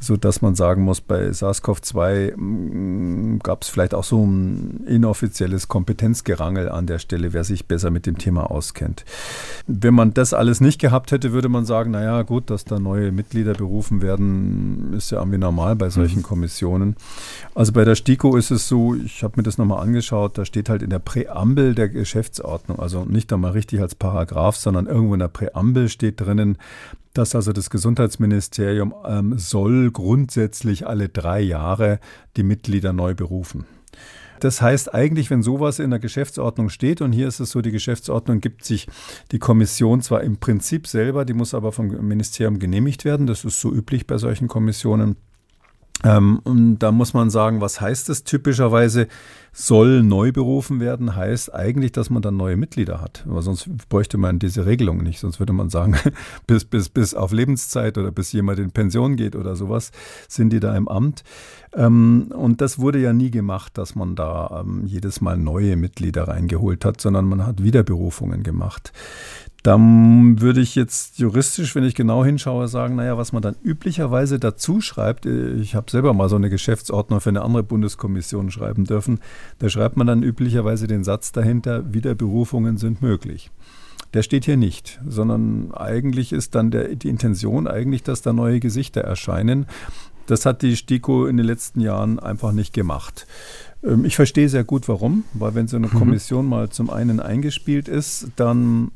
Sodass 0.05 0.43
man 0.43 0.53
sagen 0.53 0.83
muss, 0.83 1.01
bei 1.01 1.31
SARS-CoV-2 1.31 3.39
gab 3.41 3.63
es 3.63 3.69
vielleicht 3.69 3.95
auch 3.95 4.03
so 4.03 4.23
ein 4.23 4.83
inoffizielles 4.85 5.67
Kompetenzgerangel 5.67 6.69
an 6.69 6.85
der 6.85 6.99
Stelle, 6.99 7.33
wer 7.33 7.43
sich 7.43 7.65
besser 7.65 7.89
mit 7.89 8.05
dem 8.05 8.19
Thema 8.19 8.51
auskennt. 8.51 9.03
Wenn 9.65 9.95
man 9.95 10.13
das 10.13 10.35
alles 10.35 10.61
nicht 10.61 10.79
gehabt 10.79 11.11
hätte, 11.11 11.31
würde 11.31 11.49
man 11.49 11.65
sagen, 11.65 11.89
naja, 11.89 12.21
gut, 12.21 12.51
dass 12.51 12.65
da 12.65 12.77
neue 12.77 13.11
Mitglieder 13.11 13.53
berufen 13.53 14.03
werden, 14.03 14.93
ist 14.95 15.09
ja 15.09 15.17
irgendwie 15.17 15.39
normal 15.39 15.75
bei 15.75 15.89
solchen 15.89 16.19
mhm. 16.19 16.23
Kommissionen. 16.23 16.95
Also 17.55 17.71
bei 17.71 17.83
der 17.83 17.95
STIKO 17.95 18.37
ist 18.37 18.51
es 18.51 18.67
so, 18.67 18.93
ich 18.93 19.23
habe 19.23 19.37
mir 19.37 19.43
das 19.43 19.57
nochmal 19.57 19.81
angeschaut, 19.81 20.37
da 20.37 20.45
steht 20.45 20.69
halt 20.69 20.83
in 20.83 20.91
der 20.91 20.99
Präambel 20.99 21.73
der 21.73 21.89
Geschäftsordnung, 21.89 22.77
also 22.77 23.05
nicht 23.05 23.33
einmal 23.33 23.53
richtig 23.53 23.81
als 23.81 23.95
Paragraph, 23.95 24.55
sondern 24.55 24.85
irgendwo 24.85 25.15
in 25.15 25.19
der 25.19 25.29
Präambel 25.29 25.89
steht 25.89 26.21
drinnen, 26.21 26.59
dass 27.15 27.33
also 27.33 27.51
das 27.53 27.69
Gesundheitsministerium 27.69 28.93
ähm, 29.05 29.37
soll 29.37 29.89
grundsätzlich 29.91 30.85
alle 30.85 31.09
drei 31.09 31.41
Jahre 31.41 31.99
die 32.37 32.43
Mitglieder 32.43 32.93
neu 32.93 33.15
berufen. 33.15 33.65
Das 34.39 34.61
heißt 34.61 34.93
eigentlich, 34.93 35.29
wenn 35.29 35.41
sowas 35.41 35.79
in 35.79 35.89
der 35.89 35.99
Geschäftsordnung 35.99 36.69
steht, 36.69 37.01
und 37.01 37.13
hier 37.13 37.27
ist 37.27 37.39
es 37.39 37.51
so, 37.51 37.61
die 37.61 37.71
Geschäftsordnung 37.71 38.41
gibt 38.41 38.65
sich 38.65 38.87
die 39.31 39.39
Kommission 39.39 40.01
zwar 40.01 40.21
im 40.23 40.37
Prinzip 40.37 40.87
selber, 40.87 41.25
die 41.25 41.33
muss 41.33 41.53
aber 41.53 41.71
vom 41.71 41.87
Ministerium 41.87 42.59
genehmigt 42.59 43.05
werden, 43.05 43.27
das 43.27 43.45
ist 43.45 43.59
so 43.59 43.73
üblich 43.73 44.07
bei 44.07 44.17
solchen 44.17 44.47
Kommissionen, 44.47 45.15
ähm, 46.03 46.39
und 46.43 46.79
da 46.79 46.91
muss 46.91 47.13
man 47.13 47.29
sagen, 47.29 47.61
was 47.61 47.79
heißt 47.79 48.09
das 48.09 48.23
typischerweise? 48.23 49.07
Soll 49.57 50.03
neu 50.03 50.33
berufen 50.33 50.81
werden, 50.81 51.15
heißt 51.15 51.55
eigentlich, 51.55 51.93
dass 51.93 52.09
man 52.09 52.21
dann 52.21 52.35
neue 52.35 52.57
Mitglieder 52.57 52.99
hat. 52.99 53.23
Aber 53.25 53.41
sonst 53.41 53.69
bräuchte 53.87 54.17
man 54.17 54.37
diese 54.37 54.65
Regelung 54.65 54.97
nicht. 54.97 55.19
Sonst 55.19 55.39
würde 55.39 55.53
man 55.53 55.69
sagen, 55.69 55.95
bis, 56.47 56.65
bis, 56.65 56.89
bis 56.89 57.13
auf 57.13 57.31
Lebenszeit 57.31 57.97
oder 57.97 58.11
bis 58.11 58.33
jemand 58.33 58.59
in 58.59 58.71
Pension 58.71 59.15
geht 59.15 59.33
oder 59.33 59.55
sowas, 59.55 59.91
sind 60.27 60.51
die 60.51 60.59
da 60.59 60.75
im 60.75 60.89
Amt. 60.89 61.23
Ähm, 61.73 62.33
und 62.35 62.59
das 62.59 62.79
wurde 62.79 62.99
ja 62.99 63.13
nie 63.13 63.31
gemacht, 63.31 63.77
dass 63.77 63.95
man 63.95 64.15
da 64.15 64.61
ähm, 64.61 64.83
jedes 64.85 65.21
Mal 65.21 65.37
neue 65.37 65.77
Mitglieder 65.77 66.27
reingeholt 66.27 66.83
hat, 66.83 66.99
sondern 66.99 67.23
man 67.25 67.45
hat 67.45 67.63
Wiederberufungen 67.63 68.43
gemacht. 68.43 68.91
Dann 69.65 70.41
würde 70.41 70.61
ich 70.61 70.75
jetzt 70.75 71.17
juristisch, 71.17 71.73
wenn 71.73 71.83
ich 71.83 71.95
genau 71.95 72.23
hinschaue, 72.23 72.67
sagen, 72.67 72.97
naja, 72.97 73.17
was 73.17 73.33
man 73.33 73.41
dann 73.41 73.55
üblicherweise 73.63 74.37
dazu 74.37 74.79
schreibt, 74.79 75.25
äh, 75.25 75.53
ich 75.53 75.73
habe 75.73 75.89
selber 75.89 76.13
mal 76.13 76.29
so 76.29 76.35
eine 76.35 76.51
Geschäftsordnung 76.51 77.19
für 77.19 77.29
eine 77.29 77.41
andere 77.41 77.63
Bundeskommission 77.63 78.51
schreiben 78.51 78.85
dürfen, 78.85 79.21
da 79.57 79.67
schreibt 79.67 79.97
man 79.97 80.05
dann 80.05 80.21
üblicherweise 80.21 80.85
den 80.85 81.03
Satz 81.03 81.31
dahinter, 81.31 81.91
Wiederberufungen 81.91 82.77
sind 82.77 83.01
möglich. 83.01 83.49
Der 84.13 84.21
steht 84.21 84.45
hier 84.45 84.55
nicht, 84.55 85.01
sondern 85.07 85.71
eigentlich 85.73 86.31
ist 86.31 86.53
dann 86.53 86.69
der, 86.69 86.95
die 86.95 87.09
Intention 87.09 87.65
eigentlich, 87.65 88.03
dass 88.03 88.21
da 88.21 88.33
neue 88.33 88.59
Gesichter 88.59 89.01
erscheinen. 89.01 89.65
Das 90.27 90.45
hat 90.45 90.61
die 90.61 90.75
STIKO 90.75 91.25
in 91.25 91.37
den 91.37 91.45
letzten 91.47 91.81
Jahren 91.81 92.19
einfach 92.19 92.51
nicht 92.51 92.75
gemacht. 92.75 93.25
Ähm, 93.83 94.05
ich 94.05 94.15
verstehe 94.15 94.47
sehr 94.47 94.63
gut, 94.63 94.87
warum, 94.87 95.23
weil 95.33 95.55
wenn 95.55 95.67
so 95.67 95.77
eine 95.77 95.87
mhm. 95.87 95.97
Kommission 95.97 96.45
mal 96.45 96.69
zum 96.69 96.91
einen 96.91 97.19
eingespielt 97.19 97.87
ist, 97.87 98.27
dann 98.35 98.91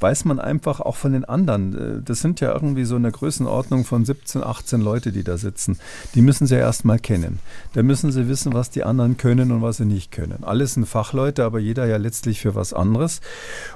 weiß 0.00 0.24
man 0.24 0.38
einfach 0.38 0.80
auch 0.80 0.96
von 0.96 1.12
den 1.12 1.24
anderen. 1.24 1.98
Äh, 1.98 2.02
das 2.02 2.20
sind 2.20 2.40
ja 2.40 2.52
irgendwie 2.52 2.84
so 2.84 2.96
eine 2.96 3.10
Größenordnung 3.10 3.84
von 3.84 4.04
17, 4.04 4.42
18 4.42 4.80
Leute, 4.80 5.12
die 5.12 5.24
da 5.24 5.36
sitzen. 5.36 5.78
Die 6.14 6.22
müssen 6.22 6.46
sie 6.46 6.54
ja 6.54 6.60
erstmal 6.60 6.98
kennen. 6.98 7.38
Da 7.72 7.82
müssen 7.82 8.12
sie 8.12 8.28
wissen, 8.28 8.54
was 8.54 8.70
die 8.70 8.84
anderen 8.84 9.16
können 9.16 9.52
und 9.52 9.62
was 9.62 9.78
sie 9.78 9.84
nicht 9.84 10.12
können. 10.12 10.44
Alles 10.44 10.74
sind 10.74 10.86
Fachleute, 10.86 11.44
aber 11.44 11.58
jeder 11.58 11.86
ja 11.86 11.96
letztlich 11.96 12.40
für 12.40 12.54
was 12.54 12.72
anderes. 12.72 13.20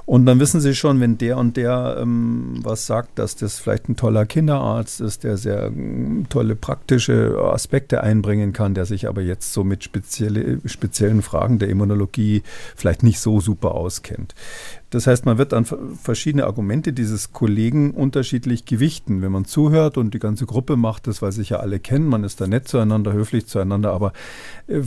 Und 0.05 0.27
dann 0.27 0.41
wissen 0.41 0.61
sie 0.61 0.75
schon, 0.75 1.01
wenn 1.01 1.19
der 1.19 1.39
und 1.39 1.57
der 1.57 1.99
ähm, 2.01 2.61
was 2.63 2.87
sagt, 2.87 3.19
dass 3.19 3.37
das 3.37 3.59
vielleicht 3.59 3.89
ein 3.89 3.97
toller 3.97 4.27
Kinderarzt 4.27 5.01
ist, 5.01 5.25
der 5.25 5.37
sehr 5.37 5.67
ähm, 5.67 6.27
tolle 6.29 6.57
praktische 6.57 7.37
Aspekte 7.41 8.03
einbringen 8.03 8.53
kann, 8.53 8.75
der 8.75 8.87
sich 8.87 9.09
aber 9.09 9.23
jetzt 9.23 9.53
so 9.53 9.65
mit 9.65 9.85
spezielle, 9.85 10.61
speziellen 10.65 11.23
Fragen 11.23 11.59
der 11.59 11.69
Immunologie 11.69 12.43
vielleicht 12.75 13.03
nicht 13.03 13.21
so 13.21 13.41
super 13.41 13.75
auskennt. 13.75 14.35
Das 14.97 15.07
heißt, 15.07 15.27
man 15.27 15.37
wird 15.37 15.53
dann 15.53 15.67
verschiedene 15.67 16.47
Argumente 16.47 16.95
dieses 16.95 17.35
Kollegen 17.35 17.91
unterschiedlich 17.91 18.65
gewichten. 18.65 19.21
Wenn 19.21 19.31
man 19.31 19.45
zuhört 19.45 19.99
und 19.99 20.15
die 20.15 20.19
ganze 20.19 20.47
Gruppe 20.47 20.77
macht 20.77 21.07
das, 21.07 21.21
weil 21.21 21.33
sich 21.33 21.51
ja 21.51 21.59
alle 21.59 21.81
kennen, 21.81 22.07
man 22.07 22.25
ist 22.25 22.41
da 22.41 22.47
nett 22.47 22.67
zueinander, 22.67 23.13
höflich 23.13 23.47
zueinander, 23.47 23.93
aber 23.93 24.15
äh, 24.69 24.81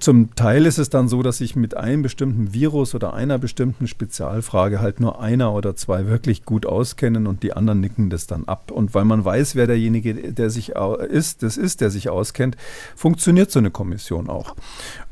zum 0.00 0.34
Teil 0.34 0.66
ist 0.66 0.78
es 0.78 0.90
dann 0.90 1.06
so, 1.06 1.22
dass 1.22 1.38
sich 1.38 1.54
mit 1.54 1.76
einem 1.76 2.02
bestimmten 2.02 2.52
Virus 2.52 2.96
oder 2.96 3.14
einer 3.14 3.38
bestimmten 3.38 3.86
Spezialfrage 3.86 4.80
halt 4.80 4.98
nur 4.98 5.20
einer 5.20 5.52
oder 5.52 5.76
zwei 5.76 6.08
wirklich 6.08 6.44
gut 6.44 6.66
auskennen 6.66 7.28
und 7.28 7.44
die 7.44 7.52
anderen 7.52 7.78
nicken 7.78 8.10
das 8.10 8.26
dann 8.26 8.46
ab. 8.46 8.72
Und 8.72 8.92
weil 8.92 9.04
man 9.04 9.24
weiß, 9.24 9.54
wer 9.54 9.68
derjenige, 9.68 10.32
der 10.32 10.50
sich 10.50 10.72
ist, 11.10 11.44
das 11.44 11.56
ist, 11.56 11.80
der 11.80 11.90
sich 11.90 12.08
auskennt, 12.08 12.56
funktioniert 12.96 13.52
so 13.52 13.60
eine 13.60 13.70
Kommission 13.70 14.28
auch. 14.28 14.56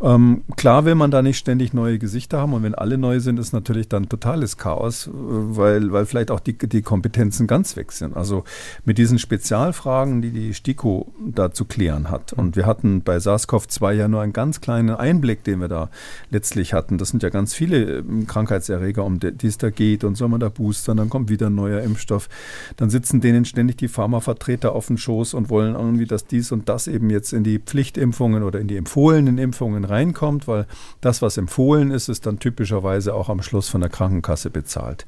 Ähm, 0.03 0.43
klar 0.57 0.85
will 0.85 0.97
man 0.97 1.13
da 1.13 1.23
nicht 1.23 1.39
ständig 1.39 1.73
neue 1.73 2.01
Gesichter 2.01 2.41
haben 2.41 2.55
und 2.55 2.65
wenn 2.65 2.75
alle 2.75 2.99
neu 2.99 3.21
sind, 3.21 3.39
ist 3.39 3.53
natürlich 3.53 3.84
natürlich 3.85 3.89
dann 3.89 4.09
totales 4.09 4.57
Chaos, 4.57 5.09
weil, 5.13 5.93
weil 5.93 6.07
vielleicht 6.07 6.31
auch 6.31 6.41
die, 6.41 6.57
die 6.57 6.83
Kompetenzen 6.83 7.47
ganz 7.47 7.77
weg 7.77 7.93
sind. 7.93 8.17
Also 8.17 8.45
mit 8.85 8.99
diesen 8.99 9.19
Spezialfragen, 9.19 10.23
die 10.23 10.31
die 10.31 10.55
STIKO 10.55 11.13
da 11.19 11.53
zu 11.53 11.65
klären 11.65 12.11
hat. 12.11 12.33
Und 12.33 12.57
wir 12.57 12.67
hatten 12.67 13.03
bei 13.03 13.19
SARS-CoV-2 13.19 13.93
ja 13.93 14.09
nur 14.09 14.23
einen 14.23 14.33
ganz 14.33 14.61
kleinen 14.61 14.91
Einblick, 14.91 15.45
den 15.45 15.61
wir 15.61 15.69
da 15.69 15.91
letztlich 16.31 16.73
hatten. 16.73 16.99
Das 16.99 17.11
sind 17.11 17.23
ja 17.23 17.31
ganz 17.31 17.55
viele 17.55 17.99
ähm, 17.99 18.27
Krankheitserreger, 18.27 19.05
um 19.05 19.21
die 19.21 19.47
es 19.47 19.59
da 19.59 19.71
geht. 19.71 20.05
Und 20.05 20.17
soll 20.17 20.29
man 20.29 20.41
da 20.41 20.49
boostern, 20.49 20.97
dann 20.97 21.11
kommt 21.11 21.29
wieder 21.29 21.49
ein 21.49 21.55
neuer 21.55 21.81
Impfstoff. 21.81 22.29
Dann 22.77 22.91
sitzen 22.91 23.21
denen 23.21 23.45
ständig 23.45 23.77
die 23.77 23.89
Pharmavertreter 23.89 24.73
auf 24.73 24.87
dem 24.87 24.99
Schoß 24.99 25.35
und 25.35 25.51
wollen 25.51 25.75
irgendwie, 25.75 26.07
dass 26.07 26.27
dies 26.27 26.53
und 26.53 26.69
das 26.69 26.87
eben 26.87 27.11
jetzt 27.11 27.33
in 27.33 27.45
die 27.45 27.59
Pflichtimpfungen 27.59 28.43
oder 28.43 28.61
in 28.61 28.69
die 28.69 28.77
empfohlenen 28.77 29.39
Impfungen 29.39 29.85
reinkommt, 29.85 30.49
weil 30.49 30.67
das, 31.01 31.23
was 31.23 31.37
empfohlen 31.37 31.91
ist, 31.91 32.09
ist 32.09 32.27
dann 32.27 32.39
typischerweise 32.39 33.15
auch 33.15 33.29
am 33.29 33.43
Schluss 33.43 33.64
Schluss 33.65 33.69
von 33.71 33.81
der 33.81 33.91
Krankenkasse 33.91 34.51
bezahlt. 34.51 35.07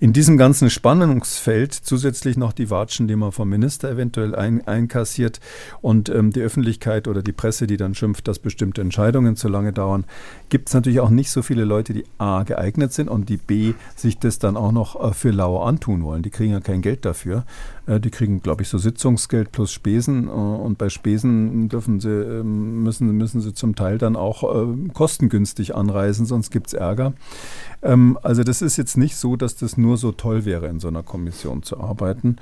In 0.00 0.12
diesem 0.12 0.36
ganzen 0.36 0.68
Spannungsfeld 0.68 1.72
zusätzlich 1.72 2.36
noch 2.36 2.52
die 2.52 2.70
Watschen, 2.70 3.08
die 3.08 3.16
man 3.16 3.32
vom 3.32 3.48
Minister 3.48 3.90
eventuell 3.90 4.34
ein, 4.34 4.66
einkassiert 4.66 5.40
und 5.80 6.08
ähm, 6.08 6.32
die 6.32 6.40
Öffentlichkeit 6.40 7.08
oder 7.08 7.22
die 7.22 7.32
Presse, 7.32 7.66
die 7.66 7.76
dann 7.76 7.94
schimpft, 7.94 8.26
dass 8.26 8.38
bestimmte 8.38 8.80
Entscheidungen 8.80 9.36
zu 9.36 9.48
lange 9.48 9.72
dauern, 9.72 10.04
gibt 10.48 10.68
es 10.68 10.74
natürlich 10.74 11.00
auch 11.00 11.10
nicht 11.10 11.30
so 11.30 11.42
viele 11.42 11.64
Leute, 11.64 11.92
die 11.92 12.04
A 12.18 12.42
geeignet 12.42 12.92
sind 12.92 13.08
und 13.08 13.28
die 13.28 13.36
B 13.36 13.74
sich 13.96 14.18
das 14.18 14.38
dann 14.38 14.56
auch 14.56 14.72
noch 14.72 15.10
äh, 15.10 15.14
für 15.14 15.30
lau 15.30 15.62
antun 15.62 16.02
wollen. 16.02 16.22
Die 16.22 16.30
kriegen 16.30 16.52
ja 16.52 16.60
kein 16.60 16.82
Geld 16.82 17.04
dafür. 17.04 17.44
Äh, 17.86 18.00
die 18.00 18.10
kriegen, 18.10 18.42
glaube 18.42 18.62
ich, 18.62 18.68
so 18.68 18.78
Sitzungsgeld 18.78 19.52
plus 19.52 19.72
Spesen 19.72 20.28
äh, 20.28 20.30
und 20.30 20.78
bei 20.78 20.88
Spesen 20.88 21.68
dürfen 21.68 22.00
sie, 22.00 22.10
ähm, 22.10 22.82
müssen, 22.82 23.10
müssen 23.12 23.40
sie 23.40 23.54
zum 23.54 23.74
Teil 23.74 23.98
dann 23.98 24.16
auch 24.16 24.42
äh, 24.42 24.88
kostengünstig 24.92 25.74
anreisen, 25.74 26.26
sonst 26.26 26.50
gibt 26.50 26.68
es 26.68 26.74
Ärger. 26.74 27.12
Ähm, 27.84 28.18
also 28.22 28.42
das 28.42 28.62
ist 28.62 28.76
jetzt 28.76 28.96
nicht 28.96 29.16
so, 29.16 29.36
dass 29.36 29.56
das 29.56 29.76
nur 29.76 29.96
so 29.96 30.10
toll 30.10 30.44
wäre, 30.44 30.66
in 30.66 30.80
so 30.80 30.88
einer 30.88 31.02
Kommission 31.02 31.62
zu 31.62 31.78
arbeiten. 31.78 32.36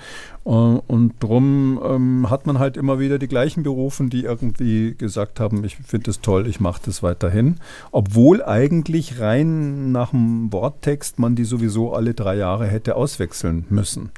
Und 0.44 1.14
darum 1.20 1.80
ähm, 1.84 2.30
hat 2.30 2.46
man 2.46 2.58
halt 2.58 2.76
immer 2.76 2.98
wieder 2.98 3.18
die 3.18 3.28
gleichen 3.28 3.62
berufen, 3.62 4.10
die 4.10 4.24
irgendwie 4.24 4.94
gesagt 4.96 5.38
haben, 5.38 5.64
ich 5.64 5.76
finde 5.76 6.10
es 6.10 6.20
toll, 6.20 6.46
ich 6.46 6.58
mache 6.58 6.82
das 6.84 7.02
weiterhin. 7.02 7.56
Obwohl 7.90 8.42
eigentlich 8.42 9.20
rein 9.20 9.92
nach 9.92 10.10
dem 10.10 10.52
Worttext 10.52 11.18
man 11.18 11.36
die 11.36 11.44
sowieso 11.44 11.92
alle 11.92 12.14
drei 12.14 12.36
Jahre 12.36 12.66
hätte 12.66 12.96
auswechseln 12.96 13.66
müssen. 13.68 14.10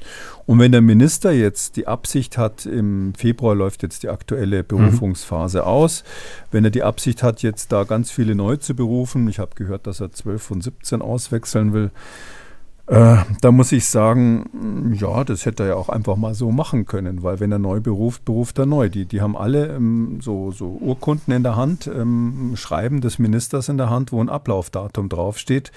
Und 0.45 0.59
wenn 0.59 0.71
der 0.71 0.81
Minister 0.81 1.31
jetzt 1.31 1.75
die 1.75 1.87
Absicht 1.87 2.37
hat, 2.37 2.65
im 2.65 3.13
Februar 3.15 3.55
läuft 3.55 3.81
jetzt 3.83 4.03
die 4.03 4.09
aktuelle 4.09 4.61
mhm. 4.61 4.67
Berufungsphase 4.67 5.59
mhm. 5.59 5.65
aus, 5.65 6.03
wenn 6.51 6.63
er 6.63 6.71
die 6.71 6.83
Absicht 6.83 7.23
hat, 7.23 7.41
jetzt 7.41 7.71
da 7.71 7.83
ganz 7.83 8.11
viele 8.11 8.35
neu 8.35 8.57
zu 8.57 8.75
berufen, 8.75 9.27
ich 9.27 9.39
habe 9.39 9.55
gehört, 9.55 9.87
dass 9.87 10.01
er 10.01 10.11
12 10.11 10.41
von 10.41 10.61
17 10.61 11.01
auswechseln 11.01 11.73
will, 11.73 11.91
äh, 12.87 13.17
da 13.41 13.51
muss 13.51 13.71
ich 13.71 13.87
sagen, 13.87 14.93
ja, 14.99 15.23
das 15.23 15.47
hätte 15.47 15.63
er 15.63 15.69
ja 15.69 15.75
auch 15.75 15.89
einfach 15.89 16.17
mal 16.17 16.35
so 16.35 16.51
machen 16.51 16.85
können, 16.85 17.23
weil 17.23 17.39
wenn 17.39 17.51
er 17.51 17.57
neu 17.57 17.79
beruft, 17.79 18.25
beruft 18.25 18.59
er 18.59 18.67
neu. 18.67 18.89
Die, 18.89 19.05
die 19.05 19.21
haben 19.21 19.35
alle 19.35 19.75
ähm, 19.75 20.19
so, 20.21 20.51
so 20.51 20.77
Urkunden 20.79 21.33
in 21.33 21.41
der 21.41 21.55
Hand, 21.55 21.87
ähm, 21.87 22.53
Schreiben 22.55 23.01
des 23.01 23.17
Ministers 23.17 23.69
in 23.69 23.77
der 23.77 23.89
Hand, 23.89 24.11
wo 24.11 24.21
ein 24.21 24.29
Ablaufdatum 24.29 25.09
draufsteht. 25.09 25.71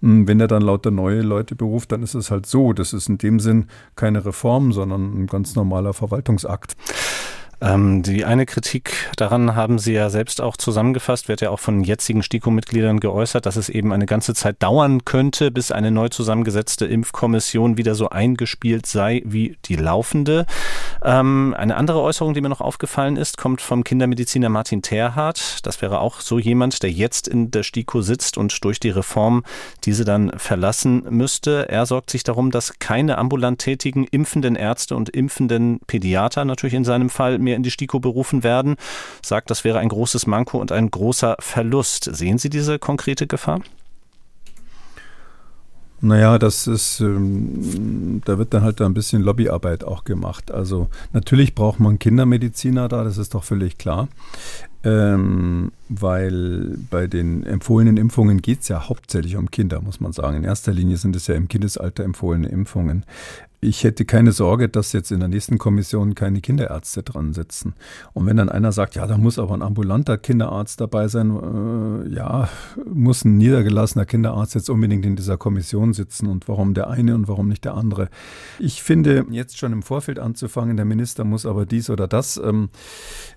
Hm, 0.00 0.28
wenn 0.28 0.40
er 0.40 0.48
dann 0.48 0.62
lauter 0.62 0.90
neue 0.90 1.22
Leute 1.22 1.54
beruft, 1.54 1.92
dann 1.92 2.02
ist 2.02 2.14
es 2.14 2.30
halt 2.30 2.46
so. 2.46 2.72
Das 2.72 2.92
ist 2.92 3.08
in 3.08 3.18
dem 3.18 3.40
Sinn 3.40 3.66
keine 3.94 4.24
Reform, 4.24 4.72
sondern 4.72 5.22
ein 5.22 5.26
ganz 5.26 5.54
normaler 5.54 5.94
Verwaltungsakt. 5.94 6.76
Ähm, 7.60 8.02
die 8.02 8.24
eine 8.24 8.44
Kritik 8.44 9.10
daran 9.16 9.56
haben 9.56 9.78
Sie 9.78 9.94
ja 9.94 10.10
selbst 10.10 10.42
auch 10.42 10.58
zusammengefasst, 10.58 11.28
wird 11.28 11.40
ja 11.40 11.50
auch 11.50 11.60
von 11.60 11.82
jetzigen 11.82 12.22
STIKO-Mitgliedern 12.22 13.00
geäußert, 13.00 13.46
dass 13.46 13.56
es 13.56 13.70
eben 13.70 13.92
eine 13.92 14.04
ganze 14.04 14.34
Zeit 14.34 14.62
dauern 14.62 15.06
könnte, 15.06 15.50
bis 15.50 15.72
eine 15.72 15.90
neu 15.90 16.10
zusammengesetzte 16.10 16.84
Impfkommission 16.84 17.78
wieder 17.78 17.94
so 17.94 18.10
eingespielt 18.10 18.86
sei 18.86 19.22
wie 19.24 19.56
die 19.64 19.76
laufende. 19.76 20.44
Ähm, 21.02 21.54
eine 21.56 21.76
andere 21.76 22.02
Äußerung, 22.02 22.34
die 22.34 22.42
mir 22.42 22.50
noch 22.50 22.60
aufgefallen 22.60 23.16
ist, 23.16 23.38
kommt 23.38 23.62
vom 23.62 23.84
Kindermediziner 23.84 24.50
Martin 24.50 24.82
Terhardt. 24.82 25.66
Das 25.66 25.80
wäre 25.80 26.00
auch 26.00 26.20
so 26.20 26.38
jemand, 26.38 26.82
der 26.82 26.90
jetzt 26.90 27.26
in 27.26 27.50
der 27.50 27.62
STIKO 27.62 28.02
sitzt 28.02 28.36
und 28.36 28.64
durch 28.64 28.80
die 28.80 28.90
Reform 28.90 29.44
diese 29.84 30.04
dann 30.04 30.30
verlassen 30.36 31.04
müsste. 31.08 31.70
Er 31.70 31.86
sorgt 31.86 32.10
sich 32.10 32.22
darum, 32.22 32.50
dass 32.50 32.78
keine 32.80 33.16
ambulant 33.16 33.60
tätigen 33.60 34.04
impfenden 34.04 34.56
Ärzte 34.56 34.94
und 34.94 35.08
impfenden 35.08 35.80
Pädiater 35.86 36.44
natürlich 36.44 36.74
in 36.74 36.84
seinem 36.84 37.08
Fall 37.08 37.38
mehr 37.46 37.56
in 37.56 37.62
die 37.62 37.70
STIKO 37.70 38.00
berufen 38.00 38.42
werden, 38.42 38.76
sagt, 39.22 39.50
das 39.50 39.64
wäre 39.64 39.78
ein 39.78 39.88
großes 39.88 40.26
Manko 40.26 40.58
und 40.58 40.72
ein 40.72 40.90
großer 40.90 41.36
Verlust. 41.38 42.04
Sehen 42.04 42.38
Sie 42.38 42.50
diese 42.50 42.78
konkrete 42.78 43.26
Gefahr? 43.26 43.60
Naja, 46.02 46.38
das 46.38 46.66
ist, 46.66 47.00
ähm, 47.00 48.20
da 48.24 48.36
wird 48.36 48.52
dann 48.52 48.62
halt 48.62 48.80
ein 48.82 48.92
bisschen 48.92 49.22
Lobbyarbeit 49.22 49.82
auch 49.82 50.04
gemacht. 50.04 50.50
Also 50.50 50.88
natürlich 51.12 51.54
braucht 51.54 51.80
man 51.80 51.98
Kindermediziner 51.98 52.88
da, 52.88 53.02
das 53.02 53.16
ist 53.16 53.34
doch 53.34 53.44
völlig 53.44 53.78
klar. 53.78 54.08
Ähm, 54.84 55.72
weil 55.88 56.78
bei 56.90 57.06
den 57.06 57.44
empfohlenen 57.44 57.96
Impfungen 57.96 58.42
geht 58.42 58.60
es 58.60 58.68
ja 58.68 58.88
hauptsächlich 58.88 59.36
um 59.36 59.50
Kinder, 59.50 59.80
muss 59.80 59.98
man 59.98 60.12
sagen. 60.12 60.36
In 60.36 60.44
erster 60.44 60.72
Linie 60.72 60.98
sind 60.98 61.16
es 61.16 61.26
ja 61.26 61.34
im 61.34 61.48
Kindesalter 61.48 62.04
empfohlene 62.04 62.48
Impfungen 62.48 63.04
ich 63.66 63.84
hätte 63.84 64.04
keine 64.04 64.32
Sorge, 64.32 64.68
dass 64.68 64.92
jetzt 64.92 65.10
in 65.10 65.20
der 65.20 65.28
nächsten 65.28 65.58
Kommission 65.58 66.14
keine 66.14 66.40
Kinderärzte 66.40 67.02
dran 67.02 67.32
sitzen. 67.32 67.74
Und 68.12 68.26
wenn 68.26 68.36
dann 68.36 68.48
einer 68.48 68.72
sagt, 68.72 68.94
ja, 68.94 69.06
da 69.06 69.18
muss 69.18 69.38
aber 69.38 69.54
ein 69.54 69.62
ambulanter 69.62 70.16
Kinderarzt 70.18 70.80
dabei 70.80 71.08
sein, 71.08 72.04
äh, 72.06 72.14
ja, 72.14 72.48
muss 72.92 73.24
ein 73.24 73.36
niedergelassener 73.36 74.06
Kinderarzt 74.06 74.54
jetzt 74.54 74.70
unbedingt 74.70 75.04
in 75.04 75.16
dieser 75.16 75.36
Kommission 75.36 75.92
sitzen 75.92 76.28
und 76.28 76.48
warum 76.48 76.74
der 76.74 76.88
eine 76.88 77.14
und 77.14 77.28
warum 77.28 77.48
nicht 77.48 77.64
der 77.64 77.74
andere. 77.74 78.08
Ich 78.58 78.82
finde, 78.82 79.26
jetzt 79.30 79.58
schon 79.58 79.72
im 79.72 79.82
Vorfeld 79.82 80.18
anzufangen, 80.18 80.76
der 80.76 80.86
Minister 80.86 81.24
muss 81.24 81.44
aber 81.44 81.66
dies 81.66 81.90
oder 81.90 82.06
das 82.06 82.36
ähm, 82.36 82.68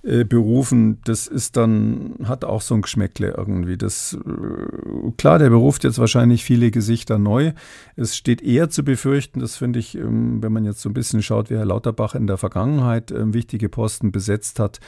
äh, 0.04 0.24
berufen, 0.24 1.00
das 1.06 1.28
ist 1.28 1.58
dann, 1.58 2.16
hat 2.24 2.46
auch 2.46 2.62
so 2.62 2.76
ein 2.76 2.82
Geschmäckle 2.84 3.34
irgendwie. 3.36 3.78
Das, 3.78 4.16
äh, 4.26 5.12
klar, 5.18 5.40
der 5.40 5.50
beruft 5.50 5.84
jetzt 5.84 5.98
wahrscheinlich 5.98 6.44
viele 6.44 6.70
Gesichter 6.70 7.18
neu. 7.18 7.54
Es 7.96 8.16
steht 8.16 8.42
eher 8.44 8.70
zu 8.70 8.84
befürchten, 8.84 9.40
das 9.40 9.56
finde 9.56 9.80
ich, 9.80 9.98
ähm, 9.98 10.19
wenn 10.42 10.54
man 10.54 10.66
jetzt 10.66 10.82
so 10.82 10.90
ein 10.90 10.94
bisschen 10.94 11.22
schaut, 11.22 11.50
wie 11.50 11.56
Herr 11.56 11.66
Lauterbach 11.66 12.16
in 12.16 12.28
der 12.28 12.38
Vergangenheit 12.38 13.12
ähm, 13.12 13.34
wichtige 13.34 13.70
Posten 13.70 14.12
besetzt 14.12 14.60
hat, 14.60 14.80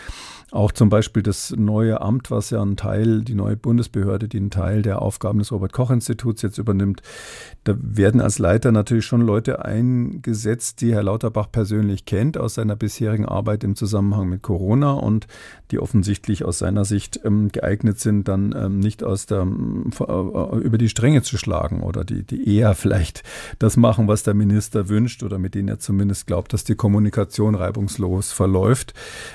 auch 0.52 0.72
zum 0.72 0.90
Beispiel 0.90 1.24
das 1.24 1.54
neue 1.58 2.02
Amt, 2.02 2.32
was 2.32 2.50
ja 2.50 2.62
ein 2.62 2.76
Teil, 2.76 3.22
die 3.22 3.36
neue 3.36 3.56
Bundesbehörde, 3.56 4.28
die 4.28 4.38
einen 4.38 4.52
Teil 4.52 4.82
der 4.82 5.02
Aufgaben 5.02 5.40
des 5.40 5.52
Robert-Koch-Instituts 5.52 6.42
jetzt 6.42 6.58
übernimmt, 6.58 7.02
da 7.64 7.76
werden 7.80 8.22
als 8.22 8.40
Leiter 8.40 8.72
natürlich 8.72 9.06
schon 9.06 9.22
Leute 9.22 9.64
eingesetzt, 9.64 10.82
die 10.82 10.94
Herr 10.94 11.04
Lauterbach 11.04 11.52
persönlich 11.52 12.06
kennt 12.06 12.38
aus 12.38 12.56
seiner 12.56 12.76
bisherigen 12.76 13.26
Arbeit 13.26 13.64
im 13.64 13.76
Zusammenhang 13.76 14.30
mit 14.30 14.42
Corona 14.42 14.94
und 14.94 15.28
die 15.72 15.80
offensichtlich 15.80 16.44
aus 16.44 16.60
seiner 16.60 16.86
Sicht 16.86 17.20
ähm, 17.24 17.50
geeignet 17.52 18.00
sind, 18.00 18.28
dann 18.28 18.54
ähm, 18.58 18.80
nicht 18.80 19.04
aus 19.04 19.26
der, 19.26 19.42
äh, 19.42 20.58
über 20.58 20.78
die 20.78 20.90
Stränge 20.90 21.22
zu 21.22 21.38
schlagen 21.38 21.82
oder 21.82 22.04
die, 22.04 22.24
die 22.24 22.58
eher 22.58 22.76
vielleicht 22.76 23.24
das 23.60 23.78
machen, 23.78 24.08
was 24.08 24.24
der 24.24 24.34
Minister 24.34 24.90
wünscht 24.90 25.11
oder 25.24 25.38
mit 25.38 25.56
denen 25.56 25.68
er 25.68 25.80
zumindest 25.80 26.28
glaubt, 26.28 26.54
dass 26.54 26.64
die 26.64 26.76
Kommunikation 26.76 27.56
reibungslos 27.56 28.32
verläuft. 28.32 28.94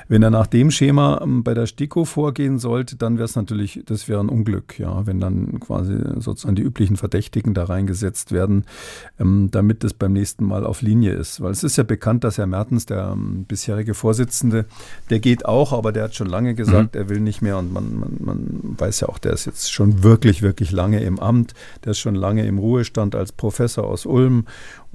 Wenn 0.08 0.22
er 0.22 0.30
nach 0.30 0.46
dem 0.46 0.70
Schema 0.70 1.20
ähm, 1.22 1.42
bei 1.44 1.54
der 1.54 1.66
STIKO 1.66 2.04
vorgehen 2.04 2.58
sollte, 2.58 2.96
dann 2.96 3.16
wäre 3.16 3.26
es 3.26 3.36
natürlich, 3.36 3.82
das 3.86 4.08
wäre 4.08 4.20
ein 4.20 4.28
Unglück, 4.28 4.78
ja, 4.78 5.06
wenn 5.06 5.20
dann 5.20 5.60
quasi 5.60 5.96
sozusagen 6.16 6.56
die 6.56 6.62
üblichen 6.62 6.96
Verdächtigen 6.96 7.54
da 7.54 7.64
reingesetzt 7.64 8.32
werden, 8.32 8.64
ähm, 9.20 9.48
damit 9.50 9.84
es 9.84 9.94
beim 9.94 10.12
nächsten 10.12 10.44
Mal 10.44 10.64
auf 10.64 10.82
Linie 10.82 11.12
ist. 11.12 11.40
Weil 11.40 11.52
es 11.52 11.62
ist 11.62 11.76
ja 11.76 11.84
bekannt, 11.84 12.24
dass 12.24 12.38
Herr 12.38 12.46
Mertens, 12.46 12.86
der 12.86 13.10
ähm, 13.12 13.44
bisherige 13.46 13.94
Vorsitzende, 13.94 14.66
der 15.10 15.20
geht 15.20 15.44
auch, 15.44 15.72
aber 15.72 15.92
der 15.92 16.04
hat 16.04 16.14
schon 16.14 16.28
lange 16.28 16.54
gesagt, 16.54 16.94
mhm. 16.94 17.00
er 17.00 17.08
will 17.08 17.20
nicht 17.20 17.42
mehr 17.42 17.58
und 17.58 17.72
man, 17.72 17.98
man, 17.98 18.16
man 18.20 18.60
weiß 18.78 19.00
ja 19.00 19.08
auch, 19.08 19.18
der 19.18 19.32
ist 19.32 19.44
jetzt 19.44 19.72
schon 19.72 20.02
wirklich, 20.02 20.42
wirklich 20.42 20.72
lange 20.72 21.00
im 21.02 21.18
Amt, 21.18 21.54
der 21.84 21.92
ist 21.92 21.98
schon 21.98 22.14
lange 22.14 22.46
im 22.46 22.58
Ruhestand 22.58 23.14
als 23.14 23.32
Professor 23.32 23.84
aus 23.84 24.06
Ulm 24.06 24.46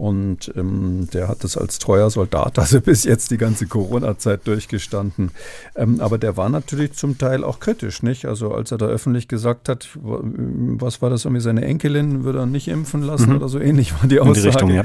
und 0.02 0.52
ähm, 0.56 1.08
der 1.14 1.28
hat 1.28 1.44
das 1.44 1.56
als 1.58 1.78
treuer 1.78 2.10
Soldat, 2.10 2.58
also 2.60 2.82
bis 2.82 3.04
jetzt 3.04 3.30
die 3.30 3.38
ganze 3.38 3.68
Corona-Zeit 3.68 4.48
durchgestanden. 4.48 5.30
Ähm, 5.76 6.02
aber 6.02 6.18
der 6.18 6.38
war 6.38 6.50
natürlich 6.50 6.94
zum 6.94 7.20
Teil 7.20 7.44
auch 7.44 7.60
kritisch, 7.60 8.02
nicht? 8.02 8.26
Also 8.26 8.52
als 8.52 8.72
er 8.72 8.80
da 8.80 8.88
öffentlich 8.88 9.28
gesagt 9.28 9.70
hat, 9.70 9.90
was 9.94 11.04
war 11.04 11.12
das 11.12 11.26
irgendwie, 11.26 11.44
seine 11.44 11.66
Enkelin 11.66 12.24
würde 12.24 12.40
er 12.40 12.46
nicht 12.48 12.68
impfen 12.68 13.04
lassen 13.04 13.30
mhm. 13.30 13.36
oder 13.36 13.48
so 13.48 13.60
ähnlich 13.60 13.94
war 13.94 14.10
die 14.10 14.20
Aussage. 14.20 14.42
Die 14.42 14.48
Richtung, 14.48 14.70
ja. 14.72 14.84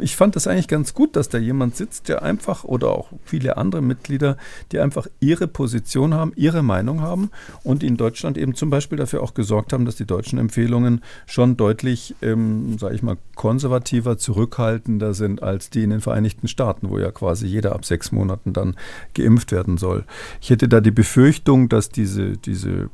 Ich 0.00 0.16
fand 0.16 0.34
das 0.34 0.46
eigentlich 0.46 0.68
ganz 0.68 0.94
gut, 0.94 1.14
dass 1.14 1.28
da 1.28 1.36
jemand 1.36 1.76
sitzt, 1.76 2.08
der 2.08 2.22
einfach 2.22 2.64
oder 2.64 2.88
auch 2.88 3.10
viele 3.22 3.58
andere 3.58 3.82
Mitglieder, 3.82 4.38
die 4.72 4.78
einfach 4.78 5.08
ihre 5.20 5.46
Position 5.46 6.14
haben, 6.14 6.32
ihre 6.36 6.62
Meinung 6.62 7.02
haben 7.02 7.30
und 7.64 7.82
in 7.82 7.98
Deutschland 7.98 8.38
eben 8.38 8.54
zum 8.54 8.70
Beispiel 8.70 8.96
dafür 8.96 9.22
auch 9.22 9.34
gesorgt 9.34 9.74
haben, 9.74 9.84
dass 9.84 9.96
die 9.96 10.06
deutschen 10.06 10.38
Empfehlungen 10.38 11.02
schon 11.26 11.58
deutlich, 11.58 12.14
ähm, 12.22 12.78
sage 12.78 12.94
ich 12.94 13.02
mal, 13.02 13.18
konservativer 13.34 14.16
zurück 14.16 14.53
zurückhaltender 14.54 15.14
sind 15.14 15.42
als 15.42 15.70
die 15.70 15.82
in 15.82 15.90
den 15.90 16.00
Vereinigten 16.00 16.48
Staaten, 16.48 16.90
wo 16.90 16.98
ja 16.98 17.10
quasi 17.10 17.46
jeder 17.46 17.74
ab 17.74 17.84
sechs 17.84 18.12
Monaten 18.12 18.52
dann 18.52 18.76
geimpft 19.14 19.52
werden 19.52 19.78
soll. 19.78 20.04
Ich 20.40 20.50
hätte 20.50 20.68
da 20.68 20.80
die 20.80 20.90
Befürchtung, 20.90 21.68
dass 21.68 21.88
diese, 21.88 22.36
diese 22.36 22.88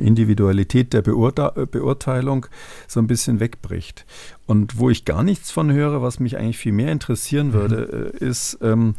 Individualität 0.00 0.92
der 0.92 1.02
Beurte 1.02 1.52
Beurteilung 1.70 2.46
so 2.88 3.00
ein 3.00 3.06
bisschen 3.06 3.40
wegbricht. 3.40 4.06
Und 4.46 4.78
wo 4.78 4.90
ich 4.90 5.04
gar 5.04 5.22
nichts 5.22 5.50
von 5.50 5.72
höre, 5.72 6.02
was 6.02 6.20
mich 6.20 6.36
eigentlich 6.36 6.58
viel 6.58 6.72
mehr 6.72 6.92
interessieren 6.92 7.52
würde, 7.52 8.12
mhm. 8.12 8.26
ist, 8.26 8.58
ähm, 8.62 8.94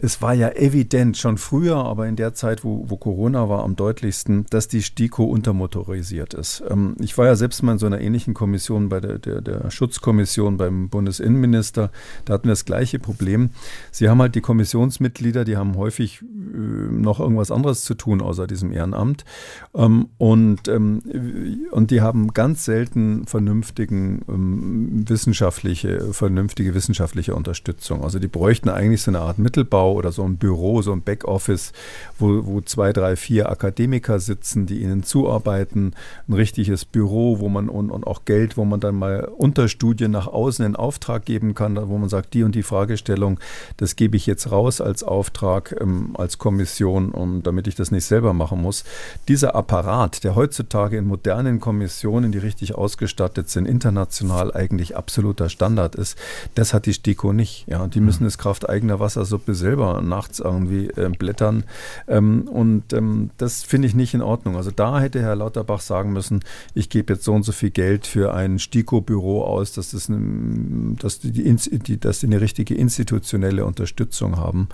es 0.00 0.22
war 0.22 0.32
ja 0.32 0.50
evident 0.50 1.16
schon 1.16 1.38
früher, 1.38 1.76
aber 1.76 2.06
in 2.06 2.14
der 2.14 2.32
Zeit, 2.32 2.62
wo, 2.62 2.84
wo 2.86 2.96
Corona 2.96 3.48
war, 3.48 3.64
am 3.64 3.74
deutlichsten, 3.74 4.46
dass 4.50 4.68
die 4.68 4.82
STIKO 4.82 5.24
untermotorisiert 5.24 6.34
ist. 6.34 6.62
Ähm, 6.68 6.94
ich 7.00 7.18
war 7.18 7.26
ja 7.26 7.34
selbst 7.34 7.62
mal 7.62 7.72
in 7.72 7.78
so 7.78 7.86
einer 7.86 8.00
ähnlichen 8.00 8.32
Kommission 8.32 8.88
bei 8.88 9.00
der, 9.00 9.18
der, 9.18 9.40
der 9.40 9.70
Schutzkommission 9.70 10.56
beim 10.56 10.88
Bundesinnenminister. 10.88 11.90
Da 12.24 12.34
hatten 12.34 12.44
wir 12.44 12.52
das 12.52 12.64
gleiche 12.64 13.00
Problem. 13.00 13.50
Sie 13.90 14.08
haben 14.08 14.20
halt 14.20 14.36
die 14.36 14.40
Kommissionsmitglieder, 14.40 15.44
die 15.44 15.56
haben 15.56 15.76
häufig 15.76 16.22
äh, 16.22 16.24
noch 16.24 17.18
irgendwas 17.18 17.50
anderes 17.50 17.82
zu 17.82 17.94
tun 17.94 18.20
außer 18.20 18.46
diesem 18.46 18.72
Ehrenamt. 18.72 19.24
Ähm, 19.74 20.10
und, 20.16 20.68
ähm, 20.68 21.02
und 21.72 21.90
die 21.90 22.02
haben 22.02 22.32
ganz 22.34 22.64
selten 22.64 23.26
vernünftigen 23.26 24.22
ähm, 24.28 25.08
wissenschaftliche, 25.08 26.12
vernünftige 26.12 26.74
wissenschaftliche 26.74 27.34
Unterstützung. 27.34 28.04
Also 28.04 28.20
die 28.20 28.28
bräuchten 28.28 28.68
eigentlich 28.68 29.02
so 29.02 29.10
eine 29.10 29.20
Art 29.20 29.38
Mittelbau 29.38 29.87
Aufbau 29.88 29.92
oder 29.94 30.12
so 30.12 30.24
ein 30.24 30.36
Büro, 30.36 30.82
so 30.82 30.92
ein 30.92 31.02
Backoffice, 31.02 31.72
wo, 32.18 32.46
wo 32.46 32.60
zwei, 32.60 32.92
drei, 32.92 33.16
vier 33.16 33.50
Akademiker 33.50 34.20
sitzen, 34.20 34.66
die 34.66 34.82
ihnen 34.82 35.02
zuarbeiten, 35.02 35.94
ein 36.28 36.32
richtiges 36.32 36.84
Büro, 36.84 37.38
wo 37.38 37.48
man 37.48 37.68
und, 37.68 37.90
und 37.90 38.06
auch 38.06 38.24
Geld, 38.24 38.56
wo 38.56 38.64
man 38.64 38.80
dann 38.80 38.96
mal 38.96 39.24
Unterstudien 39.24 40.10
nach 40.10 40.26
außen 40.26 40.64
in 40.64 40.76
Auftrag 40.76 41.24
geben 41.24 41.54
kann, 41.54 41.76
wo 41.88 41.98
man 41.98 42.08
sagt, 42.08 42.34
die 42.34 42.42
und 42.42 42.54
die 42.54 42.62
Fragestellung, 42.62 43.38
das 43.76 43.96
gebe 43.96 44.16
ich 44.16 44.26
jetzt 44.26 44.50
raus 44.50 44.80
als 44.80 45.02
Auftrag, 45.02 45.76
ähm, 45.80 46.14
als 46.14 46.38
Kommission, 46.38 47.10
um, 47.10 47.42
damit 47.42 47.66
ich 47.66 47.74
das 47.74 47.90
nicht 47.90 48.04
selber 48.04 48.32
machen 48.32 48.60
muss. 48.60 48.84
Dieser 49.28 49.54
Apparat, 49.54 50.24
der 50.24 50.34
heutzutage 50.34 50.96
in 50.96 51.06
modernen 51.06 51.60
Kommissionen, 51.60 52.32
die 52.32 52.38
richtig 52.38 52.74
ausgestattet 52.74 53.48
sind, 53.48 53.66
international 53.66 54.52
eigentlich 54.52 54.96
absoluter 54.96 55.48
Standard 55.48 55.94
ist, 55.94 56.18
das 56.54 56.74
hat 56.74 56.86
die 56.86 56.94
STIKO 56.94 57.32
nicht. 57.32 57.66
Ja, 57.68 57.86
die 57.86 58.00
müssen 58.00 58.26
es 58.26 58.38
Kraft 58.38 58.68
eigener 58.68 59.00
Wassersuppe 59.00 59.54
selber 59.54 59.77
selber 59.78 60.02
nachts 60.02 60.40
irgendwie 60.40 60.88
äh, 60.88 61.08
blättern. 61.16 61.64
Ähm, 62.06 62.48
und 62.48 62.92
ähm, 62.92 63.30
das 63.38 63.62
finde 63.62 63.86
ich 63.88 63.94
nicht 63.94 64.14
in 64.14 64.22
Ordnung. 64.22 64.56
Also 64.56 64.70
da 64.70 65.00
hätte 65.00 65.20
Herr 65.20 65.36
Lauterbach 65.36 65.80
sagen 65.80 66.12
müssen, 66.12 66.40
ich 66.74 66.90
gebe 66.90 67.14
jetzt 67.14 67.24
so 67.24 67.32
und 67.32 67.44
so 67.44 67.52
viel 67.52 67.70
Geld 67.70 68.06
für 68.06 68.34
ein 68.34 68.58
STIKO-Büro 68.58 69.42
aus, 69.42 69.72
dass, 69.72 69.92
das 69.92 70.10
eine, 70.10 70.96
dass, 70.98 71.20
die, 71.20 71.30
die, 71.32 72.00
dass 72.00 72.20
die 72.20 72.26
eine 72.26 72.40
richtige 72.40 72.74
institutionelle 72.74 73.64
Unterstützung 73.64 74.36
haben. 74.36 74.68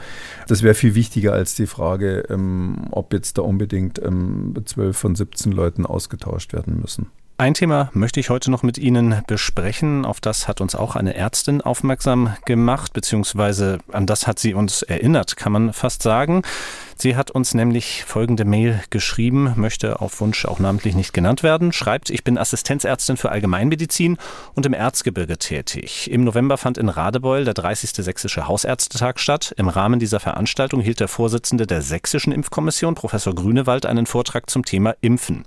Das 0.48 0.62
wäre 0.62 0.74
viel 0.74 0.94
wichtiger 0.94 1.32
als 1.32 1.54
die 1.54 1.66
Frage, 1.66 2.24
ähm, 2.30 2.86
ob 2.90 3.12
jetzt 3.12 3.38
da 3.38 3.42
unbedingt 3.42 4.00
ähm, 4.02 4.54
12 4.64 4.96
von 4.96 5.14
17 5.14 5.52
Leuten 5.52 5.86
ausgetauscht 5.86 6.52
werden 6.52 6.80
müssen. 6.80 7.06
Ein 7.36 7.54
Thema 7.54 7.90
möchte 7.94 8.20
ich 8.20 8.30
heute 8.30 8.48
noch 8.48 8.62
mit 8.62 8.78
Ihnen 8.78 9.22
besprechen. 9.26 10.04
Auf 10.04 10.20
das 10.20 10.46
hat 10.46 10.60
uns 10.60 10.76
auch 10.76 10.94
eine 10.94 11.16
Ärztin 11.16 11.62
aufmerksam 11.62 12.36
gemacht, 12.44 12.92
beziehungsweise 12.92 13.78
an 13.90 14.06
das 14.06 14.28
hat 14.28 14.38
sie 14.38 14.54
uns 14.54 14.82
erinnert, 14.82 15.36
kann 15.36 15.50
man 15.50 15.72
fast 15.72 16.04
sagen. 16.04 16.42
Sie 16.96 17.16
hat 17.16 17.30
uns 17.32 17.54
nämlich 17.54 18.04
folgende 18.04 18.44
Mail 18.44 18.80
geschrieben, 18.90 19.52
möchte 19.56 20.00
auf 20.00 20.20
Wunsch 20.20 20.44
auch 20.46 20.60
namentlich 20.60 20.94
nicht 20.94 21.12
genannt 21.12 21.42
werden, 21.42 21.72
schreibt, 21.72 22.08
ich 22.08 22.22
bin 22.22 22.38
Assistenzärztin 22.38 23.16
für 23.16 23.30
Allgemeinmedizin 23.30 24.16
und 24.54 24.64
im 24.64 24.72
Erzgebirge 24.72 25.36
tätig. 25.36 26.10
Im 26.10 26.24
November 26.24 26.56
fand 26.56 26.78
in 26.78 26.88
Radebeul 26.88 27.44
der 27.44 27.54
30. 27.54 27.90
Sächsische 27.90 28.46
Hausärztetag 28.46 29.18
statt. 29.18 29.54
Im 29.56 29.68
Rahmen 29.68 29.98
dieser 29.98 30.20
Veranstaltung 30.20 30.80
hielt 30.80 31.00
der 31.00 31.08
Vorsitzende 31.08 31.66
der 31.66 31.82
Sächsischen 31.82 32.32
Impfkommission, 32.32 32.94
Professor 32.94 33.34
Grünewald, 33.34 33.86
einen 33.86 34.06
Vortrag 34.06 34.48
zum 34.48 34.64
Thema 34.64 34.94
Impfen. 35.00 35.44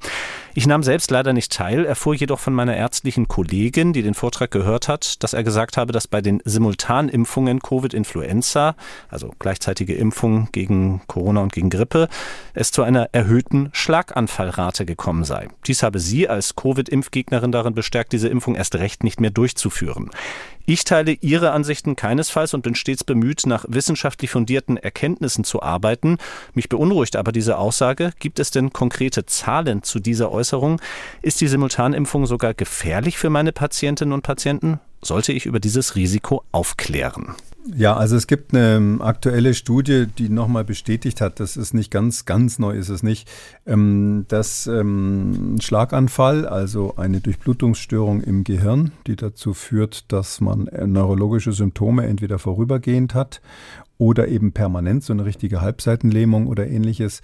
Ich 0.54 0.68
nahm 0.68 0.84
selbst 0.84 1.12
leider 1.12 1.34
nicht 1.34 1.54
teil, 1.54 1.86
erfuhr 1.86 2.14
jedoch 2.14 2.40
von 2.40 2.54
meiner 2.54 2.76
ärztlichen 2.76 3.28
Kollegin, 3.28 3.94
die 3.94 4.04
den 4.04 4.16
Vortrag 4.16 4.52
gehört 4.52 4.88
hat, 4.88 5.24
dass 5.24 5.34
er 5.34 5.44
gesagt 5.44 5.78
habe, 5.78 5.94
dass 5.94 6.08
bei 6.08 6.22
den 6.22 6.42
Simultanimpfungen 6.44 7.62
Covid-Influenza, 7.62 8.76
also 9.10 9.34
gleichzeitige 9.40 9.96
Impfung 9.96 10.50
gegen 10.52 11.02
Corona 11.08 11.37
und 11.42 11.54
gegen 11.54 11.70
Grippe, 11.70 12.08
es 12.54 12.72
zu 12.72 12.84
einer 12.84 13.10
erhöhten 13.12 13.70
Schlaganfallrate 13.74 14.86
gekommen 14.86 15.24
sei. 15.24 15.48
Dies 15.66 15.84
habe 15.84 16.00
sie 16.00 16.28
als 16.30 16.56
Covid-Impfgegnerin 16.56 17.52
darin 17.52 17.74
bestärkt, 17.74 18.14
diese 18.14 18.28
Impfung 18.28 18.56
erst 18.56 18.76
recht 18.76 19.04
nicht 19.04 19.20
mehr 19.20 19.32
durchzuführen. 19.32 20.10
Ich 20.70 20.84
teile 20.84 21.14
Ihre 21.14 21.52
Ansichten 21.52 21.96
keinesfalls 21.96 22.54
und 22.54 22.62
bin 22.62 22.76
stets 22.76 23.06
bemüht, 23.06 23.46
nach 23.46 23.64
wissenschaftlich 23.70 24.32
fundierten 24.32 24.76
Erkenntnissen 24.76 25.46
zu 25.46 25.62
arbeiten. 25.64 26.18
Mich 26.54 26.68
beunruhigt 26.68 27.16
aber 27.16 27.32
diese 27.32 27.58
Aussage. 27.58 28.12
Gibt 28.20 28.38
es 28.40 28.52
denn 28.52 28.74
konkrete 28.74 29.26
Zahlen 29.26 29.82
zu 29.84 30.00
dieser 30.00 30.30
Äußerung? 30.30 30.82
Ist 31.22 31.40
die 31.40 31.48
Simultanimpfung 31.48 32.26
sogar 32.26 32.54
gefährlich 32.54 33.18
für 33.18 33.30
meine 33.30 33.54
Patientinnen 33.54 34.12
und 34.12 34.24
Patienten? 34.24 34.82
Sollte 35.02 35.32
ich 35.32 35.46
über 35.46 35.62
dieses 35.62 35.96
Risiko 35.96 36.44
aufklären? 36.52 37.36
Ja, 37.76 37.98
also 37.98 38.16
es 38.16 38.28
gibt 38.28 38.54
eine 38.54 38.98
aktuelle 39.02 39.54
Studie, 39.54 40.06
die 40.18 40.30
nochmal 40.30 40.64
bestätigt 40.64 41.20
hat, 41.20 41.40
das 41.40 41.58
ist 41.58 41.74
nicht 41.74 41.92
ganz, 41.92 42.26
ganz 42.26 42.60
neu 42.60 42.78
ist 42.78 42.90
es 42.90 43.04
nicht, 43.04 43.30
ähm, 43.66 44.26
dass 44.30 44.68
ähm, 44.68 45.58
Schlaganfall, 45.60 46.48
also 46.48 46.96
eine 46.96 47.20
Durchblutungsstörung 47.20 48.22
im 48.22 48.46
Gehirn, 48.46 48.92
die 49.06 49.18
dazu 49.18 49.54
führt, 49.54 50.12
dass 50.12 50.40
man 50.40 50.68
äh, 50.68 50.88
neurologische 50.88 51.52
Symptome 51.52 52.06
entweder 52.06 52.40
vorübergehend 52.40 53.14
hat 53.14 53.42
oder 53.98 54.28
eben 54.28 54.52
permanent, 54.52 55.04
so 55.04 55.12
eine 55.12 55.26
richtige 55.26 55.62
Halbseitenlähmung 55.62 56.48
oder 56.48 56.68
ähnliches, 56.68 57.22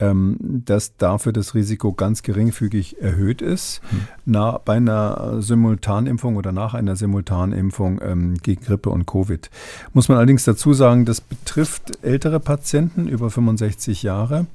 ähm, 0.00 0.36
dass 0.40 0.96
dafür 0.96 1.32
das 1.32 1.54
Risiko 1.54 1.92
ganz 1.92 2.22
geringfügig 2.22 3.00
erhöht 3.00 3.42
ist. 3.42 3.80
Hm. 3.90 4.00
Na, 4.24 4.58
bei 4.64 4.74
einer 4.74 5.40
Simultanimpfung 5.40 6.36
oder 6.36 6.52
nach 6.52 6.74
einer 6.74 6.96
Simultanimpfung 6.96 8.00
ähm, 8.02 8.34
gegen 8.42 8.64
Grippe 8.64 8.90
und 8.90 9.06
Covid. 9.06 9.50
Muss 9.92 10.08
man 10.08 10.18
allerdings 10.18 10.44
dazu 10.44 10.72
sagen, 10.72 11.04
das 11.04 11.20
betrifft 11.20 11.98
ältere 12.02 12.40
Patienten 12.40 13.06
über 13.08 13.30
65 13.30 14.02
Jahre 14.02 14.46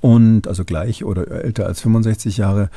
und 0.00 0.48
also 0.48 0.64
gleich 0.64 1.04
oder 1.04 1.30
älter 1.30 1.66
als 1.66 1.80
65 1.80 2.36
Jahre 2.36 2.70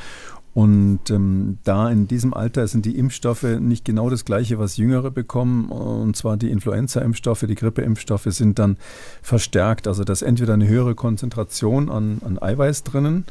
und 0.58 1.08
ähm, 1.10 1.58
da 1.62 1.88
in 1.88 2.08
diesem 2.08 2.34
Alter 2.34 2.66
sind 2.66 2.84
die 2.84 2.98
Impfstoffe 2.98 3.44
nicht 3.44 3.84
genau 3.84 4.10
das 4.10 4.24
gleiche, 4.24 4.58
was 4.58 4.76
Jüngere 4.76 5.12
bekommen. 5.12 5.70
Und 5.70 6.16
zwar 6.16 6.36
die 6.36 6.50
Influenza-Impfstoffe, 6.50 7.44
die 7.46 7.54
Grippe-Impfstoffe 7.54 8.26
sind 8.30 8.58
dann 8.58 8.76
verstärkt. 9.22 9.86
Also 9.86 10.02
da 10.02 10.12
ist 10.12 10.22
entweder 10.22 10.54
eine 10.54 10.66
höhere 10.66 10.96
Konzentration 10.96 11.88
an, 11.88 12.20
an 12.24 12.42
Eiweiß 12.42 12.82
drinnen 12.82 13.24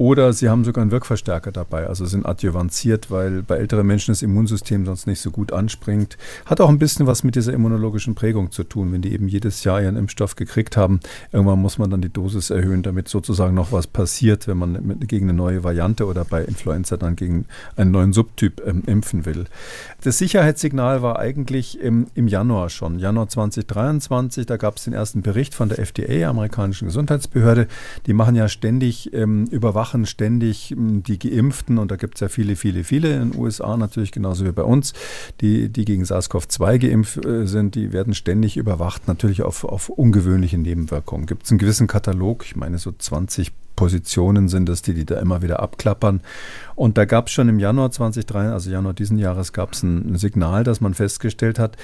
oder 0.00 0.32
sie 0.32 0.48
haben 0.48 0.64
sogar 0.64 0.80
einen 0.80 0.92
Wirkverstärker 0.92 1.52
dabei, 1.52 1.86
also 1.86 2.06
sind 2.06 2.24
adjuvanziert, 2.24 3.10
weil 3.10 3.42
bei 3.42 3.56
älteren 3.56 3.86
Menschen 3.86 4.12
das 4.12 4.22
Immunsystem 4.22 4.86
sonst 4.86 5.06
nicht 5.06 5.20
so 5.20 5.30
gut 5.30 5.52
anspringt. 5.52 6.16
Hat 6.46 6.62
auch 6.62 6.70
ein 6.70 6.78
bisschen 6.78 7.06
was 7.06 7.22
mit 7.22 7.34
dieser 7.34 7.52
immunologischen 7.52 8.14
Prägung 8.14 8.50
zu 8.50 8.64
tun. 8.64 8.94
Wenn 8.94 9.02
die 9.02 9.12
eben 9.12 9.28
jedes 9.28 9.62
Jahr 9.62 9.82
ihren 9.82 9.96
Impfstoff 9.96 10.36
gekriegt 10.36 10.78
haben, 10.78 11.00
irgendwann 11.32 11.60
muss 11.60 11.76
man 11.76 11.90
dann 11.90 12.00
die 12.00 12.08
Dosis 12.08 12.48
erhöhen, 12.48 12.82
damit 12.82 13.08
sozusagen 13.08 13.52
noch 13.52 13.72
was 13.72 13.86
passiert, 13.86 14.48
wenn 14.48 14.56
man 14.56 14.72
mit, 14.86 15.06
gegen 15.06 15.28
eine 15.28 15.36
neue 15.36 15.64
Variante 15.64 16.06
oder 16.06 16.24
bei 16.24 16.44
Influenza 16.44 16.96
dann 16.96 17.14
gegen 17.14 17.44
einen 17.76 17.90
neuen 17.90 18.14
Subtyp 18.14 18.62
ähm, 18.66 18.82
impfen 18.86 19.26
will. 19.26 19.44
Das 20.02 20.16
Sicherheitssignal 20.16 21.02
war 21.02 21.18
eigentlich 21.18 21.78
im, 21.78 22.06
im 22.14 22.26
Januar 22.26 22.70
schon, 22.70 23.00
Januar 23.00 23.28
2023. 23.28 24.46
Da 24.46 24.56
gab 24.56 24.78
es 24.78 24.84
den 24.84 24.94
ersten 24.94 25.20
Bericht 25.20 25.54
von 25.54 25.68
der 25.68 25.78
FDA, 25.78 26.26
amerikanischen 26.30 26.86
Gesundheitsbehörde. 26.86 27.66
Die 28.06 28.14
machen 28.14 28.34
ja 28.34 28.48
ständig 28.48 29.12
ähm, 29.12 29.44
Überwachung 29.50 29.89
überwachen 29.90 30.06
ständig 30.06 30.70
hm, 30.70 31.02
die 31.02 31.18
Geimpften 31.18 31.78
und 31.78 31.90
da 31.90 31.96
gibt 31.96 32.16
es 32.16 32.20
ja 32.20 32.28
viele, 32.28 32.56
viele, 32.56 32.84
viele 32.84 33.14
in 33.14 33.32
den 33.32 33.40
USA 33.40 33.76
natürlich, 33.76 34.12
genauso 34.12 34.44
wie 34.44 34.52
bei 34.52 34.62
uns, 34.62 34.92
die, 35.40 35.68
die 35.68 35.84
gegen 35.84 36.04
SARS-CoV-2 36.04 36.78
geimpft 36.78 37.24
äh, 37.24 37.46
sind, 37.46 37.74
die 37.74 37.92
werden 37.92 38.14
ständig 38.14 38.56
überwacht, 38.56 39.08
natürlich 39.08 39.42
auf, 39.42 39.64
auf 39.64 39.88
ungewöhnliche 39.88 40.58
Nebenwirkungen. 40.58 41.26
Gibt 41.26 41.44
es 41.44 41.50
einen 41.50 41.58
gewissen 41.58 41.86
Katalog, 41.86 42.44
ich 42.44 42.56
meine 42.56 42.78
so 42.78 42.92
20 42.92 43.52
Positionen 43.76 44.48
sind 44.48 44.68
es, 44.68 44.82
die 44.82 44.92
die 44.92 45.06
da 45.06 45.18
immer 45.20 45.40
wieder 45.40 45.60
abklappern. 45.60 46.20
Und 46.74 46.98
da 46.98 47.06
gab 47.06 47.28
es 47.28 47.32
schon 47.32 47.48
im 47.48 47.58
Januar 47.58 47.90
2003, 47.90 48.50
also 48.50 48.70
Januar 48.70 48.92
diesen 48.92 49.16
Jahres, 49.16 49.54
gab 49.54 49.72
es 49.72 49.82
ein 49.82 50.18
Signal, 50.18 50.64
dass 50.64 50.82
man 50.82 50.92
festgestellt 50.92 51.58
hat, 51.58 51.78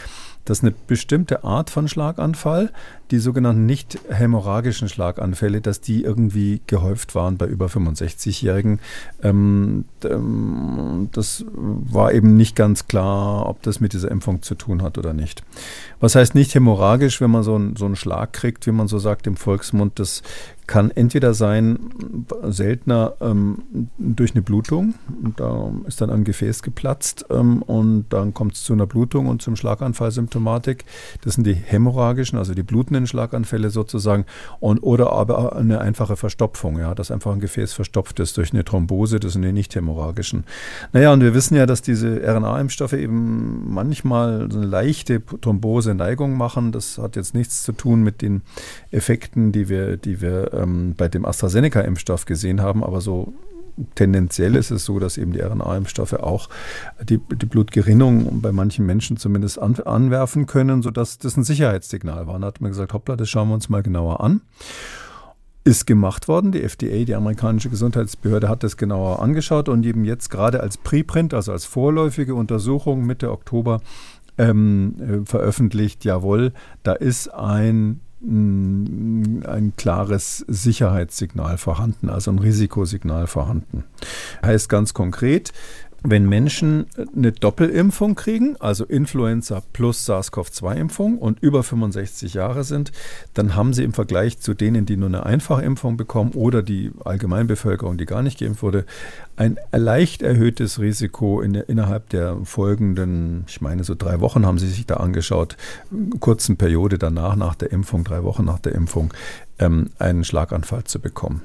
dass 0.46 0.62
eine 0.62 0.72
bestimmte 0.86 1.44
Art 1.44 1.68
von 1.70 1.88
Schlaganfall, 1.88 2.72
die 3.10 3.18
sogenannten 3.18 3.66
nicht 3.66 3.98
hämorrhagischen 4.08 4.88
Schlaganfälle, 4.88 5.60
dass 5.60 5.80
die 5.80 6.02
irgendwie 6.02 6.60
gehäuft 6.66 7.14
waren 7.14 7.36
bei 7.36 7.46
über 7.46 7.66
65-Jährigen. 7.66 8.80
Ähm, 9.22 9.84
ähm, 10.04 11.08
das 11.12 11.44
war 11.52 12.12
eben 12.12 12.36
nicht 12.36 12.56
ganz 12.56 12.88
klar, 12.88 13.46
ob 13.46 13.62
das 13.62 13.80
mit 13.80 13.92
dieser 13.92 14.10
Impfung 14.10 14.42
zu 14.42 14.54
tun 14.54 14.82
hat 14.82 14.98
oder 14.98 15.12
nicht. 15.12 15.42
Was 16.00 16.14
heißt 16.14 16.34
nicht 16.34 16.54
hämorrhagisch, 16.54 17.20
wenn 17.20 17.30
man 17.30 17.42
so, 17.42 17.56
ein, 17.56 17.76
so 17.76 17.84
einen 17.84 17.96
Schlag 17.96 18.32
kriegt, 18.32 18.66
wie 18.66 18.72
man 18.72 18.88
so 18.88 18.98
sagt 18.98 19.26
im 19.26 19.36
Volksmund? 19.36 19.98
Das 19.98 20.22
kann 20.66 20.90
entweder 20.90 21.32
sein, 21.34 21.78
seltener 22.42 23.14
ähm, 23.20 23.88
durch 23.98 24.32
eine 24.32 24.42
Blutung, 24.42 24.94
da 25.36 25.70
ist 25.86 26.00
dann 26.00 26.10
ein 26.10 26.24
Gefäß 26.24 26.62
geplatzt 26.62 27.26
ähm, 27.30 27.62
und 27.62 28.06
dann 28.10 28.34
kommt 28.34 28.54
es 28.54 28.64
zu 28.64 28.72
einer 28.72 28.86
Blutung 28.86 29.28
und 29.28 29.42
zum 29.42 29.54
Schlaganfallsymptomatik. 29.54 30.84
Das 31.22 31.34
sind 31.34 31.46
die 31.46 31.54
hämorrhagischen, 31.54 32.38
also 32.38 32.54
die 32.54 32.64
blutenden 32.64 33.06
Schlaganfälle 33.06 33.70
sozusagen, 33.70 34.24
und, 34.58 34.80
oder 34.80 35.12
aber 35.12 35.54
eine 35.54 35.80
einfache 35.80 36.16
Verstopfung, 36.16 36.78
ja, 36.78 36.94
dass 36.94 37.10
einfach 37.10 37.32
ein 37.32 37.40
Gefäß 37.40 37.72
verstopft 37.72 38.18
ist 38.18 38.36
durch 38.36 38.52
eine 38.52 38.64
Thrombose, 38.64 39.20
das 39.20 39.34
sind 39.34 39.42
die 39.42 39.52
nicht 39.52 39.74
hämorrhagischen. 39.74 40.44
Naja, 40.92 41.12
und 41.12 41.20
wir 41.20 41.34
wissen 41.34 41.56
ja, 41.56 41.66
dass 41.66 41.82
diese 41.82 42.20
RNA-Impfstoffe 42.26 42.94
eben 42.94 43.72
manchmal 43.72 44.50
so 44.50 44.58
eine 44.58 44.66
leichte 44.66 45.22
Thrombose-Neigung 45.24 46.36
machen. 46.36 46.72
Das 46.72 46.98
hat 46.98 47.14
jetzt 47.16 47.34
nichts 47.34 47.62
zu 47.62 47.72
tun 47.72 48.02
mit 48.02 48.22
den 48.22 48.42
Effekten, 48.90 49.52
die 49.52 49.68
wir, 49.68 49.96
die 49.96 50.20
wir 50.20 50.55
ähm, 50.60 50.94
bei 50.96 51.08
dem 51.08 51.24
AstraZeneca-Impfstoff 51.24 52.24
gesehen 52.24 52.60
haben, 52.60 52.82
aber 52.82 53.00
so 53.00 53.32
tendenziell 53.94 54.56
ist 54.56 54.70
es 54.70 54.84
so, 54.84 54.98
dass 54.98 55.18
eben 55.18 55.32
die 55.32 55.40
RNA-Impfstoffe 55.40 56.14
auch 56.14 56.48
die, 57.02 57.18
die, 57.18 57.46
Blutgerinnung 57.46 58.40
bei 58.40 58.52
manchen 58.52 58.86
Menschen 58.86 59.16
zumindest 59.16 59.58
an, 59.58 59.74
anwerfen 59.84 60.46
können, 60.46 60.82
sodass 60.82 61.18
das 61.18 61.36
ein 61.36 61.44
Sicherheitssignal 61.44 62.26
war. 62.26 62.38
Da 62.38 62.46
hat 62.46 62.60
man 62.60 62.70
gesagt, 62.70 62.92
hoppla, 62.92 63.16
das 63.16 63.28
schauen 63.28 63.48
wir 63.48 63.54
uns 63.54 63.68
mal 63.68 63.82
genauer 63.82 64.20
an. 64.20 64.40
Ist 65.64 65.86
gemacht 65.86 66.28
worden. 66.28 66.52
Die 66.52 66.62
FDA, 66.62 67.04
die 67.04 67.14
amerikanische 67.14 67.68
Gesundheitsbehörde, 67.68 68.48
hat 68.48 68.62
das 68.62 68.76
genauer 68.76 69.20
angeschaut 69.20 69.68
und 69.68 69.84
eben 69.84 70.04
jetzt 70.04 70.30
gerade 70.30 70.60
als 70.60 70.76
Preprint, 70.76 71.34
also 71.34 71.52
als 71.52 71.64
vorläufige 71.64 72.34
Untersuchung 72.34 73.04
Mitte 73.04 73.32
Oktober 73.32 73.80
ähm, 74.38 74.94
äh, 75.00 75.26
veröffentlicht, 75.26 76.04
jawohl, 76.04 76.52
da 76.82 76.92
ist 76.92 77.28
ein 77.28 78.00
ein 78.22 79.72
klares 79.76 80.38
Sicherheitssignal 80.48 81.58
vorhanden, 81.58 82.08
also 82.08 82.30
ein 82.30 82.38
Risikosignal 82.38 83.26
vorhanden. 83.26 83.84
Heißt 84.42 84.68
ganz 84.68 84.94
konkret, 84.94 85.52
wenn 86.10 86.28
Menschen 86.28 86.86
eine 87.14 87.32
Doppelimpfung 87.32 88.14
kriegen, 88.14 88.56
also 88.60 88.84
Influenza 88.84 89.62
plus 89.72 90.08
SARS-CoV-2-Impfung 90.08 91.18
und 91.18 91.40
über 91.40 91.62
65 91.62 92.34
Jahre 92.34 92.64
sind, 92.64 92.92
dann 93.34 93.56
haben 93.56 93.72
sie 93.72 93.82
im 93.82 93.92
Vergleich 93.92 94.38
zu 94.38 94.54
denen, 94.54 94.86
die 94.86 94.96
nur 94.96 95.08
eine 95.08 95.26
Einfachimpfung 95.26 95.96
bekommen 95.96 96.32
oder 96.32 96.62
die 96.62 96.92
Allgemeinbevölkerung, 97.04 97.98
die 97.98 98.06
gar 98.06 98.22
nicht 98.22 98.38
geimpft 98.38 98.62
wurde, 98.62 98.84
ein 99.36 99.58
leicht 99.72 100.22
erhöhtes 100.22 100.80
Risiko 100.80 101.40
in 101.40 101.54
innerhalb 101.54 102.08
der 102.10 102.36
folgenden, 102.44 103.44
ich 103.48 103.60
meine 103.60 103.84
so 103.84 103.94
drei 103.94 104.20
Wochen 104.20 104.46
haben 104.46 104.58
sie 104.58 104.68
sich 104.68 104.86
da 104.86 104.94
angeschaut, 104.94 105.56
kurzen 106.20 106.56
Periode 106.56 106.98
danach, 106.98 107.36
nach 107.36 107.54
der 107.54 107.72
Impfung, 107.72 108.04
drei 108.04 108.22
Wochen 108.22 108.44
nach 108.44 108.60
der 108.60 108.74
Impfung, 108.74 109.12
ähm, 109.58 109.90
einen 109.98 110.24
Schlaganfall 110.24 110.84
zu 110.84 111.00
bekommen. 111.00 111.42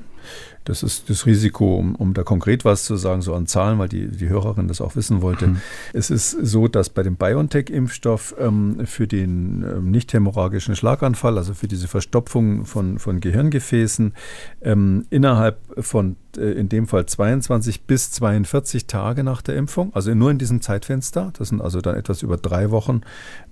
Das 0.63 0.83
ist 0.83 1.09
das 1.09 1.25
Risiko, 1.25 1.75
um, 1.75 1.95
um 1.95 2.13
da 2.13 2.23
konkret 2.23 2.65
was 2.65 2.85
zu 2.85 2.95
sagen, 2.95 3.21
so 3.21 3.33
an 3.33 3.47
Zahlen, 3.47 3.79
weil 3.79 3.89
die, 3.89 4.07
die 4.07 4.29
Hörerin 4.29 4.67
das 4.67 4.81
auch 4.81 4.95
wissen 4.95 5.21
wollte. 5.21 5.47
Mhm. 5.47 5.61
Es 5.93 6.09
ist 6.09 6.31
so, 6.31 6.67
dass 6.67 6.89
bei 6.89 7.03
dem 7.03 7.15
BioNTech-Impfstoff 7.15 8.35
ähm, 8.39 8.85
für 8.85 9.07
den 9.07 9.63
ähm, 9.63 9.91
nicht 9.91 10.13
hämorrhagischen 10.13 10.75
Schlaganfall, 10.75 11.37
also 11.37 11.53
für 11.53 11.67
diese 11.67 11.87
Verstopfung 11.87 12.65
von, 12.65 12.99
von 12.99 13.19
Gehirngefäßen, 13.19 14.13
ähm, 14.61 15.05
innerhalb 15.09 15.57
von 15.79 16.15
äh, 16.37 16.51
in 16.51 16.69
dem 16.69 16.87
Fall 16.87 17.05
22 17.05 17.83
bis 17.83 18.11
42 18.11 18.87
Tage 18.87 19.23
nach 19.23 19.41
der 19.41 19.55
Impfung, 19.55 19.93
also 19.93 20.13
nur 20.13 20.31
in 20.31 20.37
diesem 20.37 20.61
Zeitfenster, 20.61 21.33
das 21.37 21.49
sind 21.49 21.61
also 21.61 21.81
dann 21.81 21.95
etwas 21.95 22.21
über 22.21 22.37
drei 22.37 22.71
Wochen 22.71 23.01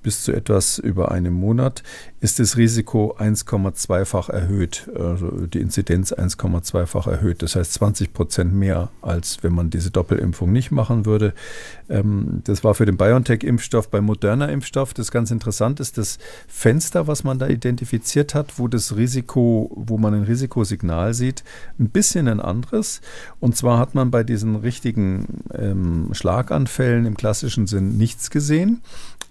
bis 0.02 0.24
zu 0.24 0.32
etwas 0.32 0.78
über 0.78 1.12
einem 1.12 1.34
Monat, 1.34 1.84
ist 2.22 2.40
das 2.40 2.58
Risiko 2.58 3.16
1,2-fach 3.18 4.30
erhöht, 4.30 4.90
also 4.96 5.48
die 5.48 5.60
Inzidenz 5.60 6.14
1,2-fach 6.14 6.99
erhöht. 7.08 7.42
Das 7.42 7.56
heißt 7.56 7.74
20 7.74 8.14
Prozent 8.14 8.54
mehr, 8.54 8.90
als 9.02 9.44
wenn 9.44 9.54
man 9.54 9.70
diese 9.70 9.92
Doppelimpfung 9.92 10.52
nicht 10.52 10.72
machen 10.72 11.06
würde. 11.06 11.34
Ähm, 11.90 12.42
das 12.44 12.64
war 12.64 12.76
für 12.76 12.86
den 12.86 12.98
BioNTech-Impfstoff. 12.98 13.90
Beim 13.90 14.06
Moderna-Impfstoff, 14.06 14.94
das 14.94 15.12
ganz 15.12 15.32
interessant 15.32 15.80
ist, 15.80 15.98
das 15.98 16.20
Fenster, 16.48 17.08
was 17.08 17.24
man 17.24 17.40
da 17.40 17.48
identifiziert 17.48 18.36
hat, 18.36 18.60
wo 18.60 18.68
das 18.68 18.96
Risiko, 18.96 19.72
wo 19.76 19.98
man 19.98 20.14
ein 20.14 20.24
Risikosignal 20.24 21.14
sieht, 21.14 21.44
ein 21.80 21.90
bisschen 21.90 22.28
ein 22.28 22.40
anderes. 22.40 23.02
Und 23.40 23.56
zwar 23.56 23.80
hat 23.80 23.96
man 23.96 24.12
bei 24.12 24.24
diesen 24.24 24.56
richtigen 24.56 25.44
ähm, 25.54 26.10
Schlaganfällen 26.14 27.06
im 27.06 27.18
klassischen 27.18 27.68
Sinn 27.68 27.98
nichts 27.98 28.30
gesehen. 28.30 28.82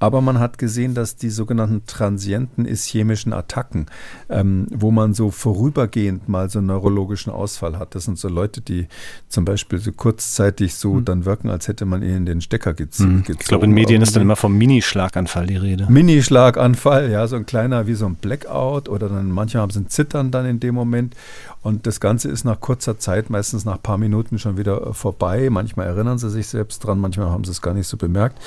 Aber 0.00 0.20
man 0.20 0.38
hat 0.38 0.58
gesehen, 0.58 0.94
dass 0.94 1.16
die 1.16 1.30
sogenannten 1.30 1.84
transienten 1.86 2.66
ischämischen 2.66 3.32
Attacken, 3.32 3.86
ähm, 4.28 4.66
wo 4.70 4.90
man 4.90 5.12
so 5.12 5.30
vorübergehend 5.30 6.28
mal 6.28 6.48
so 6.50 6.58
einen 6.58 6.68
neurologischen 6.68 7.32
Ausfall 7.32 7.78
hat, 7.78 7.94
das 7.94 8.04
sind 8.04 8.18
so 8.18 8.28
Leute, 8.28 8.60
die 8.60 8.86
zum 9.28 9.44
Beispiel 9.44 9.78
so 9.78 9.90
kurzzeitig 9.90 10.74
so 10.74 10.94
mhm. 10.94 11.04
dann 11.04 11.24
wirken, 11.24 11.50
als 11.50 11.66
hätte 11.66 11.84
man 11.84 12.02
ihnen 12.02 12.26
den 12.26 12.40
Stecker 12.40 12.74
gezogen. 12.74 13.24
Mhm. 13.26 13.36
Ich 13.40 13.46
glaube, 13.46 13.64
in 13.64 13.72
Medien 13.72 14.00
ist 14.02 14.14
dann 14.14 14.22
immer 14.22 14.36
vom 14.36 14.56
Minischlaganfall 14.56 15.46
die 15.46 15.56
Rede. 15.56 15.86
Minischlaganfall, 15.88 17.10
ja, 17.10 17.26
so 17.26 17.36
ein 17.36 17.46
kleiner 17.46 17.86
wie 17.86 17.94
so 17.94 18.06
ein 18.06 18.14
Blackout 18.14 18.88
oder 18.88 19.08
dann 19.08 19.30
manche 19.30 19.58
haben 19.58 19.70
sie 19.70 19.80
ein 19.80 19.88
Zittern 19.88 20.30
dann 20.30 20.46
in 20.46 20.60
dem 20.60 20.74
Moment. 20.74 21.16
Und 21.60 21.86
das 21.88 21.98
Ganze 21.98 22.28
ist 22.28 22.44
nach 22.44 22.60
kurzer 22.60 22.98
Zeit, 22.98 23.30
meistens 23.30 23.64
nach 23.64 23.74
ein 23.74 23.82
paar 23.82 23.98
Minuten 23.98 24.38
schon 24.38 24.56
wieder 24.56 24.94
vorbei. 24.94 25.50
Manchmal 25.50 25.88
erinnern 25.88 26.16
sie 26.16 26.30
sich 26.30 26.46
selbst 26.46 26.78
dran, 26.78 27.00
manchmal 27.00 27.30
haben 27.30 27.44
sie 27.44 27.50
es 27.50 27.60
gar 27.60 27.74
nicht 27.74 27.88
so 27.88 27.96
bemerkt. 27.96 28.38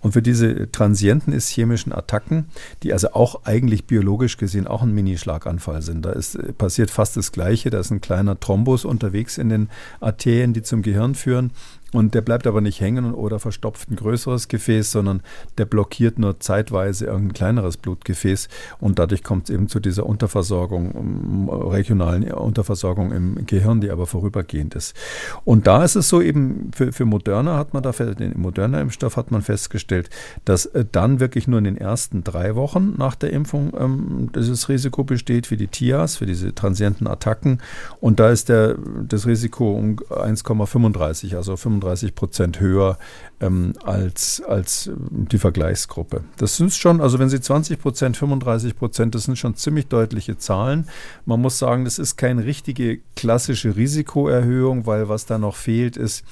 Und 0.00 0.12
für 0.12 0.20
diese 0.22 0.70
transienten 0.70 0.97
ischämischen 1.02 1.92
Attacken, 1.92 2.46
die 2.82 2.92
also 2.92 3.12
auch 3.12 3.44
eigentlich 3.44 3.86
biologisch 3.86 4.36
gesehen 4.36 4.66
auch 4.66 4.82
ein 4.82 4.94
Minischlaganfall 4.94 5.82
sind, 5.82 6.04
da 6.04 6.12
ist, 6.12 6.38
passiert 6.58 6.90
fast 6.90 7.16
das 7.16 7.32
Gleiche. 7.32 7.70
Da 7.70 7.80
ist 7.80 7.90
ein 7.90 8.00
kleiner 8.00 8.38
Thrombus 8.38 8.84
unterwegs 8.84 9.38
in 9.38 9.48
den 9.48 9.68
Arterien, 10.00 10.52
die 10.52 10.62
zum 10.62 10.82
Gehirn 10.82 11.14
führen. 11.14 11.50
Und 11.94 12.14
der 12.14 12.20
bleibt 12.20 12.46
aber 12.46 12.60
nicht 12.60 12.82
hängen 12.82 13.14
oder 13.14 13.38
verstopft 13.38 13.90
ein 13.90 13.96
größeres 13.96 14.48
Gefäß, 14.48 14.92
sondern 14.92 15.22
der 15.56 15.64
blockiert 15.64 16.18
nur 16.18 16.38
zeitweise 16.38 17.06
irgendein 17.06 17.32
kleineres 17.32 17.78
Blutgefäß 17.78 18.48
und 18.78 18.98
dadurch 18.98 19.24
kommt 19.24 19.48
es 19.48 19.54
eben 19.54 19.68
zu 19.68 19.80
dieser 19.80 20.04
Unterversorgung, 20.04 21.48
regionalen 21.70 22.30
Unterversorgung 22.30 23.12
im 23.12 23.46
Gehirn, 23.46 23.80
die 23.80 23.90
aber 23.90 24.06
vorübergehend 24.06 24.74
ist. 24.74 24.94
Und 25.46 25.66
da 25.66 25.82
ist 25.82 25.96
es 25.96 26.10
so 26.10 26.20
eben, 26.20 26.70
für, 26.74 26.92
für 26.92 27.06
Moderna 27.06 27.56
hat 27.56 27.72
man 27.72 27.82
da, 27.82 27.92
den 27.92 28.38
Moderna-Impfstoff 28.38 29.16
hat 29.16 29.30
man 29.30 29.40
festgestellt, 29.40 30.10
dass 30.44 30.66
äh, 30.66 30.84
dann 30.90 31.20
wirklich 31.20 31.48
nur 31.48 31.58
in 31.58 31.64
den 31.64 31.78
ersten 31.78 32.22
drei 32.22 32.54
Wochen 32.54 32.96
nach 32.98 33.14
der 33.14 33.32
Impfung 33.32 33.72
ähm, 33.78 34.30
dieses 34.34 34.68
Risiko 34.68 35.04
besteht 35.04 35.46
für 35.46 35.56
die 35.56 35.68
TIAs, 35.68 36.16
für 36.16 36.26
diese 36.26 36.54
transienten 36.54 37.06
Attacken. 37.06 37.60
Und 38.00 38.20
da 38.20 38.28
ist 38.28 38.50
der, 38.50 38.76
das 39.08 39.26
Risiko 39.26 39.72
um 39.72 39.96
1,35, 39.96 41.34
also 41.34 41.56
35 41.56 41.77
35 41.80 42.14
Prozent 42.14 42.60
höher 42.60 42.98
ähm, 43.40 43.74
als, 43.84 44.42
als 44.46 44.90
die 45.10 45.38
Vergleichsgruppe. 45.38 46.24
Das 46.36 46.56
sind 46.56 46.72
schon, 46.72 47.00
also 47.00 47.18
wenn 47.18 47.28
Sie 47.28 47.40
20 47.40 47.80
Prozent, 47.80 48.16
35 48.16 48.76
Prozent, 48.76 49.14
das 49.14 49.24
sind 49.24 49.38
schon 49.38 49.54
ziemlich 49.54 49.86
deutliche 49.86 50.38
Zahlen. 50.38 50.88
Man 51.24 51.40
muss 51.40 51.58
sagen, 51.58 51.84
das 51.84 51.98
ist 51.98 52.16
keine 52.16 52.44
richtige 52.44 52.98
klassische 53.14 53.76
Risikoerhöhung, 53.76 54.86
weil 54.86 55.08
was 55.08 55.26
da 55.26 55.38
noch 55.38 55.56
fehlt, 55.56 55.96
ist, 55.96 56.24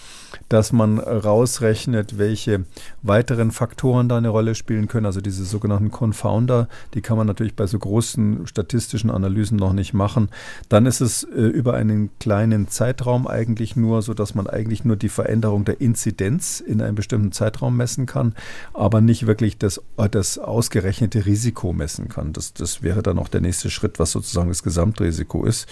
dass 0.49 0.73
man 0.73 0.99
rausrechnet, 0.99 2.19
welche 2.19 2.65
weiteren 3.03 3.51
Faktoren 3.51 4.09
da 4.09 4.19
eine 4.19 4.29
Rolle 4.29 4.55
spielen 4.55 4.89
können. 4.89 5.07
Also 5.07 5.21
diese 5.21 5.45
sogenannten 5.45 5.91
Confounder, 5.91 6.69
die 6.95 7.01
kann 7.01 7.17
man 7.17 7.27
natürlich 7.27 7.55
bei 7.55 7.67
so 7.67 7.79
großen 7.79 8.47
statistischen 8.47 9.11
Analysen 9.11 9.57
noch 9.57 9.73
nicht 9.73 9.95
machen. 9.95 10.29
Dann 10.69 10.87
ist 10.87 11.01
es 11.01 11.23
äh, 11.25 11.41
über 11.41 11.75
einen 11.75 12.11
kleinen 12.19 12.69
Zeitraum 12.69 13.27
eigentlich 13.27 13.77
nur, 13.77 14.03
so 14.03 14.15
dass 14.15 14.35
man 14.35 14.47
eigentlich 14.47 14.85
nur 14.85 14.97
die 14.97 15.09
Veränderung 15.09 15.65
der 15.65 15.81
Inzidenz 15.81 16.61
in 16.61 16.83
einem 16.83 16.96
bestimmten 16.97 17.31
Zeitraum 17.31 17.77
messen 17.77 18.07
kann, 18.07 18.35
aber 18.75 19.01
nicht 19.01 19.29
wirklich 19.29 19.57
das, 19.57 19.81
das 20.11 20.39
ausgerechnete 20.39 21.25
Risiko 21.27 21.73
messen 21.73 22.09
kann. 22.09 22.33
Das, 22.33 22.53
das 22.53 22.83
wäre 22.83 23.03
dann 23.03 23.21
auch 23.21 23.29
der 23.29 23.41
nächste 23.41 23.71
Schritt, 23.71 24.01
was 24.01 24.11
sozusagen 24.11 24.49
das 24.49 24.65
Gesamtrisiko 24.65 25.45
ist. 25.45 25.69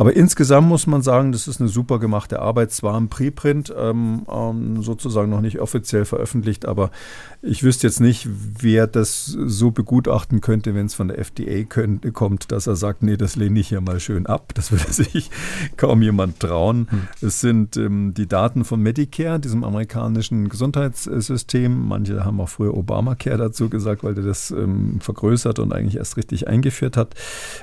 Aber 0.00 0.14
insgesamt 0.14 0.68
muss 0.68 0.86
man 0.86 1.02
sagen, 1.02 1.32
das 1.32 1.48
ist 1.48 1.60
eine 1.60 1.68
super 1.68 1.98
gemachte 1.98 2.38
Arbeit. 2.38 2.70
Zwar 2.70 2.96
im 2.96 3.08
Preprint, 3.08 3.74
ähm, 3.76 4.24
ähm, 4.30 4.80
sozusagen 4.80 5.28
noch 5.28 5.40
nicht 5.40 5.58
offiziell 5.58 6.04
veröffentlicht, 6.04 6.66
aber 6.66 6.92
ich 7.40 7.62
wüsste 7.62 7.86
jetzt 7.86 8.00
nicht, 8.00 8.28
wer 8.28 8.88
das 8.88 9.26
so 9.26 9.70
begutachten 9.70 10.40
könnte, 10.40 10.74
wenn 10.74 10.86
es 10.86 10.94
von 10.94 11.06
der 11.06 11.18
FDA 11.18 11.62
könnte, 11.62 12.10
kommt, 12.10 12.50
dass 12.50 12.66
er 12.66 12.74
sagt, 12.74 13.04
nee, 13.04 13.16
das 13.16 13.36
lehne 13.36 13.60
ich 13.60 13.68
hier 13.68 13.80
mal 13.80 14.00
schön 14.00 14.26
ab. 14.26 14.52
Das 14.58 14.72
würde 14.72 14.92
sich 14.92 15.30
kaum 15.76 16.02
jemand 16.02 16.40
trauen. 16.40 16.88
Hm. 16.90 17.02
Es 17.20 17.40
sind 17.40 17.76
ähm, 17.76 18.12
die 18.12 18.26
Daten 18.26 18.64
von 18.64 18.82
Medicare, 18.82 19.38
diesem 19.38 19.62
amerikanischen 19.62 20.48
Gesundheitssystem. 20.48 21.86
Manche 21.86 22.24
haben 22.24 22.40
auch 22.40 22.48
früher 22.48 22.74
Obamacare 22.74 23.38
dazu 23.38 23.68
gesagt, 23.68 24.02
weil 24.02 24.14
der 24.14 24.24
das 24.24 24.50
ähm, 24.50 24.98
vergrößert 25.00 25.60
und 25.60 25.72
eigentlich 25.72 25.96
erst 25.96 26.16
richtig 26.16 26.48
eingeführt 26.48 26.96
hat, 26.96 27.14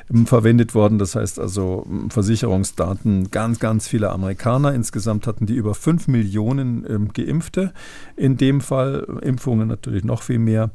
ähm, 0.10 0.26
verwendet 0.26 0.74
worden. 0.74 1.00
Das 1.00 1.16
heißt 1.16 1.38
also 1.38 1.86
ähm, 1.90 2.10
Versicherungsdaten 2.10 3.30
ganz, 3.30 3.60
ganz 3.60 3.90
viele 3.90 4.10
Amerikaner. 4.12 4.74
Insgesamt 4.74 5.28
hatten 5.28 5.46
die 5.46 5.56
über 5.56 5.76
5 5.76 6.08
Millionen 6.08 6.86
ähm, 6.90 7.10
Geimpfte. 7.14 7.74
In 8.16 8.38
dem 8.38 8.62
Fall 8.62 9.06
Impfungen 9.22 9.65
Impfungen 9.66 9.68
natürlich 9.68 10.04
noch 10.04 10.22
viel 10.22 10.40
mehr. 10.40 10.72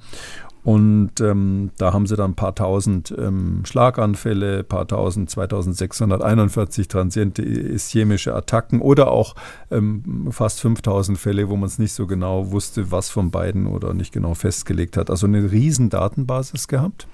Und 0.63 1.23
ähm, 1.23 1.71
da 1.79 1.95
haben 1.95 2.07
sie 2.07 2.17
dann 2.17 2.33
ein 2.33 2.35
paar 2.35 2.55
tausend 2.55 3.15
ähm, 3.17 3.63
Schlaganfälle, 3.65 4.63
paar 4.63 4.87
tausend, 4.87 5.31
2641 5.31 6.87
transiente 6.87 7.43
ischämische 7.43 8.35
Attacken 8.35 8.83
oder 8.83 9.11
auch 9.11 9.35
ähm, 9.71 10.29
fast 10.31 10.61
5000 10.61 11.17
Fälle, 11.17 11.49
wo 11.49 11.57
man 11.57 11.67
es 11.67 11.79
nicht 11.79 11.95
so 11.95 12.07
genau 12.07 12.51
wusste, 12.51 12.91
was 12.91 13.09
von 13.09 13.31
beiden 13.31 13.67
oder 13.67 13.95
nicht 13.95 14.13
genau 14.13 14.35
festgelegt 14.35 14.99
hat. 14.99 15.09
Also 15.09 15.27
eine 15.27 15.51
riesen 15.51 15.89
Datenbasis 15.89 16.69
gehabt 16.69 17.09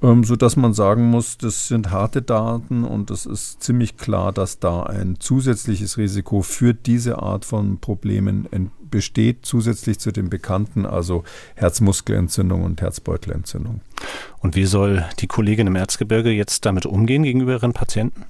ähm, 0.00 0.24
sodass 0.24 0.56
man 0.56 0.72
sagen 0.72 1.10
muss, 1.10 1.38
das 1.38 1.68
sind 1.68 1.90
harte 1.90 2.22
Daten 2.22 2.84
und 2.84 3.10
es 3.10 3.24
ist 3.24 3.62
ziemlich 3.62 3.96
klar, 3.96 4.32
dass 4.32 4.58
da 4.58 4.82
ein 4.82 5.16
zusätzliches 5.20 5.96
Risiko 5.96 6.42
für 6.42 6.74
diese 6.74 7.22
Art 7.22 7.44
von 7.44 7.78
Problemen 7.78 8.46
besteht, 8.92 9.44
zusätzlich 9.44 9.98
zu 9.98 10.12
den 10.12 10.30
bekannten, 10.30 10.86
also 10.86 11.24
Herzmuskelentzündung 11.56 12.62
und 12.62 12.80
Herzbeutelentzündung. 12.80 13.80
Und 14.38 14.54
wie 14.54 14.66
soll 14.66 15.04
die 15.18 15.26
Kollegin 15.26 15.66
im 15.66 15.74
Erzgebirge 15.74 16.30
jetzt 16.30 16.64
damit 16.64 16.86
umgehen 16.86 17.24
gegenüber 17.24 17.54
ihren 17.54 17.72
Patienten? 17.72 18.26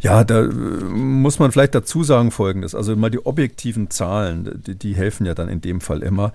Ja, 0.00 0.24
da 0.24 0.44
äh, 0.44 0.48
muss 0.48 1.38
man 1.38 1.52
vielleicht 1.52 1.74
dazu 1.74 2.02
sagen 2.02 2.30
Folgendes. 2.30 2.74
Also 2.74 2.96
mal 2.96 3.10
die 3.10 3.24
objektiven 3.24 3.90
Zahlen, 3.90 4.62
die, 4.66 4.74
die 4.74 4.94
helfen 4.94 5.26
ja 5.26 5.34
dann 5.34 5.48
in 5.48 5.60
dem 5.60 5.80
Fall 5.80 6.02
immer. 6.02 6.32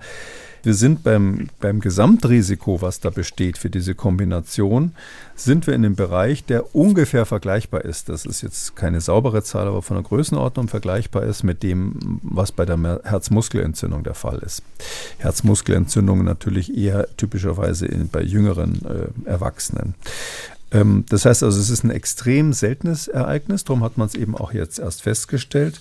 Wir 0.62 0.74
sind 0.74 1.02
beim, 1.02 1.48
beim 1.60 1.80
Gesamtrisiko, 1.80 2.82
was 2.82 3.00
da 3.00 3.10
besteht 3.10 3.58
für 3.58 3.70
diese 3.70 3.94
Kombination, 3.94 4.92
sind 5.34 5.66
wir 5.66 5.74
in 5.74 5.84
einem 5.84 5.96
Bereich, 5.96 6.44
der 6.44 6.74
ungefähr 6.74 7.24
vergleichbar 7.24 7.84
ist. 7.84 8.08
Das 8.08 8.26
ist 8.26 8.42
jetzt 8.42 8.76
keine 8.76 9.00
saubere 9.00 9.42
Zahl, 9.42 9.66
aber 9.66 9.80
von 9.80 9.96
der 9.96 10.04
Größenordnung 10.04 10.68
vergleichbar 10.68 11.22
ist 11.22 11.42
mit 11.42 11.62
dem, 11.62 12.20
was 12.22 12.52
bei 12.52 12.66
der 12.66 13.00
Herzmuskelentzündung 13.04 14.04
der 14.04 14.14
Fall 14.14 14.38
ist. 14.38 14.62
Herzmuskelentzündung 15.18 16.24
natürlich 16.24 16.76
eher 16.76 17.08
typischerweise 17.16 17.86
in, 17.86 18.08
bei 18.08 18.22
jüngeren 18.22 18.80
äh, 18.84 19.28
Erwachsenen. 19.28 19.94
Ähm, 20.72 21.04
das 21.08 21.24
heißt 21.24 21.42
also, 21.42 21.58
es 21.58 21.70
ist 21.70 21.84
ein 21.84 21.90
extrem 21.90 22.52
seltenes 22.52 23.08
Ereignis, 23.08 23.64
darum 23.64 23.82
hat 23.82 23.96
man 23.96 24.06
es 24.06 24.14
eben 24.14 24.36
auch 24.36 24.52
jetzt 24.52 24.78
erst 24.78 25.02
festgestellt. 25.02 25.80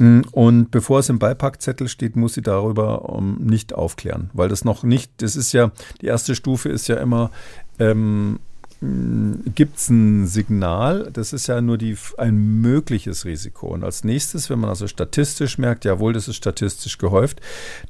Mm, 0.00 0.22
und 0.32 0.70
bevor 0.70 1.00
es 1.00 1.10
im 1.10 1.18
Beipackzettel 1.18 1.86
steht, 1.86 2.16
muss 2.16 2.32
sie 2.32 2.40
darüber 2.40 3.14
ähm, 3.18 3.36
nicht 3.38 3.74
aufklären, 3.74 4.30
weil 4.32 4.48
das 4.48 4.64
noch 4.64 4.82
nicht, 4.82 5.12
das 5.18 5.36
ist 5.36 5.52
ja, 5.52 5.72
die 6.00 6.06
erste 6.06 6.34
Stufe 6.34 6.70
ist 6.70 6.88
ja 6.88 6.96
immer, 6.96 7.30
ähm, 7.78 8.38
mm, 8.80 9.52
gibt 9.54 9.76
es 9.76 9.90
ein 9.90 10.26
Signal, 10.26 11.10
das 11.12 11.34
ist 11.34 11.48
ja 11.48 11.60
nur 11.60 11.76
die, 11.76 11.98
ein 12.16 12.62
mögliches 12.62 13.26
Risiko. 13.26 13.66
Und 13.66 13.84
als 13.84 14.02
nächstes, 14.02 14.48
wenn 14.48 14.58
man 14.58 14.70
also 14.70 14.86
statistisch 14.86 15.58
merkt, 15.58 15.84
jawohl, 15.84 16.14
das 16.14 16.28
ist 16.28 16.36
statistisch 16.36 16.96
gehäuft, 16.96 17.42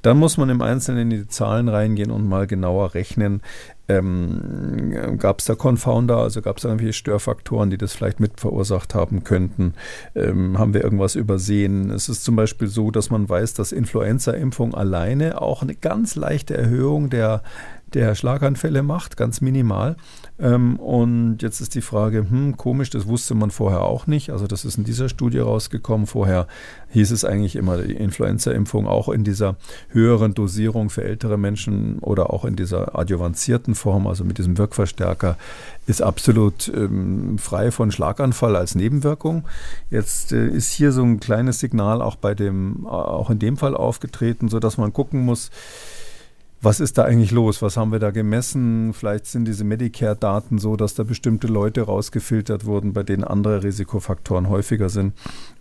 dann 0.03 0.19
muss 0.19 0.37
man 0.37 0.51
im 0.51 0.63
Einzelnen 0.63 1.13
in 1.13 1.19
die 1.21 1.29
Zahlen 1.29 1.69
reingehen 1.69 2.11
und 2.11 2.29
mal 2.29 2.49
genauer 2.49 2.95
rechnen, 2.95 3.41
Ähm, 3.91 5.19
gab 5.19 5.41
es 5.41 5.47
da 5.47 5.55
Confounder, 5.55 6.19
also 6.19 6.43
gab 6.43 6.57
es 6.57 6.63
da 6.63 6.69
irgendwelche 6.69 6.93
Störfaktoren, 6.93 7.71
die 7.71 7.79
das 7.79 7.93
vielleicht 7.93 8.21
mit 8.21 8.39
verursacht 8.41 8.95
haben 8.95 9.25
könnten? 9.25 9.75
Ähm, 10.15 10.59
haben 10.59 10.75
wir 10.75 10.85
irgendwas 10.85 11.17
übersehen? 11.17 11.91
Es 11.91 12.09
ist 12.09 12.25
zum 12.25 12.37
Beispiel 12.37 12.69
so, 12.69 12.91
dass 12.91 13.11
man 13.11 13.29
weiß, 13.29 13.55
dass 13.55 13.73
Influenza-Impfung 13.73 14.75
alleine 14.75 15.43
auch 15.43 15.63
eine 15.63 15.75
ganz 15.75 16.15
leichte 16.15 16.57
Erhöhung 16.57 17.11
der 17.11 17.43
der 17.95 18.15
Schlaganfälle 18.15 18.83
macht, 18.83 19.17
ganz 19.17 19.41
minimal. 19.41 19.97
Ähm, 20.39 20.79
und 20.79 21.43
jetzt 21.43 21.61
ist 21.61 21.75
die 21.75 21.83
Frage, 21.83 22.27
hm, 22.29 22.57
komisch, 22.57 22.91
das 22.91 23.07
wusste 23.07 23.35
man 23.35 23.51
vorher 23.51 23.83
auch 23.83 24.07
nicht. 24.07 24.31
Also 24.31 24.47
das 24.47 24.65
ist 24.65 24.79
in 24.79 24.85
dieser 24.85 25.09
Studie 25.09 25.39
rausgekommen. 25.39 26.07
Vorher 26.07 26.47
hieß 26.91 27.11
es 27.11 27.25
eigentlich 27.25 27.57
immer, 27.57 27.79
die 27.79 27.93
Influenza-Impfung 27.93 28.87
auch 28.87 29.09
in 29.09 29.25
dieser 29.25 29.57
höheren 29.89 30.35
Dosierung 30.35 30.89
für 30.89 31.05
ältere 31.05 31.37
Menschen 31.37 31.99
oder 31.99 32.33
auch 32.33 32.45
in 32.45 32.57
dieser 32.57 32.99
adjuvanzierten 32.99 33.75
Form, 33.75 34.07
also 34.07 34.25
mit 34.25 34.39
diesem 34.39 34.57
Wirkverstärker, 34.57 35.37
ist 35.87 36.03
absolut 36.03 36.69
ähm, 36.75 37.39
frei 37.39 37.71
von 37.71 37.91
Schlaganfall 37.91 38.57
als 38.57 38.75
Nebenwirkung. 38.75 39.45
Jetzt 39.91 40.33
äh, 40.33 40.47
ist 40.47 40.71
hier 40.71 40.93
so 40.93 41.03
ein 41.03 41.21
kleines 41.21 41.59
Signal 41.59 42.01
auch 42.01 42.17
bei 42.17 42.35
dem, 42.35 42.87
auch 42.87 43.31
in 43.31 43.39
dem 43.39 43.57
Fall 43.57 43.77
aufgetreten, 43.77 44.49
sodass 44.49 44.79
man 44.79 44.93
gucken 44.93 45.21
muss, 45.25 45.51
was 46.63 46.81
ist 46.81 46.99
da 46.99 47.05
eigentlich 47.05 47.31
los? 47.31 47.63
Was 47.63 47.77
haben 47.77 47.93
wir 47.93 47.99
da 47.99 48.11
gemessen? 48.11 48.93
Vielleicht 48.93 49.27
sind 49.27 49.47
diese 49.47 49.65
Medicare-Daten 49.65 50.59
so, 50.59 50.77
dass 50.77 50.95
da 50.95 51.05
bestimmte 51.05 51.47
Leute 51.47 51.83
rausgefiltert 51.83 52.67
wurden, 52.67 52.93
bei 52.93 53.03
denen 53.03 53.25
andere 53.25 53.63
Risikofaktoren 53.63 54.49
häufiger 54.49 54.89
sind. 54.89 55.15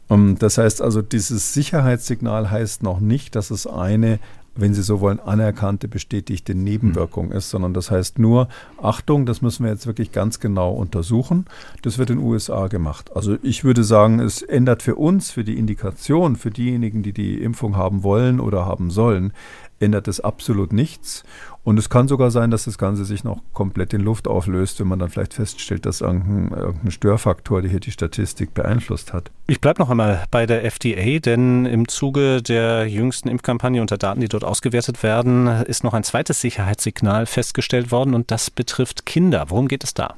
Um, 0.09 0.37
das 0.39 0.57
heißt 0.57 0.81
also, 0.81 1.01
dieses 1.01 1.53
Sicherheitssignal 1.53 2.49
heißt 2.49 2.83
noch 2.83 2.99
nicht, 2.99 3.35
dass 3.35 3.51
es 3.51 3.67
eine 3.67 4.19
wenn 4.55 4.73
Sie 4.73 4.81
so 4.81 4.99
wollen, 4.99 5.19
anerkannte, 5.19 5.87
bestätigte 5.87 6.55
Nebenwirkung 6.55 7.29
hm. 7.29 7.37
ist, 7.37 7.49
sondern 7.49 7.73
das 7.73 7.91
heißt 7.91 8.19
nur, 8.19 8.47
Achtung, 8.81 9.25
das 9.25 9.41
müssen 9.41 9.63
wir 9.63 9.71
jetzt 9.71 9.87
wirklich 9.87 10.11
ganz 10.11 10.39
genau 10.39 10.71
untersuchen. 10.71 11.45
Das 11.81 11.97
wird 11.97 12.09
in 12.09 12.17
den 12.17 12.25
USA 12.25 12.67
gemacht. 12.67 13.15
Also 13.15 13.37
ich 13.41 13.63
würde 13.63 13.83
sagen, 13.83 14.19
es 14.19 14.41
ändert 14.41 14.81
für 14.81 14.95
uns, 14.95 15.31
für 15.31 15.43
die 15.43 15.57
Indikation, 15.57 16.35
für 16.35 16.51
diejenigen, 16.51 17.03
die 17.03 17.13
die 17.13 17.41
Impfung 17.41 17.75
haben 17.75 18.03
wollen 18.03 18.39
oder 18.39 18.65
haben 18.65 18.89
sollen, 18.89 19.33
ändert 19.79 20.07
es 20.07 20.19
absolut 20.19 20.73
nichts. 20.73 21.23
Und 21.63 21.77
es 21.77 21.89
kann 21.89 22.07
sogar 22.07 22.31
sein, 22.31 22.51
dass 22.51 22.65
das 22.65 22.77
Ganze 22.77 23.05
sich 23.05 23.23
noch 23.23 23.41
komplett 23.53 23.93
in 23.93 24.01
Luft 24.01 24.27
auflöst, 24.27 24.79
wenn 24.79 24.87
man 24.87 24.99
dann 24.99 25.09
vielleicht 25.09 25.33
feststellt, 25.33 25.85
dass 25.85 26.01
irgendein, 26.01 26.57
irgendein 26.57 26.91
Störfaktor, 26.91 27.61
der 27.61 27.69
hier 27.69 27.79
die 27.79 27.91
Statistik 27.91 28.53
beeinflusst 28.53 29.13
hat. 29.13 29.29
Ich 29.47 29.61
bleibe 29.61 29.81
noch 29.81 29.89
einmal 29.89 30.23
bei 30.31 30.45
der 30.45 30.63
FDA, 30.63 31.19
denn 31.19 31.65
im 31.65 31.87
Zuge 31.87 32.41
der 32.41 32.87
jüngsten 32.87 33.27
Impfkampagne 33.29 33.81
unter 33.81 33.97
Daten, 33.97 34.21
die 34.21 34.29
dort 34.29 34.43
ausgewertet 34.43 35.03
werden, 35.03 35.47
ist 35.47 35.83
noch 35.83 35.93
ein 35.93 36.03
zweites 36.03 36.41
Sicherheitssignal 36.41 37.25
festgestellt 37.25 37.91
worden 37.91 38.15
und 38.15 38.31
das 38.31 38.49
betrifft 38.49 39.05
Kinder. 39.05 39.45
Worum 39.49 39.67
geht 39.67 39.83
es 39.83 39.93
da? 39.93 40.15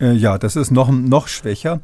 Äh, 0.00 0.12
ja, 0.12 0.38
das 0.38 0.56
ist 0.56 0.70
noch, 0.70 0.90
noch 0.90 1.28
schwächer. 1.28 1.80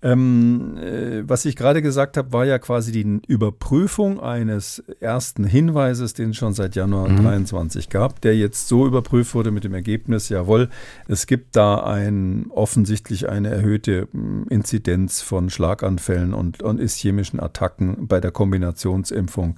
Ähm, 0.00 0.76
äh, 0.76 1.28
was 1.28 1.44
ich 1.44 1.56
gerade 1.56 1.82
gesagt 1.82 2.16
habe, 2.16 2.32
war 2.32 2.44
ja 2.44 2.60
quasi 2.60 2.92
die 2.92 3.20
Überprüfung 3.26 4.20
eines 4.20 4.78
ersten 5.00 5.42
Hinweises, 5.42 6.14
den 6.14 6.30
es 6.30 6.36
schon 6.36 6.52
seit 6.52 6.76
Januar 6.76 7.08
mhm. 7.08 7.24
23 7.24 7.88
gab, 7.88 8.20
der 8.20 8.36
jetzt 8.36 8.68
so 8.68 8.86
überprüft 8.86 9.34
wurde 9.34 9.50
mit 9.50 9.64
dem 9.64 9.74
Ergebnis, 9.74 10.28
jawohl, 10.28 10.68
es 11.08 11.26
gibt 11.26 11.56
da 11.56 11.82
ein, 11.82 12.46
offensichtlich 12.50 13.28
eine 13.28 13.48
erhöhte 13.48 14.06
hm, 14.12 14.46
Inzidenz 14.48 15.20
von 15.20 15.50
Schlaganfällen 15.50 16.32
und, 16.32 16.62
und 16.62 16.78
ischämischen 16.78 17.40
Attacken 17.40 18.06
bei 18.06 18.20
der 18.20 18.30
Kombinationsimpfung 18.30 19.56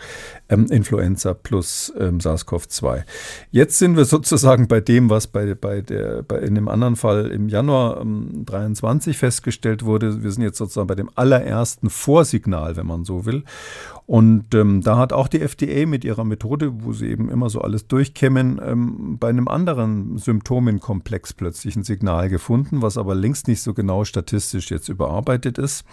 ähm, 0.48 0.66
Influenza 0.70 1.34
plus 1.34 1.92
ähm, 1.98 2.18
SARS-CoV-2. 2.18 3.02
Jetzt 3.50 3.78
sind 3.78 3.94
wir 3.94 4.04
sozusagen 4.06 4.68
bei 4.68 4.80
dem, 4.80 5.10
was 5.10 5.26
bei, 5.26 5.54
bei, 5.54 5.82
der, 5.82 6.22
bei 6.22 6.38
in 6.38 6.54
dem 6.54 6.68
anderen 6.68 6.96
Fall 6.96 7.26
im 7.26 7.50
Januar 7.50 8.00
ähm, 8.00 8.44
23 8.46 9.18
festgestellt 9.18 9.84
wurde. 9.84 10.22
Wir 10.22 10.29
wir 10.30 10.34
sind 10.34 10.44
jetzt 10.44 10.58
sozusagen 10.58 10.86
bei 10.86 10.94
dem 10.94 11.10
allerersten 11.16 11.90
Vorsignal, 11.90 12.76
wenn 12.76 12.86
man 12.86 13.04
so 13.04 13.26
will. 13.26 13.42
Und 14.06 14.54
ähm, 14.54 14.80
da 14.80 14.96
hat 14.96 15.12
auch 15.12 15.28
die 15.28 15.40
FDA 15.40 15.86
mit 15.86 16.04
ihrer 16.04 16.24
Methode, 16.24 16.84
wo 16.84 16.92
sie 16.92 17.08
eben 17.08 17.28
immer 17.30 17.50
so 17.50 17.60
alles 17.60 17.88
durchkämmen, 17.88 18.60
ähm, 18.64 19.18
bei 19.18 19.28
einem 19.28 19.48
anderen 19.48 20.18
Symptomenkomplex 20.18 21.32
plötzlich 21.32 21.74
ein 21.76 21.82
Signal 21.82 22.28
gefunden, 22.28 22.82
was 22.82 22.96
aber 22.96 23.14
längst 23.14 23.48
nicht 23.48 23.62
so 23.62 23.74
genau 23.74 24.04
statistisch 24.04 24.70
jetzt 24.70 24.88
überarbeitet 24.88 25.58
ist. 25.58 25.84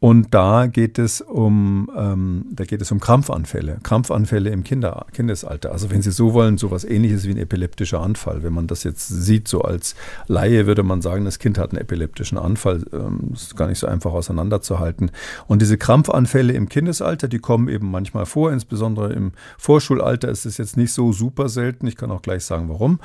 Und 0.00 0.32
da 0.32 0.66
geht 0.66 0.98
es 0.98 1.20
um, 1.20 1.90
ähm, 1.96 2.46
da 2.52 2.64
geht 2.64 2.80
es 2.80 2.92
um 2.92 3.00
Krampfanfälle, 3.00 3.78
Krampfanfälle 3.82 4.50
im 4.50 4.62
Kinder, 4.62 5.06
Kindesalter. 5.12 5.72
Also 5.72 5.90
wenn 5.90 6.02
Sie 6.02 6.12
so 6.12 6.34
wollen, 6.34 6.56
so 6.56 6.70
was 6.70 6.84
ähnliches 6.84 7.24
wie 7.24 7.32
ein 7.32 7.38
epileptischer 7.38 8.00
Anfall. 8.00 8.44
Wenn 8.44 8.52
man 8.52 8.68
das 8.68 8.84
jetzt 8.84 9.08
sieht, 9.08 9.48
so 9.48 9.62
als 9.62 9.96
Laie, 10.28 10.66
würde 10.66 10.84
man 10.84 11.02
sagen, 11.02 11.24
das 11.24 11.40
Kind 11.40 11.58
hat 11.58 11.72
einen 11.72 11.80
epileptischen 11.80 12.38
Anfall. 12.38 12.84
Ähm, 12.92 13.30
ist 13.32 13.56
gar 13.56 13.66
nicht 13.66 13.80
so 13.80 13.88
einfach 13.88 14.12
auseinanderzuhalten. 14.12 15.10
Und 15.48 15.62
diese 15.62 15.78
Krampfanfälle 15.78 16.52
im 16.52 16.68
Kindesalter, 16.68 17.26
die 17.26 17.40
kommen 17.40 17.68
eben 17.68 17.90
manchmal 17.90 18.26
vor, 18.26 18.52
insbesondere 18.52 19.12
im 19.12 19.32
Vorschulalter 19.58 20.28
ist 20.28 20.46
es 20.46 20.58
jetzt 20.58 20.76
nicht 20.76 20.92
so 20.92 21.12
super 21.12 21.48
selten. 21.48 21.88
Ich 21.88 21.96
kann 21.96 22.12
auch 22.12 22.22
gleich 22.22 22.44
sagen, 22.44 22.68
warum. 22.68 23.00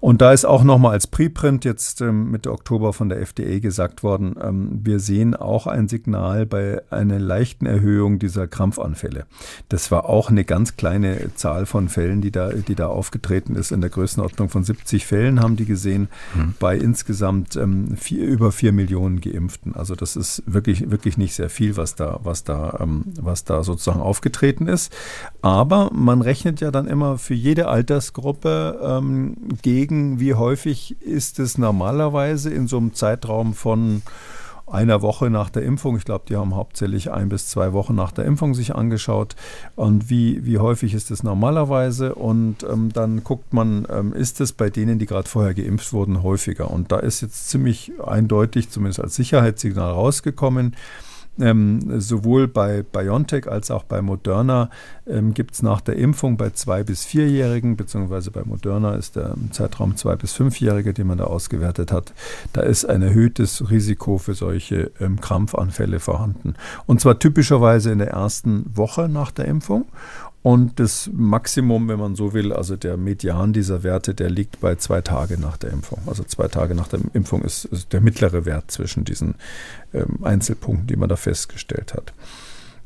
Und 0.00 0.22
da 0.22 0.32
ist 0.32 0.46
auch 0.46 0.64
nochmal 0.64 0.92
als 0.92 1.06
Preprint 1.06 1.64
jetzt 1.66 2.00
ähm, 2.00 2.30
Mitte 2.30 2.50
Oktober 2.52 2.94
von 2.94 3.10
der 3.10 3.20
FDA 3.20 3.58
gesagt 3.58 4.02
worden, 4.02 4.34
ähm, 4.42 4.80
wir 4.82 4.98
sehen 4.98 5.36
auch 5.36 5.66
ein 5.66 5.88
Signal 5.88 6.46
bei 6.46 6.82
einer 6.90 7.18
leichten 7.18 7.66
Erhöhung 7.66 8.18
dieser 8.18 8.46
Krampfanfälle. 8.46 9.26
Das 9.68 9.90
war 9.90 10.08
auch 10.08 10.30
eine 10.30 10.44
ganz 10.44 10.76
kleine 10.76 11.34
Zahl 11.34 11.66
von 11.66 11.90
Fällen, 11.90 12.22
die 12.22 12.30
da, 12.30 12.48
die 12.50 12.74
da 12.74 12.86
aufgetreten 12.86 13.56
ist. 13.56 13.72
In 13.72 13.82
der 13.82 13.90
Größenordnung 13.90 14.48
von 14.48 14.64
70 14.64 15.06
Fällen 15.06 15.40
haben 15.40 15.56
die 15.56 15.66
gesehen, 15.66 16.08
mhm. 16.34 16.54
bei 16.58 16.76
insgesamt 16.76 17.56
ähm, 17.56 17.96
vier, 17.96 18.24
über 18.24 18.52
vier 18.52 18.72
Millionen 18.72 19.20
Geimpften. 19.20 19.74
Also 19.74 19.94
das 19.94 20.16
ist 20.16 20.42
wirklich, 20.46 20.90
wirklich 20.90 21.18
nicht 21.18 21.34
sehr 21.34 21.50
viel, 21.50 21.76
was 21.76 21.94
da, 21.94 22.20
was 22.22 22.44
da, 22.44 22.78
ähm, 22.80 23.04
was 23.20 23.44
da 23.44 23.62
sozusagen 23.62 24.00
aufgetreten 24.00 24.66
ist. 24.66 24.96
Aber 25.42 25.90
man 25.92 26.22
rechnet 26.22 26.60
ja 26.62 26.70
dann 26.70 26.86
immer 26.86 27.18
für 27.18 27.34
jede 27.34 27.68
Altersgruppe 27.68 28.80
ähm, 28.82 29.36
gegen 29.60 29.89
überlegen, 29.90 30.20
wie 30.20 30.34
häufig 30.34 31.00
ist 31.00 31.38
es 31.38 31.58
normalerweise 31.58 32.50
in 32.50 32.66
so 32.66 32.78
einem 32.78 32.94
Zeitraum 32.94 33.54
von 33.54 34.02
einer 34.66 35.02
Woche 35.02 35.30
nach 35.30 35.50
der 35.50 35.64
Impfung. 35.64 35.96
Ich 35.96 36.04
glaube, 36.04 36.26
die 36.28 36.36
haben 36.36 36.54
hauptsächlich 36.54 37.10
ein 37.10 37.28
bis 37.28 37.48
zwei 37.48 37.72
Wochen 37.72 37.96
nach 37.96 38.12
der 38.12 38.24
Impfung 38.24 38.54
sich 38.54 38.76
angeschaut. 38.76 39.34
Und 39.74 40.10
wie, 40.10 40.46
wie 40.46 40.58
häufig 40.58 40.94
ist 40.94 41.10
es 41.10 41.24
normalerweise? 41.24 42.14
Und 42.14 42.62
ähm, 42.62 42.92
dann 42.92 43.24
guckt 43.24 43.52
man, 43.52 43.84
ähm, 43.90 44.12
ist 44.12 44.40
es 44.40 44.52
bei 44.52 44.70
denen, 44.70 45.00
die 45.00 45.06
gerade 45.06 45.28
vorher 45.28 45.54
geimpft 45.54 45.92
wurden, 45.92 46.22
häufiger? 46.22 46.70
Und 46.70 46.92
da 46.92 47.00
ist 47.00 47.20
jetzt 47.20 47.48
ziemlich 47.48 47.90
eindeutig, 48.04 48.70
zumindest 48.70 49.00
als 49.00 49.16
Sicherheitssignal 49.16 49.90
rausgekommen, 49.90 50.76
ähm, 51.38 52.00
sowohl 52.00 52.48
bei 52.48 52.82
BioNTech 52.82 53.48
als 53.48 53.70
auch 53.70 53.84
bei 53.84 54.02
Moderna 54.02 54.70
ähm, 55.06 55.34
gibt 55.34 55.54
es 55.54 55.62
nach 55.62 55.80
der 55.80 55.96
Impfung 55.96 56.36
bei 56.36 56.50
zwei 56.50 56.82
bis 56.82 57.04
vierjährigen, 57.04 57.76
beziehungsweise 57.76 58.30
bei 58.30 58.42
Moderna 58.44 58.94
ist 58.94 59.16
der 59.16 59.34
Zeitraum 59.50 59.96
zwei 59.96 60.16
bis 60.16 60.32
fünfjährige, 60.32 60.92
den 60.92 61.06
man 61.06 61.18
da 61.18 61.24
ausgewertet 61.24 61.92
hat, 61.92 62.12
da 62.52 62.62
ist 62.62 62.84
ein 62.84 63.02
erhöhtes 63.02 63.70
Risiko 63.70 64.18
für 64.18 64.34
solche 64.34 64.90
ähm, 65.00 65.20
Krampfanfälle 65.20 66.00
vorhanden. 66.00 66.54
Und 66.86 67.00
zwar 67.00 67.18
typischerweise 67.18 67.90
in 67.90 67.98
der 67.98 68.10
ersten 68.10 68.64
Woche 68.76 69.08
nach 69.08 69.30
der 69.30 69.46
Impfung 69.46 69.86
und 70.42 70.80
das 70.80 71.10
Maximum, 71.12 71.88
wenn 71.88 71.98
man 71.98 72.16
so 72.16 72.32
will, 72.32 72.52
also 72.52 72.76
der 72.76 72.96
Median 72.96 73.52
dieser 73.52 73.82
Werte, 73.82 74.14
der 74.14 74.30
liegt 74.30 74.60
bei 74.60 74.74
zwei 74.76 75.02
Tage 75.02 75.38
nach 75.38 75.58
der 75.58 75.70
Impfung. 75.70 75.98
Also 76.06 76.24
zwei 76.24 76.48
Tage 76.48 76.74
nach 76.74 76.88
der 76.88 77.00
Impfung 77.12 77.42
ist, 77.42 77.66
ist 77.66 77.92
der 77.92 78.00
mittlere 78.00 78.46
Wert 78.46 78.70
zwischen 78.70 79.04
diesen 79.04 79.34
ähm, 79.92 80.18
Einzelpunkten, 80.22 80.86
die 80.86 80.96
man 80.96 81.10
da 81.10 81.16
festgestellt 81.16 81.92
hat. 81.92 82.14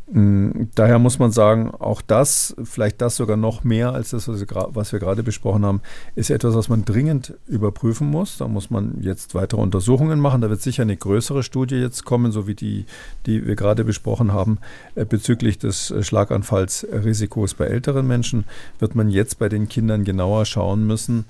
Mm, 0.06 0.64
daher 0.74 0.98
muss 0.98 1.18
man 1.18 1.32
sagen, 1.32 1.70
auch 1.70 2.02
das, 2.02 2.54
vielleicht 2.62 3.00
das 3.00 3.16
sogar 3.16 3.38
noch 3.38 3.64
mehr 3.64 3.92
als 3.92 4.10
das, 4.10 4.28
was 4.28 4.92
wir 4.92 4.98
gerade 4.98 5.22
besprochen 5.22 5.64
haben, 5.64 5.80
ist 6.14 6.30
etwas, 6.30 6.54
was 6.54 6.68
man 6.68 6.84
dringend 6.84 7.34
überprüfen 7.46 8.08
muss. 8.08 8.36
Da 8.36 8.46
muss 8.46 8.70
man 8.70 9.00
jetzt 9.00 9.34
weitere 9.34 9.60
Untersuchungen 9.60 10.20
machen. 10.20 10.42
Da 10.42 10.50
wird 10.50 10.60
sicher 10.60 10.82
eine 10.82 10.96
größere 10.96 11.42
Studie 11.42 11.76
jetzt 11.76 12.04
kommen, 12.04 12.32
so 12.32 12.46
wie 12.46 12.54
die, 12.54 12.84
die 13.24 13.46
wir 13.46 13.56
gerade 13.56 13.84
besprochen 13.84 14.32
haben, 14.32 14.58
äh, 14.94 15.06
bezüglich 15.06 15.58
des 15.58 15.90
äh, 15.90 16.02
Schlaganfallsrisikos 16.02 17.54
bei 17.54 17.66
älteren 17.66 18.06
Menschen. 18.06 18.44
Wird 18.78 18.94
man 18.94 19.08
jetzt 19.08 19.38
bei 19.38 19.48
den 19.48 19.68
Kindern 19.68 20.04
genauer 20.04 20.44
schauen 20.44 20.86
müssen, 20.86 21.24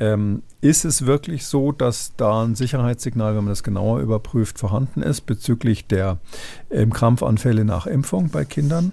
ähm, 0.00 0.42
ist 0.64 0.86
es 0.86 1.04
wirklich 1.04 1.44
so, 1.44 1.72
dass 1.72 2.14
da 2.16 2.42
ein 2.42 2.54
Sicherheitssignal, 2.54 3.36
wenn 3.36 3.44
man 3.44 3.52
das 3.52 3.62
genauer 3.62 4.00
überprüft, 4.00 4.58
vorhanden 4.58 5.02
ist 5.02 5.26
bezüglich 5.26 5.86
der 5.86 6.16
ähm, 6.70 6.90
Krampfanfälle 6.90 7.66
nach 7.66 7.86
Impfung 7.86 8.30
bei 8.30 8.46
Kindern? 8.46 8.92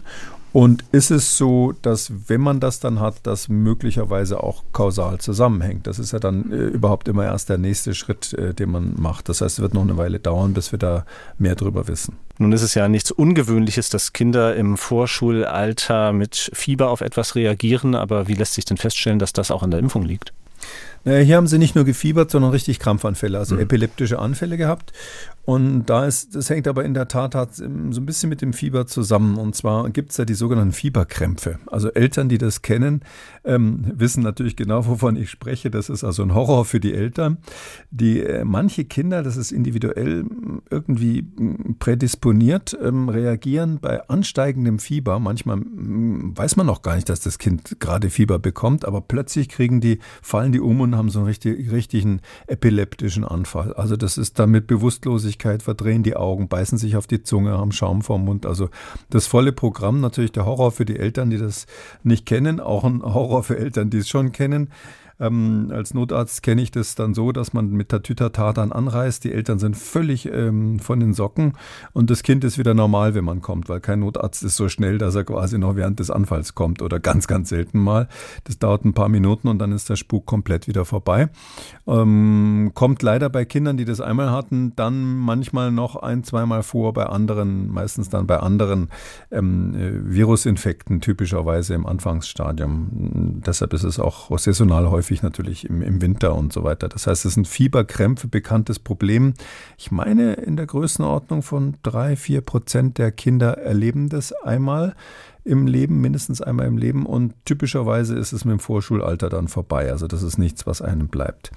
Und 0.51 0.83
ist 0.91 1.11
es 1.11 1.37
so, 1.37 1.71
dass 1.81 2.11
wenn 2.27 2.41
man 2.41 2.59
das 2.59 2.81
dann 2.81 2.99
hat, 2.99 3.15
das 3.23 3.47
möglicherweise 3.47 4.43
auch 4.43 4.63
kausal 4.73 5.19
zusammenhängt? 5.19 5.87
Das 5.87 5.97
ist 5.97 6.11
ja 6.11 6.19
dann 6.19 6.51
äh, 6.51 6.57
überhaupt 6.57 7.07
immer 7.07 7.23
erst 7.23 7.47
der 7.47 7.57
nächste 7.57 7.93
Schritt, 7.93 8.33
äh, 8.33 8.53
den 8.53 8.71
man 8.71 8.95
macht. 8.97 9.29
Das 9.29 9.39
heißt, 9.39 9.59
es 9.59 9.61
wird 9.61 9.73
noch 9.73 9.83
eine 9.83 9.95
Weile 9.95 10.19
dauern, 10.19 10.53
bis 10.53 10.73
wir 10.73 10.79
da 10.79 11.05
mehr 11.37 11.55
drüber 11.55 11.87
wissen. 11.87 12.17
Nun 12.37 12.51
ist 12.51 12.63
es 12.63 12.75
ja 12.75 12.89
nichts 12.89 13.11
Ungewöhnliches, 13.11 13.89
dass 13.89 14.11
Kinder 14.11 14.57
im 14.57 14.75
Vorschulalter 14.75 16.11
mit 16.11 16.51
Fieber 16.53 16.89
auf 16.89 16.99
etwas 16.99 17.35
reagieren, 17.35 17.95
aber 17.95 18.27
wie 18.27 18.33
lässt 18.33 18.55
sich 18.55 18.65
denn 18.65 18.75
feststellen, 18.75 19.19
dass 19.19 19.31
das 19.31 19.51
auch 19.51 19.63
an 19.63 19.71
der 19.71 19.79
Impfung 19.79 20.03
liegt? 20.03 20.33
Hier 21.03 21.35
haben 21.35 21.47
sie 21.47 21.57
nicht 21.57 21.75
nur 21.75 21.83
gefiebert, 21.83 22.29
sondern 22.29 22.51
richtig 22.51 22.77
Krampfanfälle, 22.77 23.39
also 23.39 23.55
mhm. 23.55 23.61
epileptische 23.61 24.19
Anfälle 24.19 24.57
gehabt. 24.57 24.93
Und 25.43 25.85
da 25.87 26.05
ist, 26.05 26.35
das 26.35 26.49
hängt 26.51 26.67
aber 26.67 26.85
in 26.85 26.93
der 26.93 27.07
Tat 27.07 27.55
so 27.55 27.63
ein 27.65 28.05
bisschen 28.05 28.29
mit 28.29 28.41
dem 28.41 28.53
Fieber 28.53 28.85
zusammen. 28.85 29.37
Und 29.37 29.55
zwar 29.55 29.89
gibt 29.89 30.11
es 30.11 30.17
ja 30.17 30.25
die 30.25 30.35
sogenannten 30.35 30.73
Fieberkrämpfe. 30.73 31.57
Also 31.65 31.91
Eltern, 31.91 32.29
die 32.29 32.37
das 32.37 32.61
kennen, 32.61 33.01
ähm, 33.43 33.83
wissen 33.95 34.23
natürlich 34.23 34.55
genau, 34.55 34.85
wovon 34.85 35.15
ich 35.15 35.29
spreche. 35.29 35.71
Das 35.71 35.89
ist 35.89 36.03
also 36.03 36.23
ein 36.23 36.35
Horror 36.35 36.65
für 36.65 36.79
die 36.79 36.93
Eltern. 36.93 37.37
Die 37.89 38.21
äh, 38.21 38.45
manche 38.45 38.85
Kinder, 38.85 39.23
das 39.23 39.35
ist 39.35 39.51
individuell 39.51 40.25
irgendwie 40.69 41.25
prädisponiert, 41.79 42.77
ähm, 42.81 43.09
reagieren 43.09 43.79
bei 43.81 44.07
ansteigendem 44.07 44.79
Fieber. 44.79 45.19
Manchmal 45.19 45.59
weiß 45.61 46.55
man 46.55 46.67
noch 46.67 46.81
gar 46.81 46.95
nicht, 46.95 47.09
dass 47.09 47.21
das 47.21 47.39
Kind 47.39 47.79
gerade 47.79 48.09
Fieber 48.09 48.39
bekommt, 48.39 48.85
aber 48.85 49.01
plötzlich 49.01 49.49
kriegen 49.49 49.81
die, 49.81 49.99
fallen 50.21 50.51
die 50.51 50.59
um 50.59 50.81
und 50.81 50.95
haben 50.95 51.09
so 51.09 51.19
einen 51.19 51.27
richtig, 51.27 51.71
richtigen 51.71 52.21
epileptischen 52.47 53.25
Anfall. 53.25 53.73
Also 53.73 53.97
das 53.97 54.17
ist 54.17 54.37
damit 54.37 54.67
Bewusstlosigkeit 54.67 55.31
Flüssigkeit, 55.31 55.63
verdrehen 55.63 56.03
die 56.03 56.15
Augen, 56.15 56.47
beißen 56.47 56.77
sich 56.77 56.97
auf 56.97 57.07
die 57.07 57.23
Zunge, 57.23 57.57
haben 57.57 57.71
Schaum 57.71 58.01
vorm 58.01 58.25
Mund. 58.25 58.45
Also 58.45 58.69
das 59.09 59.27
volle 59.27 59.51
Programm, 59.51 60.01
natürlich 60.01 60.31
der 60.31 60.45
Horror 60.45 60.71
für 60.71 60.85
die 60.85 60.97
Eltern, 60.97 61.29
die 61.29 61.37
das 61.37 61.67
nicht 62.03 62.25
kennen, 62.25 62.59
auch 62.59 62.83
ein 62.83 63.01
Horror 63.01 63.30
für 63.43 63.57
Eltern, 63.57 63.89
die 63.89 63.99
es 63.99 64.09
schon 64.09 64.31
kennen. 64.31 64.69
Ähm, 65.21 65.71
als 65.71 65.93
Notarzt 65.93 66.41
kenne 66.41 66.63
ich 66.63 66.71
das 66.71 66.95
dann 66.95 67.13
so, 67.13 67.31
dass 67.31 67.53
man 67.53 67.69
mit 67.69 67.89
Tatütata 67.89 68.53
dann 68.53 68.71
anreist. 68.71 69.23
Die 69.23 69.31
Eltern 69.31 69.59
sind 69.59 69.77
völlig 69.77 70.25
ähm, 70.25 70.79
von 70.79 70.99
den 70.99 71.13
Socken 71.13 71.53
und 71.93 72.09
das 72.09 72.23
Kind 72.23 72.43
ist 72.43 72.57
wieder 72.57 72.73
normal, 72.73 73.13
wenn 73.13 73.23
man 73.23 73.41
kommt, 73.41 73.69
weil 73.69 73.79
kein 73.79 73.99
Notarzt 73.99 74.43
ist 74.43 74.55
so 74.55 74.67
schnell, 74.67 74.97
dass 74.97 75.13
er 75.13 75.23
quasi 75.23 75.59
noch 75.59 75.75
während 75.75 75.99
des 75.99 76.09
Anfalls 76.09 76.55
kommt 76.55 76.81
oder 76.81 76.99
ganz, 76.99 77.27
ganz 77.27 77.49
selten 77.49 77.77
mal. 77.77 78.07
Das 78.45 78.57
dauert 78.57 78.83
ein 78.83 78.93
paar 78.93 79.09
Minuten 79.09 79.47
und 79.47 79.59
dann 79.59 79.71
ist 79.71 79.89
der 79.89 79.95
Spuk 79.95 80.25
komplett 80.25 80.67
wieder 80.67 80.85
vorbei. 80.85 81.29
Ähm, 81.85 82.71
kommt 82.73 83.03
leider 83.03 83.29
bei 83.29 83.45
Kindern, 83.45 83.77
die 83.77 83.85
das 83.85 84.01
einmal 84.01 84.31
hatten, 84.31 84.73
dann 84.75 85.17
manchmal 85.17 85.71
noch 85.71 85.97
ein, 85.97 86.23
zweimal 86.23 86.63
vor 86.63 86.93
bei 86.93 87.05
anderen, 87.05 87.67
meistens 87.71 88.09
dann 88.09 88.25
bei 88.25 88.39
anderen 88.39 88.89
ähm, 89.29 89.75
äh, 89.75 90.15
Virusinfekten, 90.15 90.99
typischerweise 90.99 91.75
im 91.75 91.85
Anfangsstadium. 91.85 93.41
Deshalb 93.45 93.73
ist 93.73 93.83
es 93.83 93.99
auch 93.99 94.35
saisonal 94.39 94.89
häufig 94.89 95.10
häufig 95.11 95.23
natürlich 95.23 95.65
im, 95.69 95.81
im 95.81 96.01
Winter 96.01 96.35
und 96.35 96.53
so 96.53 96.63
weiter. 96.63 96.87
Das 96.87 97.05
heißt, 97.05 97.25
es 97.25 97.33
sind 97.33 97.47
Fieberkrämpfe, 97.47 98.27
bekanntes 98.27 98.79
Problem. 98.79 99.33
Ich 99.77 99.91
meine, 99.91 100.33
in 100.33 100.55
der 100.55 100.65
Größenordnung 100.65 101.43
von 101.43 101.75
drei, 101.83 102.15
vier 102.15 102.41
Prozent 102.41 102.97
der 102.97 103.11
Kinder 103.11 103.57
erleben 103.57 104.07
das 104.07 104.31
einmal 104.31 104.95
im 105.43 105.65
Leben, 105.65 106.01
mindestens 106.01 106.41
einmal 106.41 106.67
im 106.67 106.77
Leben 106.77 107.05
und 107.05 107.33
typischerweise 107.45 108.15
ist 108.15 108.31
es 108.31 108.45
mit 108.45 108.53
dem 108.53 108.59
Vorschulalter 108.59 109.29
dann 109.29 109.47
vorbei. 109.47 109.91
Also 109.91 110.07
das 110.07 110.21
ist 110.21 110.37
nichts, 110.37 110.67
was 110.67 110.81
einem 110.81 111.07
bleibt. 111.07 111.51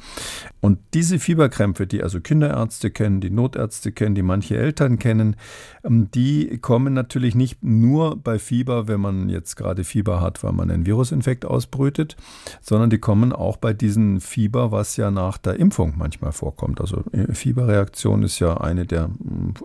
Und 0.60 0.78
diese 0.94 1.18
Fieberkrämpfe, 1.18 1.86
die 1.86 2.02
also 2.02 2.20
Kinderärzte 2.20 2.90
kennen, 2.90 3.20
die 3.20 3.30
Notärzte 3.30 3.92
kennen, 3.92 4.14
die 4.14 4.22
manche 4.22 4.56
Eltern 4.56 4.98
kennen, 4.98 5.36
ähm, 5.84 6.10
die 6.12 6.58
kommen 6.58 6.94
natürlich 6.94 7.34
nicht 7.34 7.62
nur 7.62 8.16
bei 8.16 8.38
Fieber, 8.38 8.88
wenn 8.88 9.00
man 9.00 9.28
jetzt 9.28 9.56
gerade 9.56 9.84
Fieber 9.84 10.20
hat, 10.22 10.42
weil 10.42 10.52
man 10.52 10.70
einen 10.70 10.86
Virusinfekt 10.86 11.44
ausbrütet, 11.44 12.16
sondern 12.62 12.88
die 12.88 12.98
kommen 12.98 13.32
auch 13.32 13.58
bei 13.58 13.74
diesem 13.74 14.22
Fieber, 14.22 14.72
was 14.72 14.96
ja 14.96 15.10
nach 15.10 15.36
der 15.36 15.60
Impfung 15.60 15.94
manchmal 15.98 16.32
vorkommt. 16.32 16.80
Also 16.80 17.04
äh, 17.12 17.34
Fieberreaktion 17.34 18.22
ist 18.22 18.38
ja 18.38 18.56
eine 18.56 18.86
der, 18.86 19.10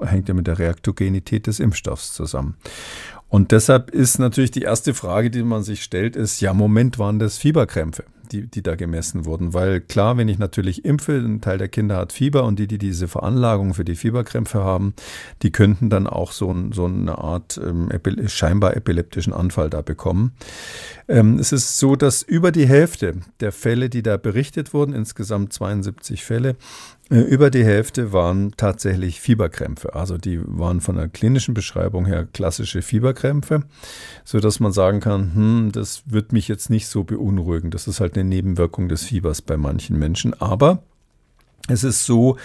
hängt 0.01 0.27
ja 0.27 0.33
mit 0.33 0.47
der 0.47 0.59
Reaktogenität 0.59 1.47
des 1.47 1.61
Impfstoffs 1.61 2.13
zusammen. 2.13 2.55
Und 3.29 3.51
deshalb 3.51 3.91
ist 3.91 4.19
natürlich 4.19 4.51
die 4.51 4.63
erste 4.63 4.93
Frage, 4.93 5.29
die 5.29 5.43
man 5.43 5.63
sich 5.63 5.83
stellt, 5.83 6.15
ist, 6.15 6.41
ja, 6.41 6.53
Moment, 6.53 6.99
waren 6.99 7.19
das 7.19 7.37
Fieberkrämpfe? 7.37 8.03
die, 8.31 8.47
die 8.47 8.61
da 8.61 8.75
gemessen 8.75 9.25
wurden. 9.25 9.53
Weil 9.53 9.81
klar, 9.81 10.17
wenn 10.17 10.27
ich 10.27 10.37
natürlich 10.37 10.85
impfe, 10.85 11.13
ein 11.13 11.41
Teil 11.41 11.57
der 11.57 11.67
Kinder 11.67 11.97
hat 11.97 12.13
Fieber 12.13 12.43
und 12.43 12.59
die, 12.59 12.67
die 12.67 12.77
diese 12.77 13.07
Veranlagung 13.07 13.73
für 13.73 13.85
die 13.85 13.95
Fieberkrämpfe 13.95 14.63
haben, 14.63 14.93
die 15.41 15.51
könnten 15.51 15.89
dann 15.89 16.07
auch 16.07 16.31
so, 16.31 16.55
so 16.71 16.85
eine 16.85 17.17
Art 17.17 17.59
ähm, 17.63 17.89
scheinbar 18.27 18.75
epileptischen 18.75 19.33
Anfall 19.33 19.69
da 19.69 19.81
bekommen. 19.81 20.33
Ähm, 21.07 21.39
es 21.39 21.51
ist 21.51 21.77
so, 21.77 21.95
dass 21.95 22.21
über 22.21 22.51
die 22.51 22.67
Hälfte 22.67 23.15
der 23.39 23.51
Fälle, 23.51 23.89
die 23.89 24.03
da 24.03 24.17
berichtet 24.17 24.73
wurden, 24.73 24.93
insgesamt 24.93 25.53
72 25.53 26.23
Fälle, 26.23 26.55
über 27.09 27.49
die 27.49 27.65
Hälfte 27.65 28.13
waren 28.13 28.51
tatsächlich 28.55 29.19
Fieberkrämpfe. 29.19 29.95
Also 29.95 30.17
die 30.17 30.39
waren 30.45 30.79
von 30.79 30.95
der 30.95 31.07
klinischen 31.07 31.55
Beschreibung 31.55 32.05
her 32.05 32.27
klassische 32.31 32.83
Fieberkrämpfe, 32.83 33.63
so 34.23 34.39
dass 34.39 34.59
man 34.59 34.71
sagen 34.71 34.99
kann, 34.99 35.33
hm, 35.33 35.71
das 35.71 36.03
wird 36.05 36.33
mich 36.33 36.47
jetzt 36.47 36.69
nicht 36.69 36.87
so 36.87 37.03
beunruhigen. 37.03 37.71
Das 37.71 37.87
ist 37.87 37.99
halt 37.99 38.15
eine 38.15 38.29
Nebenwirkung 38.29 38.89
des 38.89 39.03
Fiebers 39.03 39.41
bei 39.41 39.57
manchen 39.57 39.97
Menschen. 39.97 40.39
Aber 40.39 40.83
es 41.67 41.83
ist 41.83 42.05
so, 42.05 42.37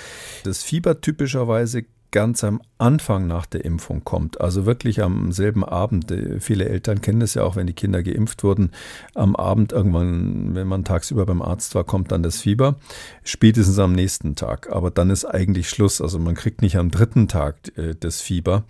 dass 0.45 0.63
Fieber 0.63 1.01
typischerweise 1.01 1.85
ganz 2.15 2.45
am 2.45 2.63
Anfang 2.79 3.27
nach 3.27 3.45
der 3.45 3.65
Impfung 3.65 4.05
kommt, 4.05 4.41
also 4.41 4.67
wirklich 4.67 5.03
am 5.03 5.33
selben 5.33 5.65
Abend. 5.65 6.13
Äh, 6.13 6.39
viele 6.39 6.69
Eltern 6.69 7.01
kennen 7.01 7.19
das 7.19 7.35
ja 7.35 7.43
auch, 7.43 7.57
wenn 7.57 7.67
die 7.67 7.73
Kinder 7.73 8.05
geimpft 8.05 8.45
wurden. 8.45 8.71
Am 9.15 9.35
Abend 9.35 9.73
irgendwann, 9.73 10.55
wenn 10.55 10.69
man 10.69 10.85
tagsüber 10.85 11.27
beim 11.27 11.43
Arzt 11.43 11.75
war, 11.75 11.83
kommt 11.83 12.13
dann 12.13 12.23
das 12.23 12.41
Fieber. 12.41 12.77
Spätestens 13.25 13.81
am 13.81 13.95
nächsten 13.95 14.37
Tag. 14.37 14.71
Aber 14.71 14.93
dann 14.93 15.11
ist 15.11 15.25
eigentlich 15.25 15.69
Schluss. 15.69 16.01
Also 16.01 16.21
man 16.21 16.37
kriegt 16.37 16.63
nicht 16.63 16.77
am 16.77 16.93
dritten 16.93 17.27
Tag 17.27 17.57
äh, 17.77 17.97
das 17.99 18.21
Fieber. 18.21 18.63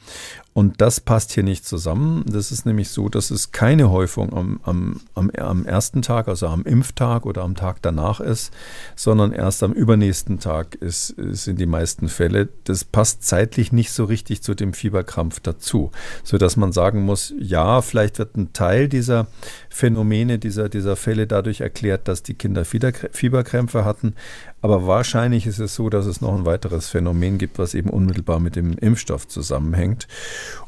Und 0.55 0.81
das 0.81 1.01
passt 1.01 1.33
hier 1.33 1.43
nicht 1.43 1.67
zusammen. 1.67 2.25
Das 2.29 2.53
ist 2.53 2.65
nämlich 2.65 2.89
so, 2.89 3.09
dass 3.09 3.33
es 3.33 3.51
keine 3.51 3.91
Häufung 3.91 4.33
am, 4.33 4.61
am, 4.63 5.01
am, 5.15 5.31
am 5.31 5.67
ersten 5.67 6.01
Tag, 6.01 6.29
also 6.29 6.47
am 6.47 6.63
Impftag 6.63 7.27
oder 7.27 7.43
am 7.43 7.57
Tag 7.57 7.83
danach 7.83 8.21
ist, 8.21 8.53
sondern 8.95 9.33
erst 9.33 9.65
am 9.65 9.73
übernächsten 9.73 10.39
Tag 10.39 10.77
ist, 10.77 11.09
sind 11.17 11.59
die 11.59 11.67
meisten 11.67 12.09
Fälle. 12.09 12.49
Das 12.63 12.85
passt 12.85 13.25
zeitlich 13.25 13.73
nicht 13.73 13.91
so 13.91 14.05
richtig 14.05 14.43
zu 14.43 14.55
dem 14.55 14.75
Fieberkrampf 14.75 15.41
dazu, 15.41 15.91
sodass 16.23 16.57
man 16.57 16.71
sagen 16.71 17.03
muss, 17.03 17.35
ja, 17.37 17.83
vielleicht 17.83 18.21
wird 18.21 18.37
ein 18.37 18.53
Teil 18.53 18.89
dieser 18.89 19.27
Phänomene, 19.71 20.39
dieser, 20.39 20.69
dieser 20.69 20.95
Fälle 20.95 21.27
dadurch 21.27 21.63
erklärt, 21.63 22.07
dass 22.07 22.23
die 22.23 22.35
Kinder 22.35 22.65
Fieberkrämpfe 22.65 23.85
hatten. 23.85 24.15
Aber 24.65 24.87
wahrscheinlich 24.87 25.47
ist 25.47 25.59
es 25.59 25.75
so, 25.75 25.91
dass 25.91 26.07
es 26.07 26.23
noch 26.23 26.35
ein 26.35 26.47
weiteres 26.47 26.89
Phänomen 26.89 27.37
gibt, 27.37 27.59
was 27.59 27.75
eben 27.75 27.91
unmittelbar 27.91 28.41
mit 28.41 28.57
dem 28.57 28.79
Impfstoff 28.79 29.29
zusammenhängt. 29.29 30.09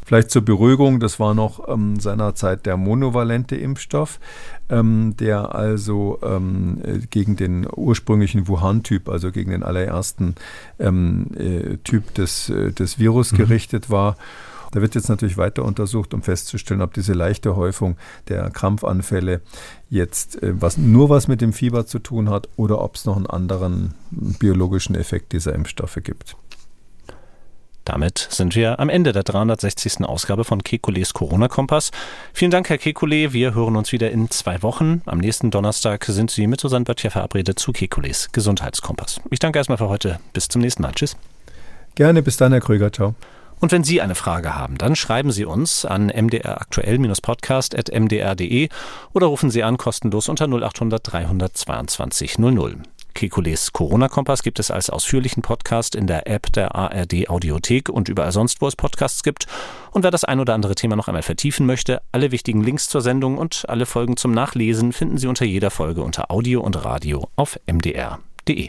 Vielleicht 0.04 0.30
zur 0.30 0.42
Beruhigung, 0.42 1.00
das 1.00 1.18
war 1.18 1.32
noch 1.32 1.66
ähm, 1.66 1.98
seinerzeit 1.98 2.66
der 2.66 2.76
monovalente 2.76 3.56
Impfstoff, 3.56 4.20
ähm, 4.68 5.14
der 5.18 5.54
also 5.54 6.18
ähm, 6.22 7.06
gegen 7.08 7.36
den 7.36 7.66
ursprünglichen 7.74 8.48
Wuhan-Typ, 8.48 9.08
also 9.08 9.32
gegen 9.32 9.50
den 9.50 9.62
allerersten 9.62 10.34
ähm, 10.78 11.28
äh, 11.34 11.78
Typ 11.78 12.12
des, 12.12 12.50
äh, 12.50 12.72
des 12.72 12.98
Virus 12.98 13.32
mhm. 13.32 13.38
gerichtet 13.38 13.88
war. 13.88 14.18
Da 14.72 14.80
wird 14.80 14.94
jetzt 14.94 15.08
natürlich 15.08 15.36
weiter 15.36 15.64
untersucht, 15.64 16.14
um 16.14 16.22
festzustellen, 16.22 16.82
ob 16.82 16.94
diese 16.94 17.12
leichte 17.12 17.56
Häufung 17.56 17.96
der 18.28 18.50
Krampfanfälle 18.50 19.40
jetzt 19.90 20.42
äh, 20.42 20.60
was, 20.60 20.76
nur 20.76 21.08
was 21.08 21.28
mit 21.28 21.40
dem 21.40 21.52
Fieber 21.52 21.86
zu 21.86 21.98
tun 21.98 22.30
hat 22.30 22.48
oder 22.56 22.80
ob 22.80 22.96
es 22.96 23.04
noch 23.04 23.16
einen 23.16 23.26
anderen 23.26 23.94
biologischen 24.10 24.94
Effekt 24.94 25.32
dieser 25.32 25.54
Impfstoffe 25.54 25.98
gibt. 26.02 26.36
Damit 27.86 28.18
sind 28.18 28.56
wir 28.56 28.80
am 28.80 28.88
Ende 28.88 29.12
der 29.12 29.22
360. 29.22 30.04
Ausgabe 30.04 30.42
von 30.42 30.64
Kekules 30.64 31.14
Corona-Kompass. 31.14 31.92
Vielen 32.32 32.50
Dank, 32.50 32.68
Herr 32.68 32.78
Kekule. 32.78 33.32
Wir 33.32 33.54
hören 33.54 33.76
uns 33.76 33.92
wieder 33.92 34.10
in 34.10 34.28
zwei 34.28 34.60
Wochen. 34.62 35.02
Am 35.06 35.18
nächsten 35.18 35.52
Donnerstag 35.52 36.04
sind 36.04 36.32
Sie 36.32 36.48
mit 36.48 36.60
Susanne 36.60 36.84
Böttcher 36.84 37.12
verabredet 37.12 37.60
zu 37.60 37.70
Kekules 37.72 38.30
Gesundheitskompass. 38.32 39.20
Ich 39.30 39.38
danke 39.38 39.60
erstmal 39.60 39.78
für 39.78 39.88
heute. 39.88 40.18
Bis 40.32 40.48
zum 40.48 40.62
nächsten 40.62 40.82
Mal. 40.82 40.92
Tschüss. 40.94 41.16
Gerne. 41.94 42.22
Bis 42.24 42.36
dann, 42.36 42.50
Herr 42.50 42.60
Krüger. 42.60 42.92
Ciao. 42.92 43.14
Und 43.60 43.72
wenn 43.72 43.84
Sie 43.84 44.02
eine 44.02 44.14
Frage 44.14 44.54
haben, 44.54 44.78
dann 44.78 44.96
schreiben 44.96 45.32
Sie 45.32 45.44
uns 45.44 45.84
an 45.84 46.06
mdraktuell-podcast.mdr.de 46.08 48.68
oder 49.12 49.26
rufen 49.26 49.50
Sie 49.50 49.62
an 49.62 49.76
kostenlos 49.76 50.28
unter 50.28 50.46
0800 50.46 51.00
322 51.02 52.38
00. 52.38 52.78
Kekules 53.16 53.72
Corona-Kompass 53.72 54.42
gibt 54.42 54.60
es 54.60 54.70
als 54.70 54.90
ausführlichen 54.90 55.42
Podcast 55.42 55.94
in 55.94 56.06
der 56.06 56.28
App 56.28 56.52
der 56.52 56.74
ARD 56.74 57.30
Audiothek 57.30 57.88
und 57.88 58.10
überall 58.10 58.30
sonst, 58.30 58.60
wo 58.60 58.68
es 58.68 58.76
Podcasts 58.76 59.22
gibt. 59.22 59.46
Und 59.90 60.04
wer 60.04 60.10
das 60.10 60.24
ein 60.24 60.38
oder 60.38 60.52
andere 60.52 60.74
Thema 60.74 60.96
noch 60.96 61.08
einmal 61.08 61.22
vertiefen 61.22 61.64
möchte, 61.64 62.02
alle 62.12 62.30
wichtigen 62.30 62.62
Links 62.62 62.90
zur 62.90 63.00
Sendung 63.00 63.38
und 63.38 63.64
alle 63.68 63.86
Folgen 63.86 64.18
zum 64.18 64.32
Nachlesen 64.32 64.92
finden 64.92 65.16
Sie 65.16 65.28
unter 65.28 65.46
jeder 65.46 65.70
Folge 65.70 66.02
unter 66.02 66.30
Audio 66.30 66.60
und 66.60 66.84
Radio 66.84 67.30
auf 67.36 67.58
mdr.de. 67.66 68.68